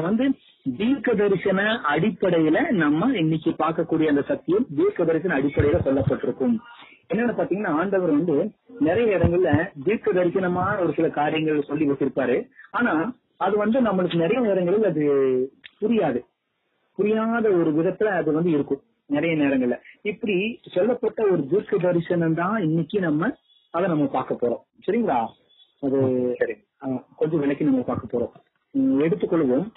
வந்து 0.00 0.32
தீர்க்க 0.76 1.14
தரிசன 1.14 1.80
அடிப்படையில 1.94 2.70
நம்ம 2.70 3.18
இன்னைக்கு 3.18 3.50
பார்க்கக்கூடிய 3.50 4.06
அந்த 4.06 4.22
சத்தியம் 4.22 4.66
தீர்க்க 4.76 5.04
தரிசன 5.04 5.38
அடிப்படையில 5.38 5.78
சொல்லப்பட்டிருக்கும். 5.84 6.56
என்னன்னு 7.14 7.34
பாத்தீங்கன்னா 7.38 7.66
ஆண்டவர் 7.66 8.10
வந்து 8.10 8.52
நிறைய 8.80 9.18
இடங்கள்ல 9.18 9.70
தீர்க்க 9.84 10.12
தரிசனமான 10.12 10.80
ஒரு 10.80 10.92
சில 10.92 11.08
காரியங்கள் 11.08 11.62
சொல்லி 11.62 11.90
வச்சிருப்பாரு. 11.90 12.48
ஆனா 12.70 13.16
அது 13.36 13.56
வந்து 13.56 13.80
நம்மளுக்கு 13.82 14.16
நிறைய 14.16 14.40
நேரங்களில் 14.40 14.84
அது 14.84 15.04
புரியாது. 15.80 16.20
புரியாத 16.94 17.48
ஒரு 17.48 17.70
விதத்துல 17.70 18.04
அது 18.04 18.32
வந்து 18.32 18.50
இருக்கும் 18.50 18.82
நிறைய 19.06 19.36
நேரங்கள்ல. 19.36 19.78
இப்படி 20.02 20.60
சொல்லப்பட்ட 20.70 21.24
ஒரு 21.30 21.48
தீர்க்க 21.48 21.76
தரிசனம் 21.76 22.34
தான் 22.34 22.62
இன்னைக்கு 22.62 23.00
நம்ம 23.00 23.36
அதை 23.70 23.88
நம்ம 23.88 24.04
பார்க்க 24.06 24.38
போறோம். 24.40 24.88
சரிங்களா? 24.88 25.26
அது 25.80 26.34
சரி. 26.38 26.54
கொஞ்சம் 27.16 27.40
விலைக்கு 27.40 27.64
நம்ம 27.64 27.80
பார்க்க 27.80 28.18
போறோம். 28.18 28.45
எடுத்துக்கொள்வோம். 28.76 29.70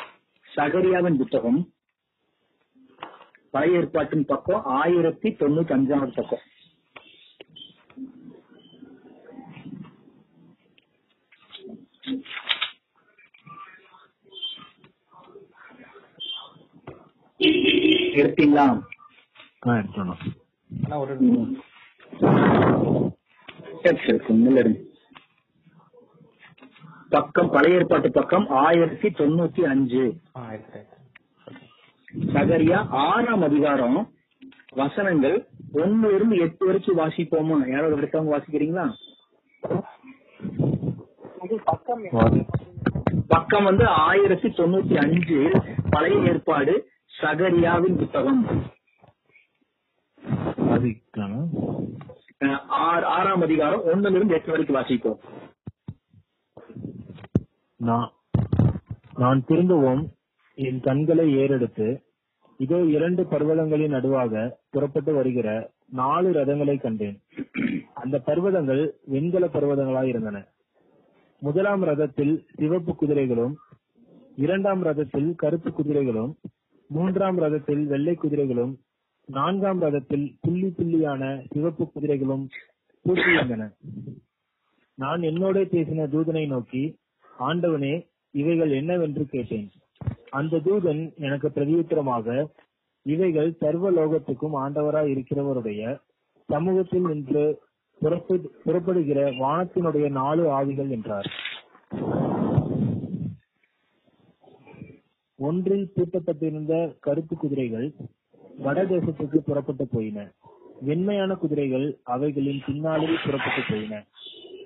சகரியாவின் 0.55 1.17
புத்தகம் 1.17 1.73
பழைய 3.51 3.77
ஏற்பாட்டின் 3.77 4.25
பக்கம் 4.25 4.61
ஆயிரத்தி 4.63 5.29
தொண்ணூத்தி 5.29 5.73
அஞ்சாவது 5.77 6.13
பக்கம். 6.15 6.39
எடுத்தீங்களா? 18.13 18.81
ஆனா 20.83 20.99
ஒரு 20.99 21.17
பக்கம் 27.09 27.49
பழைய 27.51 27.77
ஏற்பாட்டு 27.77 28.11
பக்கம் 28.11 28.47
ஆயிரத்தி 28.49 29.09
தொண்ணூத்தி 29.09 29.61
அஞ்சு. 29.61 30.03
சகரியா 32.33 32.85
ஆறாம் 32.89 33.41
அதிகாரம் 33.41 34.09
வசனங்கள் 34.73 35.47
ஒண்ணுல 35.73 36.15
இருந்து 36.15 36.37
எட்டு 36.37 36.65
வரைக்கும் 36.65 36.97
வாசிப்போமா? 36.97 37.69
யாராவது 37.69 37.97
எடுத்தவங்க 37.97 38.31
வாசிக்கிறீங்களா? 38.35 38.93
வாசி. 42.11 42.45
பக்கம் 43.27 43.63
வந்து 43.63 43.87
ஆயிரத்தி 43.87 44.47
தொண்ணூத்தி 44.47 44.95
அஞ்சு 45.03 45.51
பழைய 45.89 46.31
ஏற்பாடு 46.31 46.89
சகரியாவின் 47.21 47.97
புத்தகம். 47.97 48.45
ஆறாம் 52.67 53.41
அதிகாரம் 53.41 53.83
ஒண்ணுல 53.85 54.15
இருந்து 54.15 54.33
எட்டு 54.33 54.51
வரைக்கும் 54.51 54.79
வாசிப்போம். 54.81 55.37
நான் 59.21 59.39
திரும்பவும் 59.47 60.03
என் 60.57 60.79
கண்களை 60.79 61.25
ஏறெடுத்து 61.35 61.87
இதோ 62.59 62.77
இரண்டு 62.95 63.21
பர்வதங்களின் 63.23 63.93
நடுவாக 63.93 64.33
புறப்பட்டு 64.69 65.11
வருகிற 65.13 65.47
நாலு 65.91 66.29
ரதங்களை 66.33 66.75
கண்டேன். 66.79 67.15
அந்த 67.93 68.15
பர்வதங்கள் 68.25 68.81
வெண்கல 69.05 69.45
பர்வதங்களாய் 69.47 70.09
இருந்தன. 70.09 70.37
முதலாம் 71.41 71.83
ரதத்தில் 71.83 72.33
சிவப்பு 72.55 72.93
குதிரைகளும் 72.95 73.53
இரண்டாம் 74.35 74.81
ரதத்தில் 74.83 75.29
கருப்பு 75.35 75.69
குதிரைகளும் 75.71 76.31
மூன்றாம் 76.89 77.39
ரதத்தில் 77.39 77.83
வெள்ளை 77.85 78.15
குதிரைகளும் 78.15 78.73
நான்காம் 79.29 79.81
ரதத்தில் 79.81 80.27
புள்ளி 80.41 80.69
புள்ளியான 80.69 81.23
சிவப்பு 81.53 81.85
குதிரைகளும் 81.87 82.45
பூட்டியிருந்தன 83.05 83.65
நான் 84.97 85.21
என்னோட 85.21 85.57
பேசின 85.73 86.07
தூதனை 86.07 86.45
நோக்கி 86.47 86.83
ஆண்டவனே 87.39 88.07
இவைகள் 88.31 88.71
என்னவென்று 88.71 89.25
கேட்டேன். 89.25 89.69
அந்த 90.29 90.57
தூதன் 90.57 91.15
எனக்கு 91.15 91.47
பிரதியுத்தரமாக 91.47 92.47
இவைகள் 93.01 93.53
சர்வ 93.53 93.91
லோகத்துக்கும் 93.91 94.53
ஆண்டவராய் 94.53 95.11
இருக்கிறவருடைய 95.11 96.01
சமூகத்தில் 96.45 97.01
நின்று 97.01 97.61
புறப்படு- 98.01 98.45
புறப்படுகிற 98.65 99.31
வானத்தினுடைய 99.31 100.09
நாலு 100.09 100.49
ஆவிகள் 100.49 100.89
என்றார். 100.89 101.31
ஒன்றில் 105.35 105.91
பூட்டப்பட்டிருந்த 105.95 106.97
கருப்பு 106.99 107.37
குதிரைகள் 107.37 107.93
வடதேசத்துக்கு 108.63 109.37
புறப்பட்டு 109.37 109.87
போயின. 109.87 110.31
வெண்மையான 110.81 111.35
குதிரைகள் 111.35 111.99
அவைகளின் 112.03 112.61
பின்னாலே 112.65 113.09
புறப்பட்டு 113.25 113.61
போயின. 113.69 114.05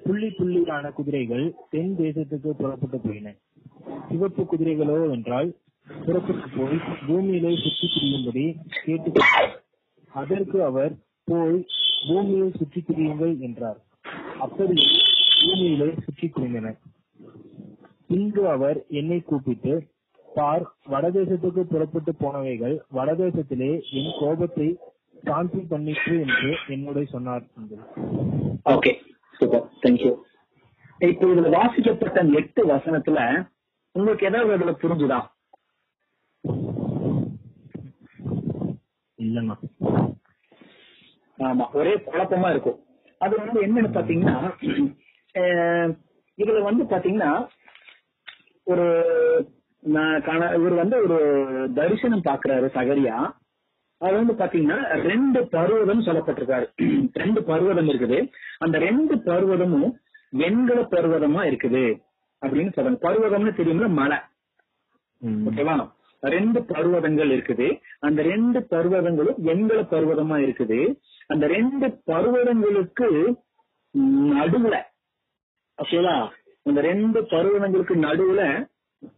புள்ளி 0.06 0.30
புள்ளியான 0.38 0.86
குதிரைகள் 0.98 1.46
தென் 1.74 1.94
தேசத்துக்கு 2.00 2.50
புறப்பட்டு 2.62 2.98
போயின. 3.06 3.28
சிவப்பு 4.08 4.44
குதிரைகளோ 4.52 4.98
என்றால் 5.16 5.50
புறப்பட்டு 5.88 6.48
போய் 6.58 6.78
பூமியிலே 7.08 7.52
சுற்றி 7.64 7.88
திரியும்படி 7.94 8.46
கேட்டு 8.86 9.12
அதற்கு 10.14 10.58
அவர் 10.70 10.94
போய் 11.30 11.60
பூமியை 12.08 12.48
சுற்றி 12.60 12.82
திரியுங்கள் 12.88 13.34
என்றார். 13.48 13.80
அப்படியே 14.46 14.88
பூமியிலே 15.42 15.90
சுற்றி 16.06 16.28
திரிந்தனர். 16.36 16.80
பின்பு 18.10 18.44
அவர் 18.56 18.80
என்னை 19.00 19.20
கூப்பிட்டு 19.30 19.74
பார் 20.28 20.66
வடதேசத்துக்கு 20.92 21.64
புறப்பட்டு 21.72 22.12
போனவைகள் 22.22 22.76
வடதேசத்திலே 22.98 23.72
என் 24.00 24.14
கோபத்தை 24.20 24.68
சாந்தி 25.28 25.62
பண்ணிற்று 25.72 26.16
என்று 26.26 26.52
என்னுடைய 26.76 27.06
சொன்னார். 27.16 27.44
ஓகே 28.76 28.94
சூப்பர் 29.44 29.66
தேங்க்யூ 29.82 30.12
இப்போ 31.00 31.26
இதுல 31.32 31.50
வாசிக்கப்பட்ட 31.56 32.18
அந்த 32.22 32.40
எட்டு 32.42 32.62
வசனத்துல 32.72 33.20
உங்களுக்கு 33.96 34.28
ஏதாவது 34.30 34.54
அதுல 34.56 34.74
புரிஞ்சுதா? 34.82 35.20
இல்லைண்ணா 39.20 39.56
ஆமா 41.38 41.66
ஒரே 41.74 41.94
குழப்பமா 42.06 42.50
இருக்கும். 42.52 42.80
அது 43.22 43.34
வந்து 43.42 43.60
என்னன்னு 43.66 43.92
பாத்தீங்கன்னா 43.92 44.36
இதுல 46.38 46.60
வந்து 46.62 46.84
பாத்தீங்கன்னா 46.86 47.32
ஒரு 48.68 48.86
நான் 49.84 50.28
இவர் 50.58 50.76
வந்து 50.82 50.98
ஒரு 51.06 51.18
தரிசனம் 51.76 52.28
பாக்குறாரு 52.28 52.68
சகரியா. 52.76 53.16
அது 54.04 54.14
வந்து 54.20 54.34
பாத்தீங்கன்னா 54.34 54.78
ரெண்டு 55.10 55.40
பர்வதம் 55.52 56.06
சொல்லப்பட்டிருக்காரு. 56.08 56.66
ரெண்டு 57.22 57.44
பர்வதம் 57.44 57.90
இருக்குது. 57.92 58.18
அந்த 58.60 58.78
ரெண்டு 58.80 59.16
பர்வதமும் 59.28 59.90
வெண்கல 60.34 60.80
பர்வதமா 60.94 61.42
இருக்குது 61.50 61.84
அப்படின்னு 62.42 62.74
சொல்றாங்க 62.76 63.00
பர்வதம்னு 63.08 63.54
தெரியும்ல 63.60 63.88
மலை. 64.00 64.18
ஓகேவா? 65.50 65.76
ரெண்டு 66.24 66.60
பர்வதங்கள் 66.64 67.32
இருக்குது. 67.32 67.68
அந்த 68.00 68.22
ரெண்டு 68.24 68.60
பர்வதங்களும் 68.72 69.40
வெண்கல 69.48 69.82
பர்வதமா 69.94 70.38
இருக்குது. 70.46 70.80
அந்த 71.28 71.48
ரெண்டு 71.48 71.88
பர்வதங்களுக்கு 72.10 73.08
நடுவுல 74.38 74.76
ஓகேவா? 75.80 76.16
அந்த 76.66 76.82
ரெண்டு 76.82 77.20
பர்வதங்களுக்கு 77.34 77.96
நடுவுல 78.06 78.42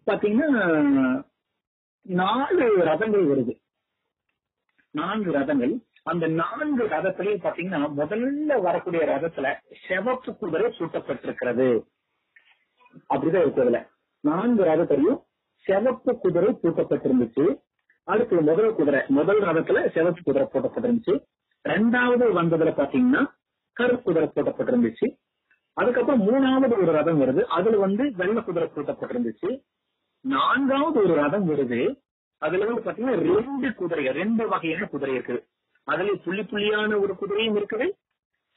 பாத்தீங்கன்னா 0.08 0.62
நாலு 2.06 2.66
ரதங்கள் 2.90 3.26
வருது. 3.32 3.54
நான்கு 4.96 5.32
ரதங்கள். 5.32 5.74
அந்த 6.04 6.28
நான்கு 6.28 6.84
ரதத்திலேயே 6.88 7.38
பாத்தீங்கன்னா 7.38 7.88
முதல்ல 7.98 8.62
வரக்கூடிய 8.62 9.06
ரதத்துல 9.06 9.54
செவப்பு 9.88 10.38
குதிரை 10.38 10.76
சூட்டப்பட்டிருக்கிறது. 10.78 11.68
அப்படிதான் 13.10 13.42
இருக்கு 13.42 13.62
அதுல. 13.62 13.80
நான்கு 14.20 14.64
ரதத்திலையும் 14.64 15.22
செவப்பு 15.68 16.18
குதிரை 16.18 16.58
பூட்டப்பட்டிருந்துச்சு 16.64 17.46
அடுத்து 18.04 18.42
முதல் 18.42 18.76
குதிரை 18.76 19.02
முதல் 19.08 19.42
ரதத்துல 19.42 19.86
செவப்பு 19.96 20.22
குதிரை 20.24 20.48
போட்டப்பட்டிருந்துச்சு. 20.54 21.14
ரெண்டாவது 21.70 22.26
வந்ததுல 22.40 22.74
பாத்தீங்கன்னா 22.80 23.24
கருப்பு 23.74 24.04
குதிரை 24.04 24.28
போட்டப்பட்டிருந்துச்சு. 24.28 25.08
அதுக்கப்புறம் 25.74 26.26
மூணாவது 26.28 26.74
ஒரு 26.82 26.92
ரதம் 26.92 27.22
வருது. 27.22 27.42
அதுல 27.42 27.78
வந்து 27.78 28.12
வெள்ளை 28.16 28.44
குதிரை 28.44 28.72
பூட்டப்பட்டிருந்துச்சு 28.76 29.62
நான்காவது 30.22 31.00
ஒரு 31.04 31.14
ரதம் 31.14 31.50
வருது. 31.50 32.04
அதுல 32.42 32.66
வந்து 32.66 32.84
பாத்தீங்கன்னா 32.84 33.18
ரெண்டு 33.28 33.68
குதிரை 33.74 34.06
ரெண்டு 34.18 34.44
வகையான 34.48 34.88
குதிரை 34.88 35.14
இருக்குது. 35.16 35.42
அதுல 35.88 36.16
புள்ளி 36.24 36.44
புள்ளியான 36.44 36.98
ஒரு 37.00 37.14
குதிரையும் 37.16 37.58
இருக்குது 37.58 37.88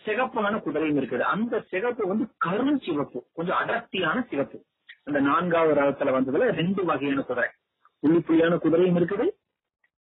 சிகப்பான 0.05 0.55
குதிரையும் 0.59 0.99
இருக்குது. 1.01 1.25
அந்த 1.29 1.55
சிகப்பு 1.71 2.03
வந்து 2.07 2.25
கரும் 2.45 2.81
சிவப்பு 2.85 3.19
கொஞ்சம் 3.35 3.59
அடர்த்தியான 3.59 4.19
சிவப்பு 4.31 4.59
அந்த 5.07 5.19
நான்காவது 5.27 5.75
ரகத்துல 5.81 6.15
வந்ததுல 6.17 6.49
ரெண்டு 6.57 6.83
வகையான 6.85 7.23
குதிரை. 7.23 7.47
புள்ளி 8.03 8.21
புள்ளியான 8.21 8.57
குதிரையும் 8.59 8.99
இருக்குது 9.01 9.27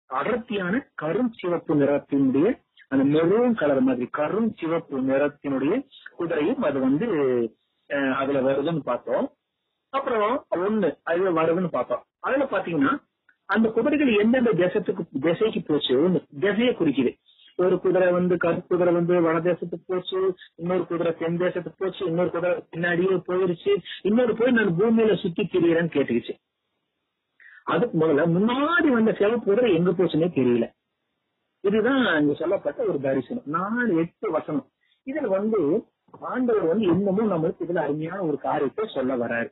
அடர்த்தியான 0.09 0.73
கரும் 1.01 1.31
சிவப்பு 1.35 1.73
நிறத்தினுடைய 1.75 2.47
அந்த 2.91 3.03
மெரூன் 3.12 3.53
கலர் 3.53 3.81
மாதிரி 3.81 4.06
கரும் 4.18 4.50
சிவப்பு 4.59 4.95
நிறத்தினுடைய 5.01 5.73
குதிரையும் 6.18 6.63
அது 6.63 6.79
வந்து 6.79 7.07
அஹ், 7.89 8.15
அதுல 8.15 8.41
வருதுன்னு 8.41 8.83
பார்த்தோம். 8.83 9.25
அப்புறம் 9.94 10.25
ஒண்ணு 10.59 10.89
அதுல 11.03 11.31
வருதுன்னு 11.38 11.69
பார்த்தோம். 11.69 12.03
அதுல 12.21 12.44
பாத்தீங்கன்னா 12.45 12.94
அந்த 13.51 13.69
குதிரைகள் 13.69 14.18
எந்தெந்த 14.18 14.51
தேசத்துக்கு 14.53 15.03
திசைக்கு 15.21 15.62
போச்சு? 15.65 15.95
திசையை 16.39 16.75
குறிக்குது. 16.75 17.12
ஒரு 17.56 17.80
குதிரை 17.80 18.12
வந்து 18.12 18.38
கருப்பு 18.38 18.68
குதிரை 18.68 18.94
வந்து 18.94 19.21
வட 19.21 19.38
தேசத்துக்கு 19.39 19.83
போச்சு 19.86 20.36
இன்னொரு 20.56 20.88
குதிரை 20.88 21.15
தென் 21.18 21.38
தேசத்துக்கு 21.38 21.74
போச்சு 21.77 22.06
இன்னொரு 22.06 22.30
குதிரை 22.30 22.63
பின்னாடியே 22.75 23.21
போயிருச்சு 23.27 23.74
இன்னொரு 24.01 24.36
போய் 24.36 24.51
நான் 24.51 24.75
பூமியில 24.77 25.21
சுத்தி 25.21 25.44
திரியறேன்னு 25.44 25.95
கேட்டுக்கிச்சு. 25.98 26.33
அதுக்கு 27.63 28.00
முதல்ல 28.00 28.21
முன்னாடி 28.38 28.88
வந்த 28.88 29.13
சிவப்பு 29.13 29.44
குதிரை 29.44 29.75
எங்க 29.75 29.92
போச்சுன்னே 29.92 30.30
தெரியல. 30.39 30.65
இதுதான் 31.59 32.21
இங்க 32.21 32.33
சொல்லப்பட்ட 32.33 32.83
ஒரு 32.83 33.01
தரிசனம். 33.01 33.44
நாலு 33.45 33.95
எட்டு 33.95 34.31
வசனம். 34.31 34.68
இதுல 35.06 35.27
வந்து 35.27 35.86
ஆண்டவர் 36.12 36.63
வந்து 36.63 36.86
இன்னமும் 36.86 37.31
நம்மளுக்கு 37.31 37.63
இதுல 37.68 37.77
அருமையான 37.77 38.21
ஒரு 38.21 38.38
காரியத்தை 38.38 38.89
சொல்ல 38.94 39.18
வர்றாரு. 39.18 39.51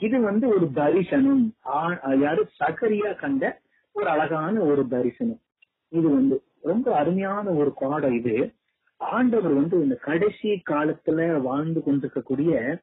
இது 0.00 0.20
வந்து 0.20 0.48
ஒரு 0.48 0.72
தரிசனம். 0.72 1.54
ஆ- 1.66 2.14
யாரு? 2.20 2.48
சகரியா 2.64 3.14
கண்ட 3.14 3.60
ஒரு 3.92 4.08
அழகான 4.08 4.60
ஒரு 4.60 4.88
தரிசனம். 4.88 5.40
இது 5.88 6.08
வந்து 6.08 6.42
ரொம்ப 6.62 6.96
அருமையான 6.96 7.50
ஒரு 7.50 7.72
பாடம் 7.76 8.12
இது. 8.12 8.54
ஆண்டவர் 8.96 9.52
வந்து 9.52 9.82
இந்த 9.82 9.94
கடைசி 9.94 10.62
காலத்துல 10.70 11.40
வாழ்ந்து 11.42 11.82
கொண்டிருக்கக்கூடிய 11.82 12.82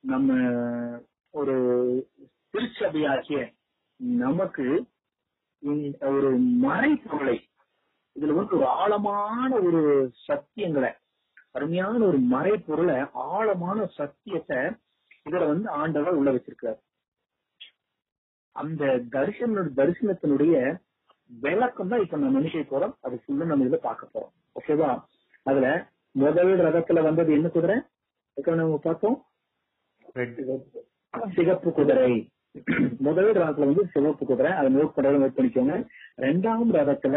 நம்ம 0.00 0.34
ஒரு 1.30 1.54
திருச்சபையாகிய 2.52 3.54
நமக்கு 3.96 4.84
ஒரு 6.00 6.40
மறைப்பொருளை 6.40 7.38
இதுல 8.20 8.32
வந்து 8.32 8.56
ஒரு 8.56 8.66
ஆழமான 8.66 9.54
ஒரு 9.54 10.12
சத்தியங்களை 10.28 10.92
அருமையான 11.50 11.98
ஒரு 11.98 12.20
மறைப்பொருளை 12.20 13.10
ஆழமான 13.12 13.86
சத்தியத்தை 13.86 14.56
இதுல 15.28 15.46
வந்து 15.46 15.68
ஆண்டவர் 15.68 16.18
உள்ள 16.18 16.30
வச்சிருக்காரு. 16.32 16.78
அந்த 18.52 18.84
தரிசன 19.10 19.64
தரிசனத்தினுடைய 19.78 20.54
விளக்கம் 21.40 21.88
தான் 21.88 22.00
இப்ப 22.00 22.16
நம்ம 22.16 22.40
நினைக்க 22.40 22.78
போறோம். 22.78 22.94
அது 23.00 23.16
ஃபுல்லா 23.22 23.46
நம்ம 23.50 23.64
இதுல 23.64 23.76
பார்க்க 23.76 24.08
போறோம். 24.14 24.32
ஓகேவா 24.58 24.90
அதுல 25.42 25.68
முதல் 26.10 26.52
ரதத்துல 26.58 27.02
வந்தது 27.02 27.32
என்ன 27.32 27.48
குதிரை? 27.48 27.76
நம்ம 28.34 28.78
பார்த்தோம்? 28.82 29.16
சிகப்பு 31.34 31.72
குதிரை. 31.72 32.30
முதல் 32.98 33.30
ரதத்துல 33.32 33.68
வந்து 33.70 33.86
சிவப்பு 33.92 34.26
குதிரை. 34.26 34.52
அதை 34.52 34.68
நோட் 34.76 34.96
பண்றது 34.96 35.20
நோட் 35.22 35.36
பண்ணிக்கோங்க. 35.38 35.74
ரெண்டாம் 36.16 36.72
ரதத்துல 36.78 37.16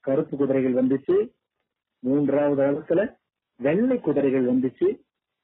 கருப்பு 0.00 0.36
குதிரைகள் 0.36 0.78
வந்துச்சு. 0.80 1.16
மூன்றாவது 1.98 2.62
ரதத்துல 2.62 3.00
வெள்ளை 3.56 3.98
குதிரைகள் 4.00 4.46
வந்துச்சு. 4.46 4.88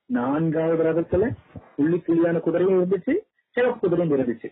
நான்காவது 0.07 0.85
ரதத்துல 0.85 1.37
புள்ளி 1.77 1.97
புள்ளியான 1.97 2.39
குதிரையும் 2.39 2.77
இருந்துச்சு 2.79 3.15
சிவப்பு 3.51 3.89
குதிரையும் 3.89 4.15
இருந்துச்சு 4.17 4.49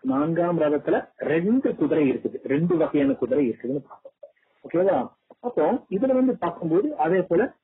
நான்காம் 0.00 0.58
ரதத்துல 0.58 1.08
ரெண்டு 1.16 1.74
குதிரை 1.74 2.10
இருக்குது. 2.10 2.36
ரெண்டு 2.44 2.76
வகையான 2.76 3.12
குதிரை 3.12 3.48
இருக்குதுன்னு 3.48 3.84
பார்ப்போம். 3.88 4.12
ஓகேவா 4.64 5.08
அப்போ 5.40 5.86
இதுல 5.90 6.12
வந்து 6.12 6.38
பார்க்கும்போது 6.38 6.96
அதே 6.96 7.20
போல 7.20 7.56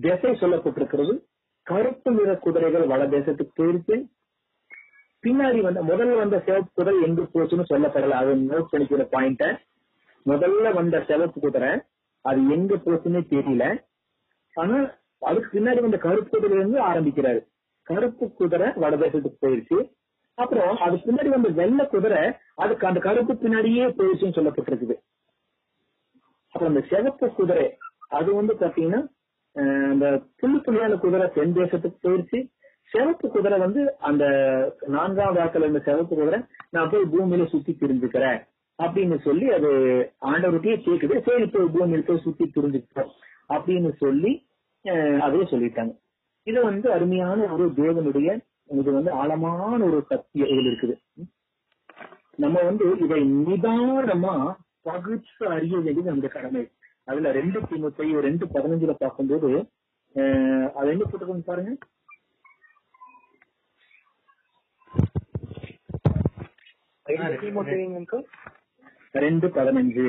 திசை 0.00 0.30
சொல்லப்பட்டிருக்கிறது. 0.30 1.24
கருப்பு 1.62 2.10
நிற 2.10 2.36
குதிரைகள் 2.36 2.86
வட 2.86 3.06
தேசத்துக்கு 3.06 3.58
போயிருக்கு. 3.58 4.08
பின்னாடி 5.22 5.60
வந்த 5.60 5.82
முதல்ல 5.82 6.16
வந்த 6.16 6.42
சிவப்பு 6.46 6.70
குதிரை 6.74 7.02
எங்க 7.02 7.22
போச்சுன்னு 7.22 7.70
சொல்லப்படல. 7.70 8.10
அது 8.10 8.34
நோட் 8.34 8.70
பண்ணிக்கிற 8.72 9.06
பாயிண்ட 9.12 9.58
முதல்ல 10.26 10.74
வந்த 10.74 11.04
சிவப்பு 11.08 11.40
குதிரை 11.40 11.80
அது 12.22 12.50
எங்க 12.50 12.74
போச்சுன்னே 12.74 13.20
தெரியல. 13.34 13.82
ஆனா 14.54 14.98
அதுக்கு 15.22 15.48
பின்னாடி 15.52 15.80
வந்த 15.80 15.96
கருப்பு 15.98 16.34
குதிரை 16.34 16.58
இருந்து 16.58 16.78
ஆரம்பிக்கிறாரு. 16.82 17.40
கருப்பு 17.86 18.24
குதிரை 18.32 18.68
வடதேசத்துக்கு 18.76 19.42
போயிருச்சு. 19.42 19.78
அப்புறம் 20.38 20.76
அதுக்கு 20.78 21.06
பின்னாடி 21.06 21.28
வந்த 21.28 21.48
வெள்ளை 21.56 21.84
குதிரை 21.86 22.20
அதுக்கு 22.56 22.86
அந்த 22.86 23.00
கருப்பு 23.00 23.32
பின்னாடியே 23.34 23.86
போயிருச்சுன்னு 23.90 24.36
சொல்லப்பட்டிருக்குது. 24.36 24.96
அப்புறம் 26.54 26.70
அந்த 26.72 26.82
சிவப்பு 26.88 27.26
குதிரை 27.32 27.66
அது 28.10 28.30
வந்து 28.34 28.54
பாத்தீங்கன்னா 28.54 29.00
அஹ், 29.56 29.90
அந்த 29.90 30.06
புள்ளி 30.38 30.58
புள்ளியான 30.58 30.96
குதிரை 30.96 31.26
தென் 31.30 31.54
தேசத்துக்கு 31.54 31.98
போயிருச்சு. 32.02 32.38
சிவப்பு 32.92 33.26
குதிரை 33.28 33.58
வந்து 33.58 33.80
அந்த 34.00 34.24
நான்காம் 34.88 35.34
வாக்கில் 35.34 35.62
இருந்த 35.62 35.80
சிவப்பு 35.80 36.14
குதிரை 36.16 36.38
நான் 36.70 36.90
போய் 36.90 37.10
பூமியில 37.12 37.44
சுத்தி 37.48 37.72
திரிஞ்சுக்கிறேன் 37.74 38.38
அப்படின்னு 38.78 39.16
சொல்லி 39.20 39.46
அது 39.52 39.70
ஆண்டவர்கிட்டயே 40.30 40.76
கேக்குது. 40.84 41.16
சரி 41.20 41.46
போய் 41.46 41.72
பூமியில 41.74 42.04
போய் 42.04 42.24
சுத்தி 42.24 42.44
திரிஞ்சுக்கிறோம் 42.48 43.12
அப்படின்னு 43.50 43.90
சொல்லி 43.98 44.32
அதே 45.26 45.40
சொல்லிட்டாங்க 45.52 45.92
இது 46.50 46.58
வந்து 46.68 46.86
அருமையான 46.96 47.38
ஒரு 47.54 47.64
தேவனுடைய 47.80 48.28
இது 48.80 48.90
வந்து 48.96 49.10
ஆழமான 49.20 49.78
ஒரு 49.88 49.98
சத்தியம் 50.10 50.50
இதுல 50.52 50.70
இருக்குது. 50.70 50.94
நம்ம 52.42 52.56
வந்து 52.68 52.84
இதை 53.04 53.18
நிதானமா 53.46 54.34
பகுத்து 54.88 55.42
அறிய 55.54 55.72
வேண்டியது 55.76 56.08
நம்முடைய 56.08 56.32
கடமை. 56.34 56.62
அதுல 57.10 57.32
ரெண்டு 57.38 57.60
தீமுத்தை 57.70 58.06
ரெண்டு 58.28 58.44
பதினஞ்சுல 58.54 58.94
பார்க்கும்போது 59.02 59.50
அது 60.78 60.88
என்ன 60.92 61.02
போட்டுக்கோங்க 61.10 61.44
பாருங்க. 61.50 61.72
ரெண்டு 69.24 69.46
பதினஞ்சு. 69.58 70.06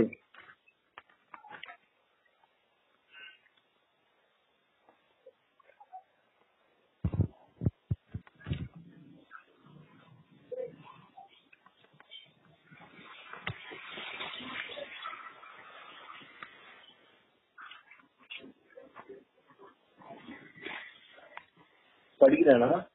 படிக்கிறானா? 22.22 22.88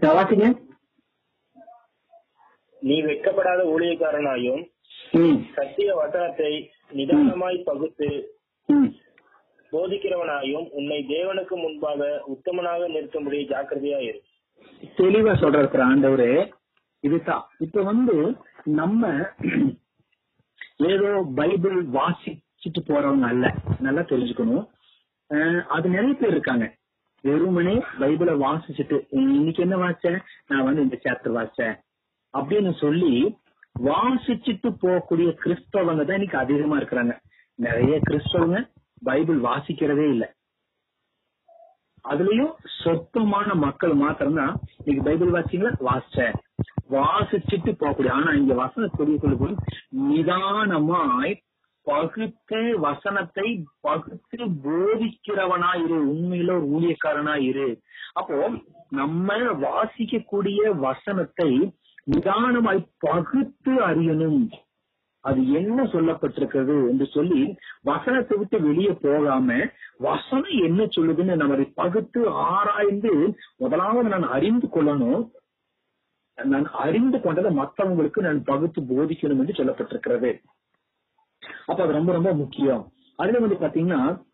வாசிங்க 0.00 0.64
நீ 2.80 3.02
வெட்கப்படாத 3.02 3.60
ஊழியக்காரனாயும் 3.74 4.74
சத்திய 5.54 5.94
வசனத்தை 5.94 6.70
நிதானமாய் 6.92 7.64
பகுத்து. 7.64 8.38
போதிக்கிறவனாயும் 9.72 10.68
உன்னை 10.70 11.04
தேவனுக்கு 11.08 11.54
முன்பாக 11.62 12.22
உத்தமனாக 12.26 12.88
நிறுத்தும்படி 12.88 13.38
ஜாக்கிரதையா 13.48 13.98
இரு. 14.00 14.22
தெளிவா 14.96 15.32
சொல்றாரு 15.40 15.84
ஆண்டவரு. 15.88 16.52
இதுதான். 17.00 17.48
இப்ப 17.58 17.82
வந்து 17.82 18.34
நம்ம 18.64 19.30
ஏதோ 20.76 21.26
பைபிள் 21.34 21.86
வாசிச்சுட்டு 21.86 22.80
போறவங்க 22.86 23.26
அல்ல. 23.26 23.54
நல்லா 23.80 24.00
தெரிஞ்சுக்கணும். 24.00 24.66
அது 25.68 25.88
நிறைய 25.88 26.14
பேர் 26.14 26.30
இருக்காங்க. 26.30 26.75
வெறுமனே 27.24 27.74
பைபிளை 28.00 28.34
வாசிச்சுட்டு 28.44 28.96
இன்னைக்கு 29.10 29.62
என்ன 29.62 29.76
வாசிச்சேன் 29.76 30.18
நான் 30.46 30.64
வந்து 30.64 30.82
இந்த 30.82 30.96
சாப்டர் 31.04 31.36
வாசிச்சேன். 31.38 31.76
அப்படின்னு 32.38 32.72
சொல்லி 32.74 33.36
வாசிச்சுட்டு 33.82 34.68
போகக்கூடிய 34.82 35.28
கிறிஸ்தவங்க 35.42 36.02
தான் 36.04 36.18
இன்னைக்கு 36.18 36.38
அதிகமா 36.38 36.78
இருக்கிறாங்க. 36.78 37.14
நிறைய 37.54 38.00
கிறிஸ்தவங்க 38.08 38.58
பைபிள் 39.02 39.40
வாசிக்கிறதே 39.40 40.06
இல்லை. 40.14 40.28
அதுலயும் 42.08 42.52
சொற்பமான 42.82 43.54
மக்கள் 43.54 43.94
மாத்திரம் 43.94 44.34
தான் 44.34 44.54
இன்னைக்கு 44.84 45.02
பைபிள் 45.08 45.32
வாசிங்களா 45.36 45.72
வாசிச்சேன். 45.88 46.36
வாசிச்சுட்டு 46.90 47.70
போகக்கூடிய 47.80 48.10
ஆனா 48.10 48.32
இங்க 48.32 48.54
வசன 48.54 48.88
சொல்லி 48.96 49.18
சொல்லும் 49.18 49.58
நிதானமாய் 50.10 51.34
பகுத்து 51.88 52.60
வசனத்தை 52.84 53.48
பகுத்து 53.86 54.38
போதிக்கிறவனா 54.64 55.70
இரு 55.84 55.98
உண்மையில 56.12 56.54
ஒரு 56.58 56.66
ஊழியக்காரனா 56.76 57.34
இரு 57.50 57.68
அப்போ 58.20 58.36
நம்ம 59.00 59.36
வாசிக்கக்கூடிய 59.64 60.60
வசனத்தை 60.86 61.50
நிதானமாய் 62.12 62.80
பகுத்து 62.98 63.72
அறியணும். 63.88 64.42
அது 65.24 65.40
என்ன 65.60 65.78
சொல்லப்பட்டிருக்கிறது 65.92 66.74
என்று 66.90 67.06
சொல்லி 67.14 67.40
வசனத்தை 67.90 68.34
விட்டு 68.38 68.58
வெளியே 68.66 68.92
போகாம 69.06 69.56
வசனம் 70.06 70.58
என்ன 70.68 70.82
சொல்லுதுன்னு 70.96 71.40
நம்ம 71.40 71.56
அதை 71.56 71.66
பகுத்து 71.82 72.20
ஆராய்ந்து 72.52 73.12
முதலாவது 73.62 74.12
நான் 74.14 74.28
அறிந்து 74.36 74.68
கொள்ளணும். 74.74 75.24
நான் 76.38 76.68
அறிந்து 76.84 77.18
கொண்டதை 77.20 77.50
மற்றவங்களுக்கு 77.60 78.22
நான் 78.28 78.40
பகுத்து 78.52 78.80
போதிக்கணும் 78.92 79.40
என்று 79.42 79.58
சொல்லப்பட்டிருக்கிறது. 79.58 80.30
அப்ப 81.66 81.82
அது 81.82 81.92
ரொம்ப 81.92 82.12
ரொம்ப 82.12 82.32
முக்கியம். 82.32 82.92
அதுல 83.16 83.38
வந்து 83.38 83.56
பாத்தீங்கன்னா 83.56 84.24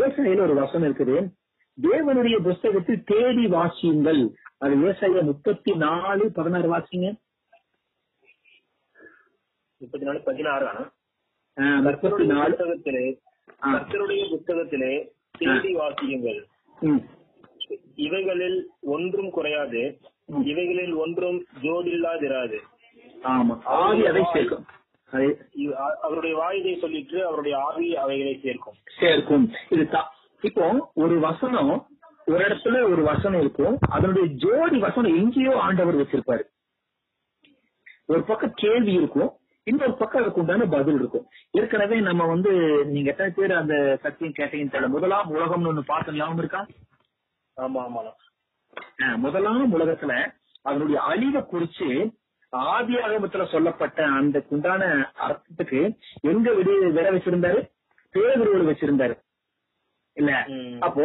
ஏசாயில 0.00 0.40
ஒரு 0.40 0.54
வசனம் 0.54 0.94
இருக்குது. 0.94 1.28
தேவனுடைய 1.82 2.42
புஸ்தகத்தில் 2.42 3.02
தேடி 3.04 3.46
வாசியுங்கள். 3.46 4.34
அது 4.58 4.76
ஏசாயில 4.76 5.22
முப்பத்தி 5.22 5.76
நாலு 5.76 6.32
பதினாறு 6.32 6.68
வாசிங்க. 6.76 7.14
முப்பத்தி 9.76 10.06
நாலு 10.06 10.18
பதினாறா 10.26 10.90
முப்பத்தி 11.82 12.26
நாலு 12.26 12.56
புத்தகத்திலே. 12.56 13.18
கர்த்தருடைய 13.62 14.22
புத்தகத்திலே 14.30 14.92
தேடி 15.38 15.74
வாசியுங்கள். 15.74 16.40
இவைகளில் 17.94 18.70
ஒன்றும் 18.80 19.30
குறையாது. 19.30 19.98
இவைகளில் 20.26 20.92
ஒன்றும் 20.92 21.44
ஜோடில்லாதிராது. 21.62 22.58
ஆமா. 23.22 23.62
ஆவி 23.62 24.06
அதை 24.06 24.22
சேர்க்கும். 24.32 24.66
அவருடைய 26.02 26.36
வாயுதை 26.38 26.78
சொல்லிட்டு 26.78 27.26
அவருடைய 27.26 27.58
ஆவி 27.58 27.96
அவைகளை 27.96 28.40
சேர்க்கும். 28.42 28.74
சேர்க்கும். 28.98 29.52
இது 29.68 29.88
இப்போ 30.40 30.90
ஒரு 30.94 31.20
வசனம் 31.20 31.86
ஒரு 32.26 32.44
இடத்துல 32.44 32.82
ஒரு 32.82 33.02
வசனம் 33.02 33.40
இருக்கும். 33.40 33.78
அதனுடைய 33.90 34.28
ஜோடி 34.28 34.78
வசனம் 34.78 35.16
எங்கேயோ 35.16 35.60
ஆண்டவர் 35.60 35.96
வச்சிருப்பாரு. 35.96 36.42
ஒரு 38.06 38.22
பக்கம் 38.22 38.52
கேள்வி 38.54 38.92
இருக்கும் 38.92 39.32
இன்னொரு 39.62 39.94
பக்கம் 39.94 40.22
அதுக்கு 40.22 40.40
உண்டான 40.40 40.64
பதில் 40.64 40.94
இருக்கும். 40.94 41.28
ஏற்கனவே 41.50 42.00
நம்ம 42.00 42.26
வந்து 42.26 42.84
நீங்க 42.86 43.10
எத்தனை 43.10 43.32
பேர் 43.36 43.52
அந்த 43.52 43.98
சத்தியம் 44.02 44.32
கேட்டீங்கன்னு 44.32 44.72
தெரியல. 44.72 44.88
முதலாம் 44.88 45.34
உலகம்னு 45.34 45.68
ஒண்ணு 45.68 45.80
பார்த்த 45.80 46.12
ஞாபகம் 46.12 46.38
இருக்கா? 46.38 46.66
ஆமா 47.56 48.12
அஹ் 48.96 49.16
முதலாம் 49.16 49.80
உலகத்துல 49.80 50.32
அதனுடைய 50.62 51.00
அழிவை 51.00 51.42
குறிச்சு 51.42 52.17
ஆதி 52.52 52.94
ஆகமத்துல 52.94 53.44
சொல்லப்பட்ட 53.50 54.04
அந்த 54.04 54.42
உண்டான 54.48 54.82
அர்த்தத்துக்கு 55.26 55.80
எங்க 56.20 56.52
விட 56.52 56.70
விட 56.88 57.10
வச்சிருந்தாரு? 57.10 57.60
பேருருள் 58.14 58.68
வச்சிருந்தாரு. 58.70 59.14
இல்ல. 60.16 60.32
அப்போ 60.80 61.02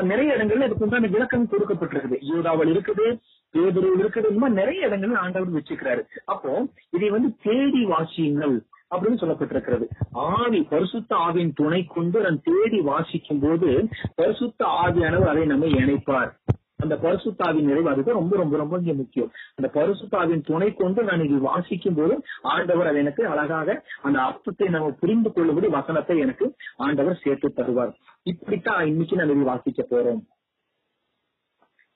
நிறைய 0.00 0.36
இடங்கள்ல 0.36 0.64
இதுக்கு 0.64 0.84
உண்டான 0.84 1.06
விளக்கம் 1.06 1.50
கொடுக்கப்பட்டிருக்குது. 1.50 2.16
யூதாவல் 2.30 2.72
இருக்குது 2.74 3.06
பேதுருவில் 3.54 4.00
இருக்குது 4.02 4.30
இந்த 4.30 4.38
மாதிரி 4.38 4.60
நிறைய 4.60 4.88
இடங்கள்ல 4.88 5.16
ஆண்டவர் 5.16 5.52
வச்சுக்கிறாரு 5.52 6.02
அப்போ 6.24 6.66
இதை 6.90 7.10
வந்து 7.10 7.36
தேடி 7.42 7.84
வாசியுங்கள் 7.84 8.56
அப்படின்னு 8.94 9.20
சொல்லப்பட்டிருக்கிறது. 9.22 9.86
ஆவி 10.12 10.62
பரிசுத்த 10.62 11.16
ஆவியின் 11.16 11.54
துணை 11.54 11.84
கொண்டு 11.84 12.20
நான் 12.20 12.42
தேடி 12.42 12.80
வாசிக்கும் 12.80 13.40
போது 13.40 13.88
பரிசுத்த 14.14 14.64
ஆவியானவர் 14.82 15.32
அதை 15.32 15.44
நம்ம 15.44 15.66
இணைப்பார். 15.66 16.32
அந்த 16.80 16.94
பரிசுத்தாவின் 17.02 17.68
நிறைவு 17.68 17.88
அதுக்கு 17.90 18.16
ரொம்ப 18.18 18.36
ரொம்ப 18.36 18.54
ரொம்ப 18.56 18.78
இங்க 18.82 18.94
முக்கியம். 18.94 19.30
அந்த 19.56 19.68
பரிசுத்தாவின் 19.76 20.42
துணை 20.48 20.68
கொண்டு 20.74 21.02
நான் 21.02 21.24
இது 21.26 21.38
வாசிக்கும் 21.48 21.98
போது 21.98 22.14
ஆண்டவர் 22.54 22.90
அதை 22.90 23.00
எனக்கு 23.04 23.22
அழகாக 23.32 23.76
அந்த 24.02 24.18
அர்த்தத்தை 24.28 24.68
நம்ம 24.68 24.90
புரிந்து 25.02 25.32
கொள்ளும்படி 25.32 25.68
வசனத்தை 25.76 26.16
எனக்கு 26.18 26.46
ஆண்டவர் 26.86 27.22
சேர்த்து 27.24 27.50
தருவார். 27.58 27.92
இப்படித்தான் 28.32 28.86
இன்னைக்கு 28.92 29.20
நம்ம 29.20 29.36
இது 29.38 29.50
வாசிக்க 29.52 29.82
போறோம். 29.90 30.22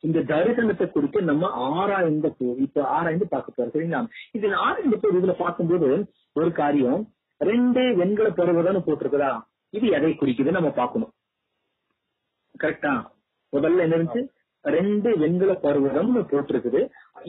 இந்த 0.05 0.19
தரிசனத்தை 0.33 0.87
குறித்து 0.91 1.19
நம்ம 1.23 1.47
ஆராய்ந்த 1.79 2.29
இப்ப 2.67 2.85
ஆராய்ந்து 2.97 3.27
பார்க்க 3.29 3.57
போறோம் 3.57 3.73
சரிங்களா? 3.75 4.03
இதுல 4.37 4.61
ஆராய்ந்து 4.67 5.01
போய் 5.01 5.19
இதுல 5.21 5.35
பார்க்கும்போது 5.45 5.89
ஒரு 6.39 6.51
காரியம் 6.61 7.01
ரெண்டு 7.41 7.83
வெண்களை 8.01 8.31
பருவதம்னு 8.39 8.87
போட்டிருக்குதா? 8.87 9.33
இது 9.77 9.87
எதை 9.97 10.11
குறிக்குது 10.21 10.51
நம்ம 10.57 10.71
பார்க்கணும். 10.79 11.13
கரெக்டா 12.63 12.93
முதல்ல 13.53 13.85
என்ன 13.87 13.97
இருந்துச்சு? 13.99 14.23
ரெண்டு 14.65 15.11
வெண்கல 15.19 15.53
பருவதம் 15.63 16.11
போட்டிருக்குது. 16.31 16.81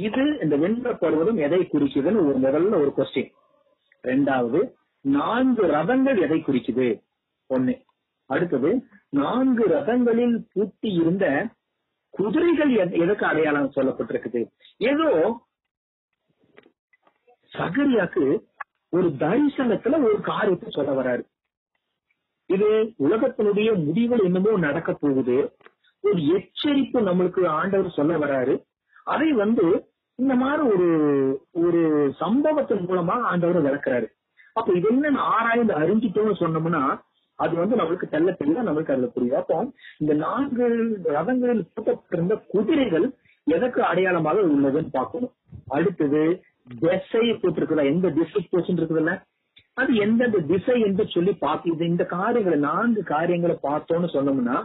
இது 0.08 0.24
இந்த 0.44 0.56
வெண்கல 0.56 0.94
பருவதம் 0.96 1.40
எதை 1.46 1.60
குறிக்குதுன்னு 1.72 2.24
ஒரு 2.28 2.38
முதல்ல 2.46 2.82
ஒரு 2.84 2.92
கொஸ்டின் 2.98 3.32
ரெண்டாவது 4.04 4.60
நான்கு 5.06 5.64
ரதங்கள் 5.68 6.20
எதை 6.22 6.40
குறிக்குது? 6.48 6.88
ஒண்ணு. 7.50 7.74
அடுத்தது 8.30 8.70
நான்கு 9.10 9.64
ரதங்களில் 9.68 10.36
பூட்டி 10.54 10.90
இருந்த 10.94 11.26
குதிரைகள் 12.14 12.72
எதுக்கு 12.76 13.02
எதற்கு 13.04 13.26
அடையாளம் 13.26 13.74
சொல்லப்பட்டிருக்குது? 13.76 14.42
ஏதோ 14.78 15.10
சகரியாக்கு 17.52 18.26
ஒரு 18.90 19.08
தரிசனத்துல 19.24 20.00
ஒரு 20.04 20.18
காரியத்தை 20.22 20.70
சொல்ல 20.72 20.92
வராரு 21.02 21.24
இது 22.50 22.70
உலகத்தினுடைய 23.00 23.70
முடிவுகள் 23.86 24.24
என்னமோ 24.28 24.52
நடக்க 24.58 24.94
போகுது. 24.94 25.38
ஒரு 26.04 26.20
எச்சரிப்பு 26.36 27.00
நம்மளுக்கு 27.08 27.42
ஆண்டவர் 27.60 27.98
சொல்ல 27.98 28.14
வராரு. 28.18 28.54
அதை 29.04 29.30
வந்து 29.44 29.66
இந்த 30.20 30.34
மாதிரி 30.36 30.62
ஒரு 30.74 30.90
ஒரு 31.64 31.82
சம்பவத்தின் 32.18 32.88
மூலமா 32.90 33.16
ஆண்டவர் 33.32 33.66
விளக்குறாரு. 33.68 34.08
அப்ப 34.54 34.74
இது 34.74 34.88
என்ன 34.92 35.22
ஆராய்ந்து 35.36 35.74
அறிஞ்சிட்டோம்னு 35.74 36.42
சொன்னோம்னா 36.44 36.84
அது 37.40 37.54
வந்து 37.56 37.76
நம்மளுக்கு 37.76 38.08
தெல்ல 38.12 38.32
தெல்ல 38.40 38.64
நம்மளுக்கு 38.68 38.94
அதுல 38.94 39.08
புரியும். 39.08 39.38
அப்போ 39.38 39.58
இந்த 39.98 40.14
நான்கு 40.14 40.66
ரதங்களில் 41.16 41.64
பூட்டப்பட்டிருந்த 41.74 42.36
குதிரைகள் 42.48 43.08
எதற்கு 43.48 43.84
அடையாளமாக 43.84 44.42
உள்ளதுன்னு 44.42 44.92
பார்க்கணும். 44.92 45.34
அடுத்தது 45.68 46.22
திசை 46.82 47.24
போட்டிருக்குதா? 47.30 47.86
எந்த 47.94 48.08
திசை 48.10 48.42
போச்சுன்னு 48.52 48.82
இருக்குதுல்ல 48.82 49.14
அது 49.74 49.92
எந்தெந்த 49.96 50.40
திசை 50.52 50.76
என்று 50.82 51.04
சொல்லி 51.08 51.34
பார்த்து 51.34 51.88
இந்த 51.94 52.04
காரியங்களை 52.06 52.60
நான்கு 52.60 53.04
காரியங்களை 53.04 53.56
பார்த்தோம்னு 53.64 54.10
சொன்னோம்னா 54.16 54.58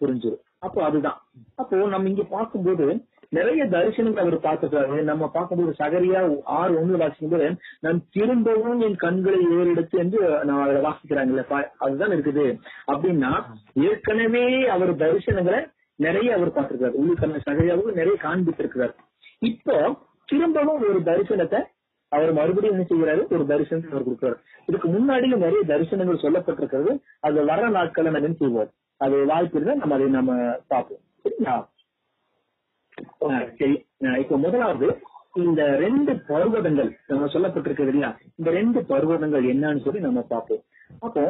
புரிஞ்சிடும் 0.00 0.40
அப்போ 0.58 0.84
அதுதான். 0.84 1.20
அப்போ 1.54 1.76
நம்ம 1.76 2.08
இங்க 2.08 2.22
பார்க்கும்போது 2.22 3.04
நிறைய 3.28 3.64
தரிசனங்கள் 3.64 4.18
அவர் 4.18 4.38
பார்த்துக்கிறாரு 4.38 5.02
நம்ம 5.02 5.28
பார்க்கும்போது 5.28 5.74
சகரியா 5.78 6.40
ஆறு 6.44 6.86
ஒண்ணு 6.86 7.00
வாசிக்கும்போது 7.00 7.56
நம் 7.80 8.06
திரும்பவும் 8.10 8.80
என் 8.80 8.96
கண்களை 8.96 9.38
ஏறெடுத்து 9.50 9.98
என்று 9.98 10.44
நான் 10.44 10.68
அதை 10.68 10.82
வாசிக்கிறாங்கல்ல. 10.82 11.44
பா- 11.50 11.70
அதுதான் 11.78 12.08
இருக்குது. 12.08 12.60
அப்படின்னா 12.86 13.44
ஏற்கனவே 13.74 14.66
அவர் 14.66 14.96
தரிசனங்களை 14.96 15.72
நிறைய 15.94 16.34
அவர் 16.34 16.52
பார்த்திருக்காரு. 16.52 16.94
உள்ளுக்கண்ண 17.02 17.40
சகரியாவும் 17.50 17.92
நிறைய 17.92 18.16
காண்பித்திருக்கிறார். 18.22 18.94
இப்போ 19.38 19.98
திரும்பவும் 20.26 20.80
ஒரு 20.80 21.00
தரிசனத்தை 21.00 21.62
அவர் 22.12 22.32
மறுபடியும் 22.38 22.74
என்ன 22.74 22.86
செய்கிறாரு? 22.90 23.22
ஒரு 23.34 23.44
தரிசனத்தை 23.50 23.92
அவர் 23.94 24.06
கொடுக்கிறார். 24.08 24.38
இதுக்கு 24.70 24.88
முன்னாடியும் 24.94 25.42
நிறைய 25.44 25.60
தரிசனங்கள் 25.72 26.24
சொல்லப்பட்டிருக்கிறது. 26.24 26.92
அது 27.26 27.44
வர 27.50 27.68
நாட்களை 27.76 28.10
நம்ம 28.10 28.26
என்ன 28.26 28.40
செய்வோம் 28.40 28.72
அது 29.04 29.16
வாய்ப்பு 29.30 29.56
இருந்தா 29.58 29.78
நம்ம 29.82 29.96
அதை 29.98 30.08
நம்ம 30.18 30.32
பார்ப்போம். 30.72 31.02
சரிங்களா? 31.22 31.54
சரி. 33.60 33.76
இப்ப 34.22 34.36
முதலாவது 34.44 34.88
இந்த 35.42 35.62
ரெண்டு 35.82 36.12
பர்வதங்கள் 36.28 36.90
நம்ம 37.10 37.28
சொல்லப்பட்டிருக்கிறது 37.34 37.92
இல்லையா? 37.92 38.10
இந்த 38.38 38.50
ரெண்டு 38.58 38.80
பர்வதங்கள் 38.90 39.44
என்னன்னு 39.52 39.84
சொல்லி 39.86 40.00
நம்ம 40.06 40.20
பார்ப்போம். 40.32 40.62
அப்போ 41.06 41.22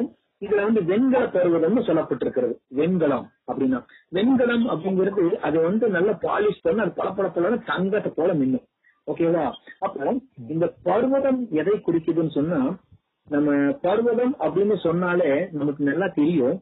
இதுல 0.45 0.63
வந்து 0.69 0.81
வெண்கல 0.91 1.25
பருவதம்னு 1.35 1.83
சொல்லப்பட்டிருக்கிறது. 1.89 2.55
வெண்கலம் 2.81 3.27
அப்படின்னா 3.51 3.81
வெண்கலம் 4.17 4.67
அப்படிங்கிறது 4.75 5.25
அது 5.49 5.59
வந்து 5.69 5.89
நல்ல 5.97 6.11
பாலிஷ் 6.27 6.65
பண்ண 6.67 6.87
அது 6.87 6.99
பளபளப்பலான 7.01 7.61
தங்கத்தை 7.71 8.13
போல 8.17 8.33
மின்னும். 8.41 8.67
ஓகேவா 9.07 9.45
அப்ப 9.79 10.15
இந்த 10.49 10.67
பர்வதம் 10.83 11.41
எதை 11.51 11.75
குறிக்குதுன்னு 11.87 12.35
சொன்னா 12.39 12.61
நம்ம 13.29 13.51
பர்வதம் 13.87 14.35
அப்படின்னு 14.45 14.77
சொன்னாலே 14.77 15.31
நமக்கு 15.53 15.83
நல்லா 15.85 16.07
தெரியும். 16.07 16.57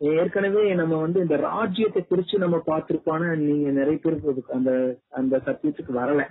ஏற்கனவே 0.00 0.74
நம்ம 0.74 0.94
வந்து 1.00 1.18
இந்த 1.20 1.36
ராஜ்யத்தை 1.36 2.00
குறிச்சு 2.10 2.36
நம்ம 2.38 2.56
பார்த்திருப்பான 2.66 3.36
நீங்க 3.36 3.70
நிறைய 3.70 3.98
பேருக்கு 4.02 4.56
அந்த 4.56 4.72
அந்த 5.10 5.40
சத்தியத்துக்கு 5.46 5.92
வரல. 6.00 6.22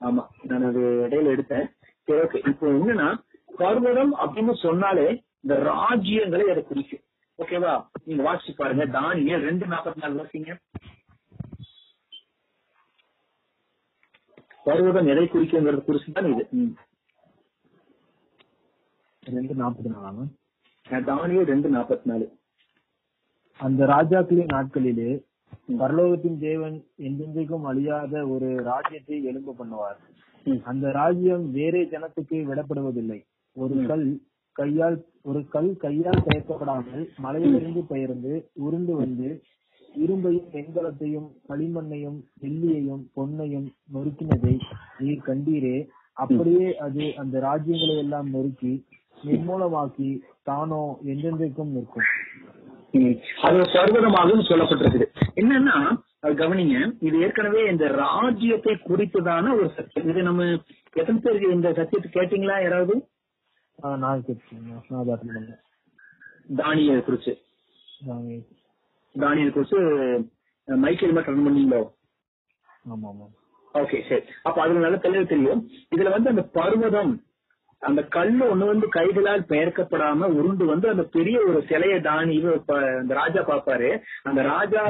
ஆமா 0.00 0.22
நான் 0.42 0.64
அது 0.68 0.80
இடையில 1.06 1.34
எடுத்தேன். 1.34 1.66
சரி 2.06 2.20
ஓகே 2.26 2.40
இப்போ 2.48 2.66
என்னன்னா 2.66 3.08
பர்வதம் 3.56 4.12
அப்படின்னு 4.22 4.54
சொன்னாலே 4.66 5.06
இந்த 5.44 5.54
ராஜ்யங்களை 5.72 6.46
அதை 6.52 6.62
குறிக்கும். 6.62 7.04
ஓகேவா 7.38 7.74
நீங்க 8.04 8.22
வாசிச்சு 8.28 8.52
பாருங்க. 8.56 8.86
தானிய 8.86 9.36
ரெண்டு 9.38 9.66
நாற்பத்தி 9.66 10.02
நாலு 10.02 10.16
வாசிங்க. 10.22 10.52
பர்வதம் 14.66 15.10
எதை 15.12 15.24
குறிக்குங்கிறது 15.26 15.82
குறிச்சு 15.86 16.10
தான் 16.16 16.30
இது. 16.32 16.44
ரெண்டு 19.22 19.54
நாற்பது 19.54 19.90
நாளாங்க 19.90 20.22
தானிய 21.08 21.42
ரெண்டு 21.50 21.68
நாற்பத்தி 21.74 22.06
நாலு 22.10 22.26
அந்த 23.60 23.86
ராஜாக்களின் 23.86 24.52
நாட்களிலே 24.54 25.10
பரலோகத்தின் 25.80 26.38
தேவன் 26.38 26.76
என்றென்றைக்கும் 27.06 27.66
அழியாத 27.70 28.12
ஒரு 28.26 28.48
ராஜ்யத்தை 28.70 29.16
எழும்ப 29.30 29.54
பண்ணுவார். 29.58 29.98
அந்த 30.64 30.84
ராஜ்யம் 30.98 31.44
வேறே 31.56 31.82
ஜனத்துக்கு 31.92 32.36
விடப்படுவதில்லை 32.48 33.18
ஒரு. 33.56 33.74
கல் 33.90 34.06
கையால் 34.56 34.96
ஒரு 35.22 35.40
கல் 35.54 35.70
கையால் 35.76 36.24
பெயர்க்கப்படாமல் 36.26 37.04
மலையிலிருந்து 37.24 37.82
பெயர்ந்து 37.92 38.32
உருண்டு 38.66 38.94
வந்து 38.96 39.28
இரும்பையும் 40.02 40.48
வெண்கலத்தையும் 40.54 41.28
களிமண்ணையும் 41.48 42.18
வெள்ளியையும் 42.42 43.02
பொன்னையும் 43.16 43.68
நொறுக்கினதை 43.94 44.54
நீர் 44.98 45.26
கண்டீரே. 45.28 45.76
அப்படியே 46.12 46.76
அது 46.76 47.04
அந்த 47.22 47.34
ராஜ்யங்களை 47.48 47.96
எல்லாம் 48.04 48.28
நொறுக்கி 48.34 48.72
நிர்மூலமாக்கி 49.24 50.10
தானோ 50.42 50.82
என்றென்றைக்கும் 51.12 51.74
நிற்கும். 51.76 52.08
அது 53.42 53.56
ஒரு 53.58 53.68
பர்வதமாகவும் 53.74 54.48
சொல்லப்பட்டிருக்குது. 54.48 55.06
என்னன்னா 55.42 55.76
கவனிங்க 56.40 56.76
இது 57.00 57.16
ஏற்கனவே 57.20 57.62
இந்த 57.70 57.84
ராஜ்யத்தை 58.02 58.74
குறித்துதான 58.88 59.54
ஒரு 59.58 59.68
சத்தியம். 59.76 60.08
இது 60.10 60.22
நம்ம 60.22 60.44
எத்தனை 61.00 61.18
பேருக்கு 61.20 61.56
இந்த 61.58 61.72
சத்தியத்தை 61.78 62.10
கேட்டீங்களா 62.16 62.56
யாராவது? 62.62 62.96
நான் 64.04 64.26
பண்ணேன். 65.10 65.52
தானியல் 66.60 67.06
குறிச்சு. 67.06 67.32
நாங்க 69.14 69.24
தானியல் 69.24 69.54
குறிச்சு 69.54 69.80
அஹ், 70.68 70.78
மைக்கேல் 70.78 71.12
மட்டும் 71.12 71.34
ரன் 71.34 71.46
பண்ணீங்களோ? 71.46 71.82
ஓகே 73.74 73.98
சரி. 74.08 74.24
அப்ப 74.42 74.62
அதுல 74.62 74.78
நல்ல 74.78 74.96
தெளிவு 74.98 75.26
தெரியும். 75.26 75.60
இதுல 75.94 76.10
வந்து 76.10 76.30
அந்த 76.30 76.42
பர்வதம் 76.54 77.12
அந்த 77.82 78.02
கல்லு 78.08 78.44
ஒண்ணு 78.50 78.64
வந்து 78.66 78.88
கைகளால் 78.88 79.40
பெயர்க்கப்படாம 79.48 80.26
உருண்டு 80.34 80.64
வந்து 80.64 80.86
அந்த 80.88 81.02
பெரிய 81.10 81.38
ஒரு 81.42 81.60
சிலையை 81.62 82.00
தானி 82.00 82.36
அந்த 82.98 83.14
ராஜா 83.14 83.40
பார்ப்பாரு. 83.42 83.88
அந்த 84.22 84.40
ராஜா 84.42 84.82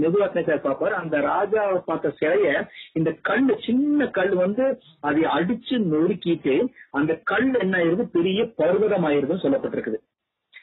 நெபுகாத்நேச்சர் 0.00 0.64
பார்ப்பாரு. 0.64 0.94
அந்த 0.94 1.16
ராஜாவை 1.26 1.78
பார்த்த 1.80 2.14
சிலைய 2.20 2.48
இந்த 2.92 3.12
கல்லு 3.22 3.56
சின்ன 3.66 4.08
கல் 4.10 4.34
வந்து 4.36 4.64
அதை 5.00 5.22
அடிச்சு 5.36 5.78
நொறுக்கிட்டு 5.92 6.56
அந்த 6.92 7.14
கல் 7.24 7.48
என்ன 7.60 7.76
ஆயிருது? 7.78 8.06
பெரிய 8.10 8.40
பர்வதம் 8.56 9.06
ஆயிருதுன்னு 9.08 9.44
சொல்லப்பட்டிருக்குது. 9.46 10.00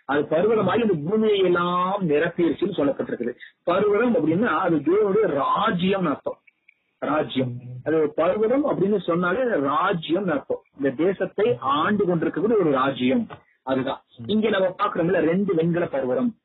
அது 0.08 0.22
பர்வதமாகி 0.22 0.92
இந்த 0.92 1.10
பூமியை 1.10 1.38
எல்லாம் 1.38 2.10
நிரப்பிருச்சுன்னு 2.10 2.78
சொல்லப்பட்டிருக்குது. 2.78 3.36
பர்வதம் 3.64 4.16
அப்படின்னா 4.16 4.46
அது 4.46 4.76
தேவனுடைய 4.76 5.28
ராஜ்யம் 5.28 6.06
அர்த்தம். 6.06 6.40
ராஜ்யம். 7.00 7.52
அது 7.84 8.14
பர்வதம் 8.16 8.66
அப்படின்னு 8.66 9.00
சொன்னாலே 9.00 9.40
ராஜ்யம் 9.44 10.28
அர்த்தம். 10.28 10.62
இந்த 10.78 10.90
தேசத்தை 10.90 11.58
ஆண்டு 11.60 12.06
கொண்டிருக்கக்கூடிய 12.06 12.62
ஒரு 12.62 12.72
ராஜ்யம். 12.72 13.28
அதுதான். 13.64 14.02
இங்க 14.26 14.50
நம்ம 14.50 14.76
பாக்குறோம்ல 14.84 15.20
ரெண்டு 15.20 15.56
வெண்கல 15.56 15.86
பர்வதம். 15.86 16.36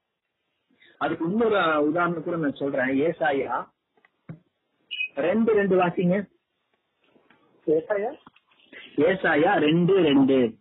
அதுக்கு 0.99 1.25
இன்னொரு 1.25 1.89
உதாரணம் 1.89 2.23
கூட 2.23 2.37
நான் 2.37 2.55
சொல்றேன். 2.55 3.01
ஏசாயா. 3.01 3.69
ரெண்டு 5.15 5.53
ரெண்டு 5.53 5.77
வாசிங்க. 5.77 6.29
ஏசாயா? 7.67 8.19
ஏசாயா 8.97 9.59
ரெண்டு 9.59 9.95
ரெண்டு. 9.95 10.61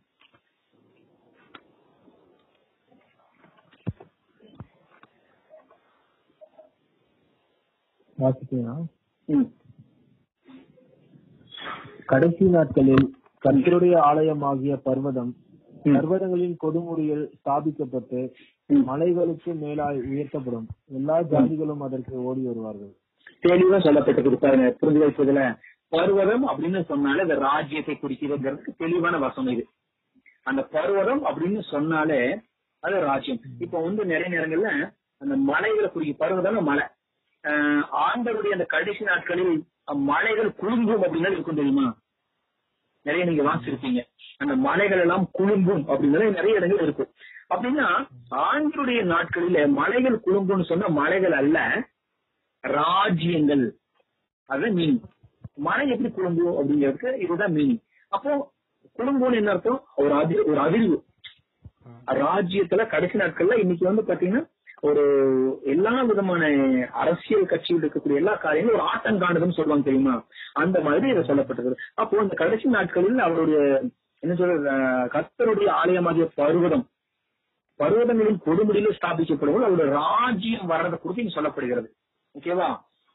வாசிக்கலாம். 8.21 8.85
கடைசி 12.11 12.45
நாட்களில் 12.55 13.05
கர்த்தருடைய 13.43 13.95
ஆலயமாகிய 14.09 14.73
பர்வதம். 14.87 15.31
பர்வதங்களின் 15.83 16.55
கொடுமுடியில் 16.63 17.23
ஸ்தாபிக்கப்பட்டு. 17.37 18.19
மலைகளுக்கு 18.89 19.51
மேலாய் 19.61 19.99
உயர்த்தப்படும். 20.11 20.67
எல்லா 20.97 21.17
ஜாதிகளும் 21.31 21.83
அதற்கு 21.87 22.15
ஓடி 22.29 22.41
வருவார்கள். 22.49 22.93
தெளிவா 23.45 23.77
சொல்லப்பட்டிருக்கு 23.85 24.41
பாருங்க 24.43 24.67
புரிஞ்சு 24.81 25.01
வைப்பதுல 25.03 25.41
பர்வதம் 25.95 26.45
அப்படின்னு 26.49 26.81
சொன்னாலே 26.91 27.21
இந்த 27.27 27.37
ராஜ்யத்தை 27.47 27.93
குறிக்கிறதுங்கிறதுக்கு 28.01 28.71
தெளிவான 28.83 29.15
வசனம் 29.25 29.53
இது. 29.53 29.65
அந்த 30.49 30.61
பர்வதம் 30.75 31.23
அப்படின்னு 31.29 31.61
சொன்னாலே 31.73 32.21
அது 32.85 32.99
ராஜ்யம். 33.09 33.41
இப்ப 33.65 33.81
வந்து 33.87 34.05
நிறைய 34.11 34.29
நேரங்கள்ல 34.35 34.69
அந்த 35.21 35.35
மலைகளை 35.51 35.89
குறிக்கும் 35.89 36.21
பர்வதம் 36.23 36.67
மலை. 36.69 36.85
ஆண்டவருடைய 38.05 38.55
அந்த 38.55 38.65
கடைசி 38.73 39.03
நாட்களில் 39.03 39.53
மலைகள் 40.11 40.49
குலுங்கும் 40.61 41.03
அப்படின்னா 41.03 41.31
இருக்கும் 41.31 41.59
தெரியுமா? 41.59 41.85
நிறைய 43.05 43.23
நீங்க 43.25 43.43
வாசிச்சிருப்பீங்க. 43.43 44.01
அந்த 44.37 44.53
மலைகள் 44.55 44.99
எல்லாம் 44.99 45.25
குலுங்கும் 45.37 45.83
அப்படிங்கிறது 45.87 46.35
நிறைய 46.37 46.59
இடங்கள் 46.59 46.83
இருக்கும். 46.85 47.11
அப்படின்னா 47.53 47.87
ஆண்டுடைய 48.47 48.99
நாட்களில 49.13 49.63
மலைகள் 49.79 50.17
குலுங்கும்னு 50.25 50.69
சொன்னா 50.71 50.87
மலைகள் 50.87 51.35
அல்ல 51.41 51.57
ராஜ்யங்கள். 52.63 53.65
அதுதான் 54.49 54.77
மீனிங் 54.79 55.01
மலை 55.67 55.85
எப்படி 55.89 56.09
குழும்பும் 56.13 56.57
அப்படிங்கிறதுக்கு 56.59 57.11
இதுதான் 57.23 57.55
மீனிங் 57.57 57.81
அப்போ 58.07 58.31
குழும்புன்னு 58.97 59.39
என்ன 59.41 59.51
அர்த்தம்? 59.51 59.81
ஒரு 59.95 60.13
ஒரு 60.51 60.59
அதிர்வு 60.67 60.97
ராஜ்யத்துல 62.23 62.81
கடைசி 62.93 63.17
நாட்கள்ல 63.19 63.57
இன்னைக்கு 63.63 63.85
வந்து 63.89 64.03
பாத்தீங்கன்னா 64.09 64.43
ஒரு 64.83 65.03
எல்லா 65.65 65.93
விதமான 66.03 66.43
அரசியல் 67.01 67.49
கட்சியில் 67.49 67.81
இருக்கக்கூடிய 67.81 68.21
எல்லா 68.21 68.33
காரியங்களும் 68.37 68.77
ஒரு 68.77 68.87
ஆட்டம் 68.89 69.19
காணுதுன்னு 69.21 69.57
சொல்லுவாங்க 69.57 69.85
தெரியுமா? 69.85 70.15
அந்த 70.55 70.77
மாதிரி 70.79 71.09
இதை 71.09 71.23
சொல்லப்பட்டிருக்கு 71.27 71.83
அப்போ 71.95 72.21
இந்த 72.21 72.35
கடைசி 72.35 72.67
நாட்களில் 72.69 73.19
அவருடைய 73.19 73.59
என்ன 74.23 74.33
சொல்றது 74.35 74.67
அஹ், 74.73 75.07
கர்த்தருடைய 75.07 75.69
ஆலயமாகிய 75.77 76.25
பர்வதம் 76.35 76.85
பர்வதங்களின் 77.79 78.43
கொடுமுடியில் 78.45 78.97
ஸ்தாபிக்கப்படுவது 78.97 79.63
அவருடைய 79.63 79.89
ராஜ்யம் 79.99 80.67
வர்றதை 80.67 80.97
குறித்து 80.97 81.35
சொல்லப்படுகிறது. 81.35 81.87
ஓகேவா 82.35 82.67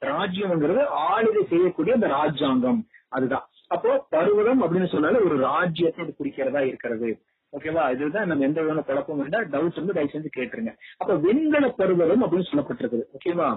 ராஜ்யம்ங்கிறது 0.02 0.80
ஆளுகை 1.06 1.42
செய்யக்கூடிய 1.48 1.94
அந்த 1.94 2.08
ராஜாங்கம். 2.14 2.80
அதுதான். 3.12 3.44
அப்போ 3.70 3.90
பருவதம் 4.10 4.60
அப்படின்னு 4.62 4.88
சொன்னாலே 4.88 5.18
ஒரு 5.20 5.36
ராஜ்யத்தை 5.44 6.04
குறிக்கிறதா 6.12 6.60
இருக்கிறது. 6.66 7.08
ஓகேவா 7.56 7.84
இதுதான் 7.94 8.28
நம்ம 8.30 8.44
எந்த 8.44 8.60
விதமான 8.62 8.82
குழப்பம் 8.88 9.20
வேண்டாம் 9.22 9.48
டவுட் 9.52 9.80
வந்து 9.80 9.96
தயவு 9.96 10.12
செஞ்சு 10.12 10.30
கேட்டுருங்க. 10.32 10.72
அப்ப 11.00 11.12
வெண்கல 11.24 11.66
பர்வதம் 11.78 12.24
அப்படின்னு 12.24 12.50
சொல்லப்பட்டிருக்குது. 12.50 13.04
ஓகேவா 13.16 13.48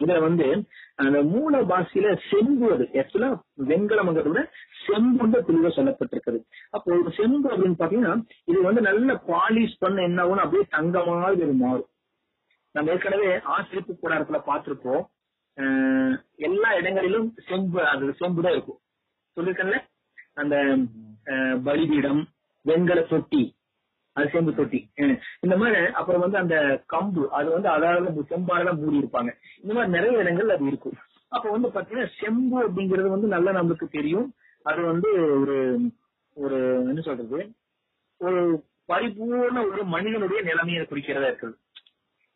இதுல 0.00 0.20
வந்து 0.20 0.46
அந்த 1.00 1.18
மூல 1.32 1.56
பாஷையில 1.70 2.08
செம்பு 2.28 2.66
அது. 2.74 2.84
ஆக்சுவலா 3.00 3.28
வெண்கலம்ங்கிறத 3.68 4.30
விட 4.30 4.42
செம்புன்ற 4.84 5.38
தெளிவா 5.48 5.70
சொல்லப்பட்டிருக்குது. 5.76 6.38
அப்போ 6.70 6.88
ஒரு 6.96 7.10
செம்பு 7.18 7.46
அப்படின்னு 7.52 7.80
பாத்தீங்கன்னா 7.80 8.14
இது 8.50 8.58
வந்து 8.62 8.82
நல்ல 8.88 9.14
பாலிஷ் 9.28 9.80
பண்ண 9.80 10.02
என்ன 10.02 10.22
ஆகும் 10.24 10.44
அப்படியே 10.44 10.66
தங்கமாக 10.76 11.32
இது 11.36 11.54
மாறும் 11.62 11.88
நம்ம 12.74 12.92
ஏற்கனவே 12.92 13.28
ஆசிரியப்பு 13.54 13.94
கூடாரத்துல 13.94 14.38
பார்த்திருப்போம். 14.48 15.02
எல்லா 16.46 16.68
இடங்களிலும் 16.78 17.26
செம்பு 17.48 17.80
அது 17.86 18.12
செம்பு 18.20 18.42
தான் 18.42 18.54
இருக்கும். 18.54 18.80
சொல்லிருக்கேன்ல? 19.36 19.78
அந்த 20.34 20.54
அஹ், 21.26 21.58
பலிபீடம் 21.66 22.22
வெண்கல 22.64 23.00
தொட்டி 23.12 23.42
அது 24.16 24.26
செம்பு 24.32 24.52
தொட்டி 24.54 24.78
இந்த 25.40 25.54
மாதிரி 25.56 25.78
அப்புறம் 25.98 26.22
வந்து 26.24 26.38
அந்த 26.38 26.56
கம்பு 26.92 27.22
அது 27.38 27.48
வந்து 27.50 27.68
அதாவது 27.68 28.24
செம்பால 28.32 28.74
மூடி 28.80 28.96
இருப்பாங்க. 28.98 29.30
இந்த 29.62 29.72
மாதிரி 29.74 29.94
நிறைய 29.96 30.22
இடங்கள் 30.22 30.54
அது 30.56 30.66
இருக்கும். 30.66 30.96
அப்ப 31.28 31.44
வந்து 31.50 31.68
பாத்தீங்கன்னா 31.68 32.08
செம்பு 32.18 32.58
அப்படிங்கிறது 32.66 33.08
வந்து 33.08 33.28
நல்லா 33.28 33.52
நம்மளுக்கு 33.52 33.86
தெரியும். 33.88 34.26
அது 34.66 34.80
வந்து 34.82 35.08
ஒரு 35.40 35.56
ஒரு 36.36 36.58
என்ன 36.90 37.00
சொல்றது? 37.00 37.38
ஒரு 38.20 38.40
பரிபூர்ண 38.88 39.58
ஒரு 39.70 39.82
மனிதனுடைய 39.94 40.40
நிலைமையை 40.42 40.82
குறிக்கிறதா 40.82 41.30
இருக்குது. 41.30 41.56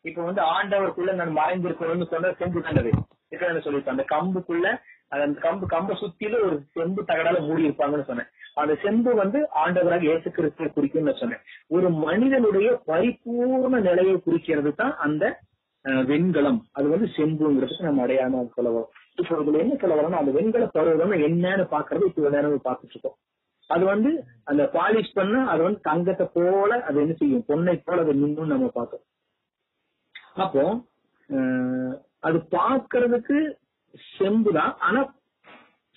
இப்ப 0.05 0.23
வந்து 0.23 0.41
ஆண்டவருக்குள்ள 0.55 1.13
நான் 1.13 1.37
மறைந்திருக்கணும்னு 1.37 2.07
சொன்ன 2.13 2.33
செம்பு 2.39 2.61
தானது 2.61 2.91
இருக்கிறத 3.29 3.61
சொல்லியிருக்கேன் 3.63 3.97
அந்த 3.97 4.05
கம்புக்குள்ள 4.15 4.67
அது 5.11 5.21
அந்த 5.23 5.37
கம்பு 5.41 5.65
கம்பை 5.67 5.93
சுத்தில 5.99 6.39
ஒரு 6.45 6.55
செம்பு 6.73 7.01
தகடால 7.03 7.37
மூடி 7.43 7.67
இருப்பாங்கன்னு 7.67 8.09
சொன்னேன். 8.09 8.29
அந்த 8.57 8.73
செம்பு 8.83 9.11
வந்து 9.15 9.39
ஆண்டவராக 9.61 10.07
இயேசு 10.07 10.27
கிறிஸ்துவை 10.31 10.69
குறிக்கும்னு 10.71 11.13
சொன்னேன். 11.19 11.43
ஒரு 11.71 11.87
மனிதனுடைய 12.03 12.69
பரிபூர்ண 12.87 13.79
நிலையை 13.85 14.15
குறிக்கிறது 14.21 14.73
தான் 14.75 14.95
அந்த 15.05 15.23
அஹ், 15.85 16.05
வெண்கலம். 16.05 16.57
அது 16.73 16.87
வந்து 16.89 17.07
செம்புங்கிறதுக்கு 17.15 17.85
நம்ம 17.85 18.01
அடையாம 18.05 18.41
சொல்ல 18.55 18.71
இப்போ 19.17 19.35
இதுல 19.41 19.61
என்ன 19.61 19.75
சொல்ல 19.75 19.95
வரோம்னா 19.95 20.19
அந்த 20.19 20.31
வெண்கல 20.31 20.65
பருவம் 20.73 21.13
என்னன்னு 21.27 21.65
பாக்குறது 21.71 22.07
இப்போ 22.09 22.29
நேரம் 22.29 22.65
பார்த்துட்டு 22.65 22.93
இருக்கோம். 22.95 23.15
அது 23.69 23.83
வந்து 23.85 24.09
அந்த 24.45 24.63
பாலிஷ் 24.73 25.15
பண்ண 25.15 25.39
அது 25.45 25.61
வந்து 25.63 25.79
தங்கத்தை 25.81 26.25
போல 26.35 26.77
அது 26.87 26.97
என்ன 27.01 27.13
செய்யும்? 27.13 27.45
பொன்னை 27.47 27.75
போல 27.79 28.01
அது 28.01 28.13
நின்று 28.15 28.45
நம்ம 28.47 28.67
பார்த்தோம். 28.75 29.03
அப்போ 30.37 30.63
அது 32.23 32.37
பாக்குறதுக்கு 32.51 33.37
செம்புதான் 34.17 34.77
ஆனா 34.77 35.15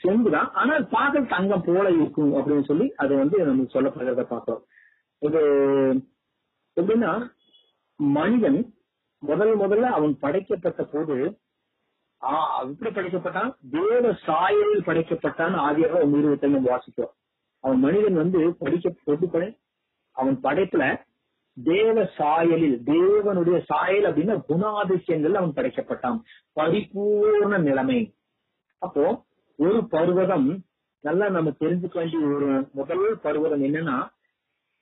செம்புதான் 0.03 0.51
ஆனால் 0.51 0.87
பார்க்க 0.89 1.21
தங்கம் 1.21 1.63
போல 1.67 1.91
இருக்கும் 1.91 2.35
அப்படின்னு 2.35 2.63
சொல்லி 2.63 2.95
அது 2.95 3.17
வந்து 3.17 3.45
நமக்கு 3.45 3.83
சொல்லப்படுறத 3.83 4.23
பார்க்கிறோம். 4.23 4.65
இது 5.19 5.41
எப்படின்னா 6.77 7.33
மனிதன் 7.97 8.75
முதல் 9.19 9.59
முதல்ல 9.59 9.81
அவன் 9.81 10.19
படைக்கப்பட்ட 10.19 10.83
போது 10.83 11.39
எப்படி 12.63 12.91
படைக்கப்பட்டான். 12.91 13.55
தேவ 13.71 14.11
சாயலில் 14.27 14.87
படைக்கப்பட்டான். 14.87 15.55
ஆகியவரை 15.55 16.07
ஒரு 16.07 16.39
நம்ம 16.49 16.71
வாசிக்கிறோம் 16.71 17.15
அவன் 17.61 17.79
மனிதன் 17.79 18.15
வந்து 18.15 18.57
படிக்க 18.59 18.93
எப்படி 19.05 19.59
அவன் 20.13 20.41
படைப்புல 20.43 21.09
தேவ 21.65 22.03
சாயலில் 22.03 22.81
தேவனுடைய 22.85 23.63
சாயல் 23.65 24.05
அப்படின்னா 24.05 24.43
குணாதிசயங்கள் 24.49 25.33
அவன் 25.33 25.53
படைக்கப்பட்டான். 25.53 26.21
பரிபூர்ண 26.61 27.59
நிலைமை. 27.59 28.15
அப்போ 28.79 29.25
ஒரு 29.57 29.87
பருவதம் 29.91 30.63
நல்லா 31.01 31.29
நம்ம 31.29 31.51
தெரிஞ்சுக்க 31.51 31.95
வேண்டிய 31.95 32.27
ஒரு 32.27 32.69
முதல் 32.73 33.19
பருவதம் 33.23 33.65
என்னன்னா 33.65 34.09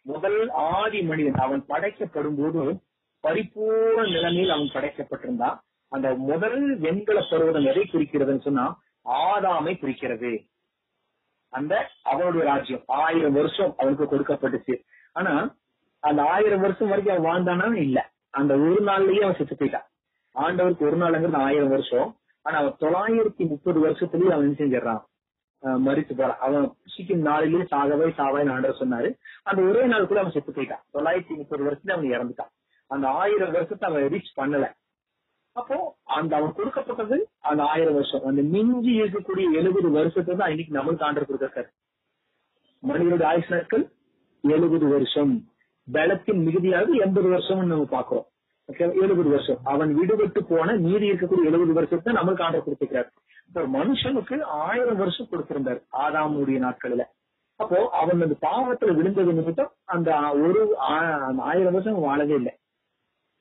முதல் 0.02 0.48
ஆதி 0.48 1.02
மனிதன் 1.02 1.35
அவன் 1.35 1.64
படைக்கப்படும் 1.66 2.37
போது 2.37 2.81
பரிபூர்ண 3.20 4.11
நிலைமையில் 4.11 4.50
அவன் 4.50 4.70
படைக்கப்பட்டிருந்தான். 4.72 5.59
அந்த 5.88 6.14
முதல் 6.14 6.78
வெண்கல 6.78 7.24
பருவதம் 7.31 7.64
எதை 7.64 7.83
குறிக்கிறதுன்னு 7.83 8.40
சொன்னா 8.40 8.81
ஆதாமை 9.04 9.78
குறிக்கிறது. 9.78 10.44
அந்த 11.48 11.90
அவனுடைய 12.02 12.46
ராஜ்யம். 12.46 12.83
ஆயிரம் 12.87 13.33
வருஷம் 13.33 13.74
அவனுக்கு 13.78 14.04
கொடுக்கப்பட்டுச்சு. 14.04 14.83
ஆனா 15.12 15.57
அந்த 16.00 16.22
ஆயிரம் 16.22 16.61
வருஷம் 16.61 16.88
வரைக்கும் 16.88 17.16
அவன் 17.16 17.28
வாழ்ந்தானா 17.28 17.74
இல்ல. 17.74 17.98
அந்த 18.30 18.54
ஒரு 18.54 18.78
நாள்லயே 18.84 19.20
அவன் 19.20 19.38
செத்து 19.38 19.56
போயிட்டான். 19.61 19.87
ஆண்டவருக்கு 20.34 20.87
ஒரு 20.88 20.96
நாளுங்கிறது 20.96 21.37
ஆயிரம் 21.37 21.68
வருஷம். 21.68 22.16
ஆனா 22.42 22.58
அவன் 22.58 22.76
தொள்ளாயிரத்தி 22.80 23.44
முப்பது 23.48 23.78
வருஷத்துலயே 23.87 24.30
அவன் 24.30 24.58
செஞ்சிடறான்? 24.58 25.02
மறித்து 25.62 26.14
போறான். 26.16 26.38
அவன் 26.38 26.66
சீக்கிரம் 26.87 27.22
நாளிலேயே 27.22 27.62
சாகவே 27.62 28.08
சாவாய் 28.18 28.52
ஆண்டவர் 28.54 28.80
சொன்னாரு. 28.80 29.08
அந்த 29.42 29.62
ஒரே 29.62 29.87
நாள் 29.87 30.06
கூட 30.06 30.20
அவன் 30.20 30.32
செத்து 30.32 30.52
போயிட்டான். 30.52 30.84
தொள்ளாயிரத்தி 30.92 31.34
முப்பது 31.37 31.64
வருஷத்துல 31.64 31.96
அவன் 31.96 32.12
இறந்துட்டான். 32.16 32.52
அந்த 32.87 33.08
ஆயிரம் 33.08 33.50
வருஷத்தை 33.50 33.90
அவன் 33.90 34.06
ரீச் 34.12 34.38
பண்ணல. 34.40 34.66
அப்போ 35.52 35.96
அந்த 36.04 36.37
அவன் 36.37 36.54
கொடுக்கப்பட்டது 36.54 37.28
அந்த 37.50 37.62
ஆயிரம் 37.62 37.94
வருஷம். 37.94 38.26
அந்த 38.26 38.42
மிஞ்சி 38.42 38.92
இருக்கக்கூடிய 39.02 39.46
எழுபது 39.61 39.90
வருஷத்தை 39.90 40.37
தான் 40.37 40.50
இன்னைக்கு 40.50 40.76
நம்மளுக்கு 40.78 41.06
ஆண்டர் 41.08 41.28
கொடுத்திருக்காரு. 41.28 41.70
மனிதனுடைய 42.80 43.28
ஆயுஷ் 43.32 43.52
நாட்கள் 43.54 43.84
எழுபது 44.42 44.88
வருஷம். 44.88 45.32
பலத்தின் 45.96 46.42
மிகுதியாக 46.46 46.88
எண்பது 47.05 47.29
வருஷம்னு 47.35 47.72
நம்ம 47.72 47.88
பாக்குறோம் 47.96 48.27
எழுபது 49.03 49.31
வருஷம். 49.35 49.61
அவன் 49.72 49.90
விடுபட்டு 49.98 50.40
போன 50.48 50.74
மீதி 50.87 51.07
இருக்கக்கூடிய 51.11 51.51
எழுபது 51.51 51.72
வருஷத்தை 51.79 52.11
நம்மளுக்கு 52.16 52.44
ஆண்டர் 52.46 52.66
கொடுத்திருக்காரு 52.66 53.11
மனுஷனுக்கு 53.77 54.37
ஆயிரம் 54.64 55.01
வருஷம் 55.03 55.31
கொடுத்திருந்தார் 55.31 55.81
ஆதாமுடைய 56.05 56.59
நாட்களில. 56.64 57.05
அப்போ 57.61 57.79
அவன் 58.01 58.24
அந்த 58.24 58.37
பாவத்துல 58.46 58.94
விழுந்தது 58.98 59.33
நிமித்தம் 59.38 59.70
அந்த 59.94 60.11
ஒரு 60.42 60.61
ஆயிரம் 61.46 61.77
வருஷம் 61.77 62.05
வாழவே 62.07 62.35
இல்லை. 62.40 62.53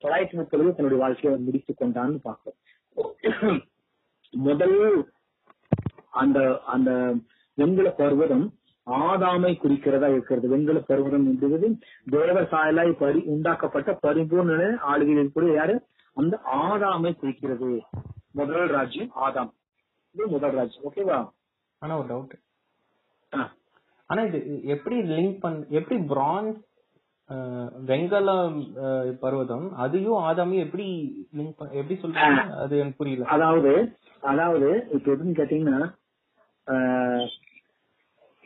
தொள்ளாயிரத்தி 0.01 0.37
முப்பதுல 0.39 0.73
தன்னுடைய 0.77 0.99
வாழ்க்கையை 1.03 1.29
அவன் 1.31 1.45
முடித்துக் 1.47 1.79
கொண்டான்னு 1.81 2.17
பார்க்கிறோம். 2.27 3.59
முதல் 4.33 4.77
அந்த 6.21 6.39
அந்த 6.75 6.91
வெண்கல 7.57 7.89
பர்வதம் 7.99 8.47
ஆதாமை 8.87 9.51
குறிக்கிறதா 9.61 10.07
இருக்கிறது. 10.13 10.47
வெண்கல 10.53 10.79
பர்வதம் 10.89 11.27
என்பது 11.31 11.69
தேவ 12.13 12.41
சாயலாய் 12.51 12.91
பரி 13.01 13.21
உண்டாக்கப்பட்ட 13.33 13.91
பரிபூர்ண 14.05 14.67
ஆளுகையில் 14.91 15.19
இருக்கக்கூடிய 15.19 15.55
யாரு? 15.59 15.75
அந்த 16.17 16.35
ஆதாமை 16.63 17.11
குறிக்கிறது. 17.15 17.71
முதல் 18.39 18.67
ராஜ்யம் 18.75 19.11
ஆதாம். 19.25 19.51
இது 20.15 20.27
முதல் 20.35 20.55
ராஜ்யம். 20.59 20.85
ஓகேவா 20.89 21.19
ஆனா 21.81 21.93
ஒரு 21.99 22.07
டவுட். 22.11 22.35
ஆனா 24.09 24.21
இது 24.29 24.39
எப்படி 24.73 24.97
லிங்க் 25.15 25.39
பண் 25.43 25.59
எப்படி 25.79 25.97
பிரான்ஸ் 26.11 26.59
வெங்கல 27.89 28.29
பர்வதம் 29.23 29.65
அதையும் 29.83 30.21
ஆதாமையும் 30.27 30.65
எப்படி 30.65 30.85
லிங்க் 31.37 31.63
எப்படி 31.79 31.95
சொல்றாங்க? 32.03 32.43
அது 32.63 32.73
எனக்கு 32.81 32.99
புரியல. 33.01 33.25
அதாவது 33.35 33.73
அதாவது 34.23 34.69
இப்ப 34.95 35.05
எப்படின்னு 35.13 35.39
கேட்டீங்கன்னா 35.41 35.81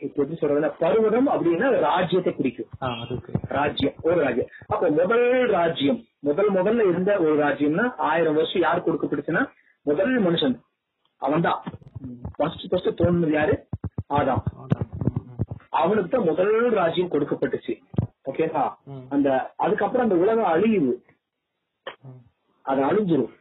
இப்ப 0.02 0.22
எப்படி 0.22 0.38
சொல்றதுன்னா 0.40 0.70
பர்வதம் 0.78 1.28
அப்படின்னா 1.28 1.68
ராஜ்யத்தை 1.80 2.32
குறிக்கும். 2.34 2.70
ராஜ்யம் 3.48 3.94
ஒரு 4.02 4.16
ராஜ்யம். 4.20 4.48
அப்ப 4.66 4.88
முதல் 4.88 5.26
ராஜ்யம் 5.50 6.00
முதல் 6.18 6.50
முதல்ல 6.52 6.88
இருந்த 6.88 7.18
ஒரு 7.18 7.34
ராஜ்யம்னா 7.44 7.86
ஆயிரம் 7.96 8.34
வருஷம் 8.34 8.60
யார் 8.60 8.84
கொடுக்கப்பட்டுச்சுன்னா 8.84 9.42
முதல் 9.82 10.14
மனுஷன். 10.24 10.56
அவன்தான். 11.16 11.60
ஃபர்ஸ்ட் 12.36 12.68
ஃபர்ஸ்ட் 12.70 13.00
தோணுனது 13.00 13.30
யாரு? 13.30 13.54
ஆதாம். 14.14 14.42
அவனுக்கு 15.82 16.10
தான் 16.10 16.28
முதல் 16.30 16.70
ராஜ்யம் 16.70 17.10
கொடுக்கப்பட்டுச்சு. 17.10 17.74
ஓகேவா. 18.30 18.64
அந்த 19.08 19.28
அதுக்கப்புறம் 19.56 20.10
அந்த 20.10 20.22
உலகம் 20.24 20.50
அழியுது. 20.54 20.94
அது 22.70 22.80
அழிஞ்சிரும். 22.88 23.32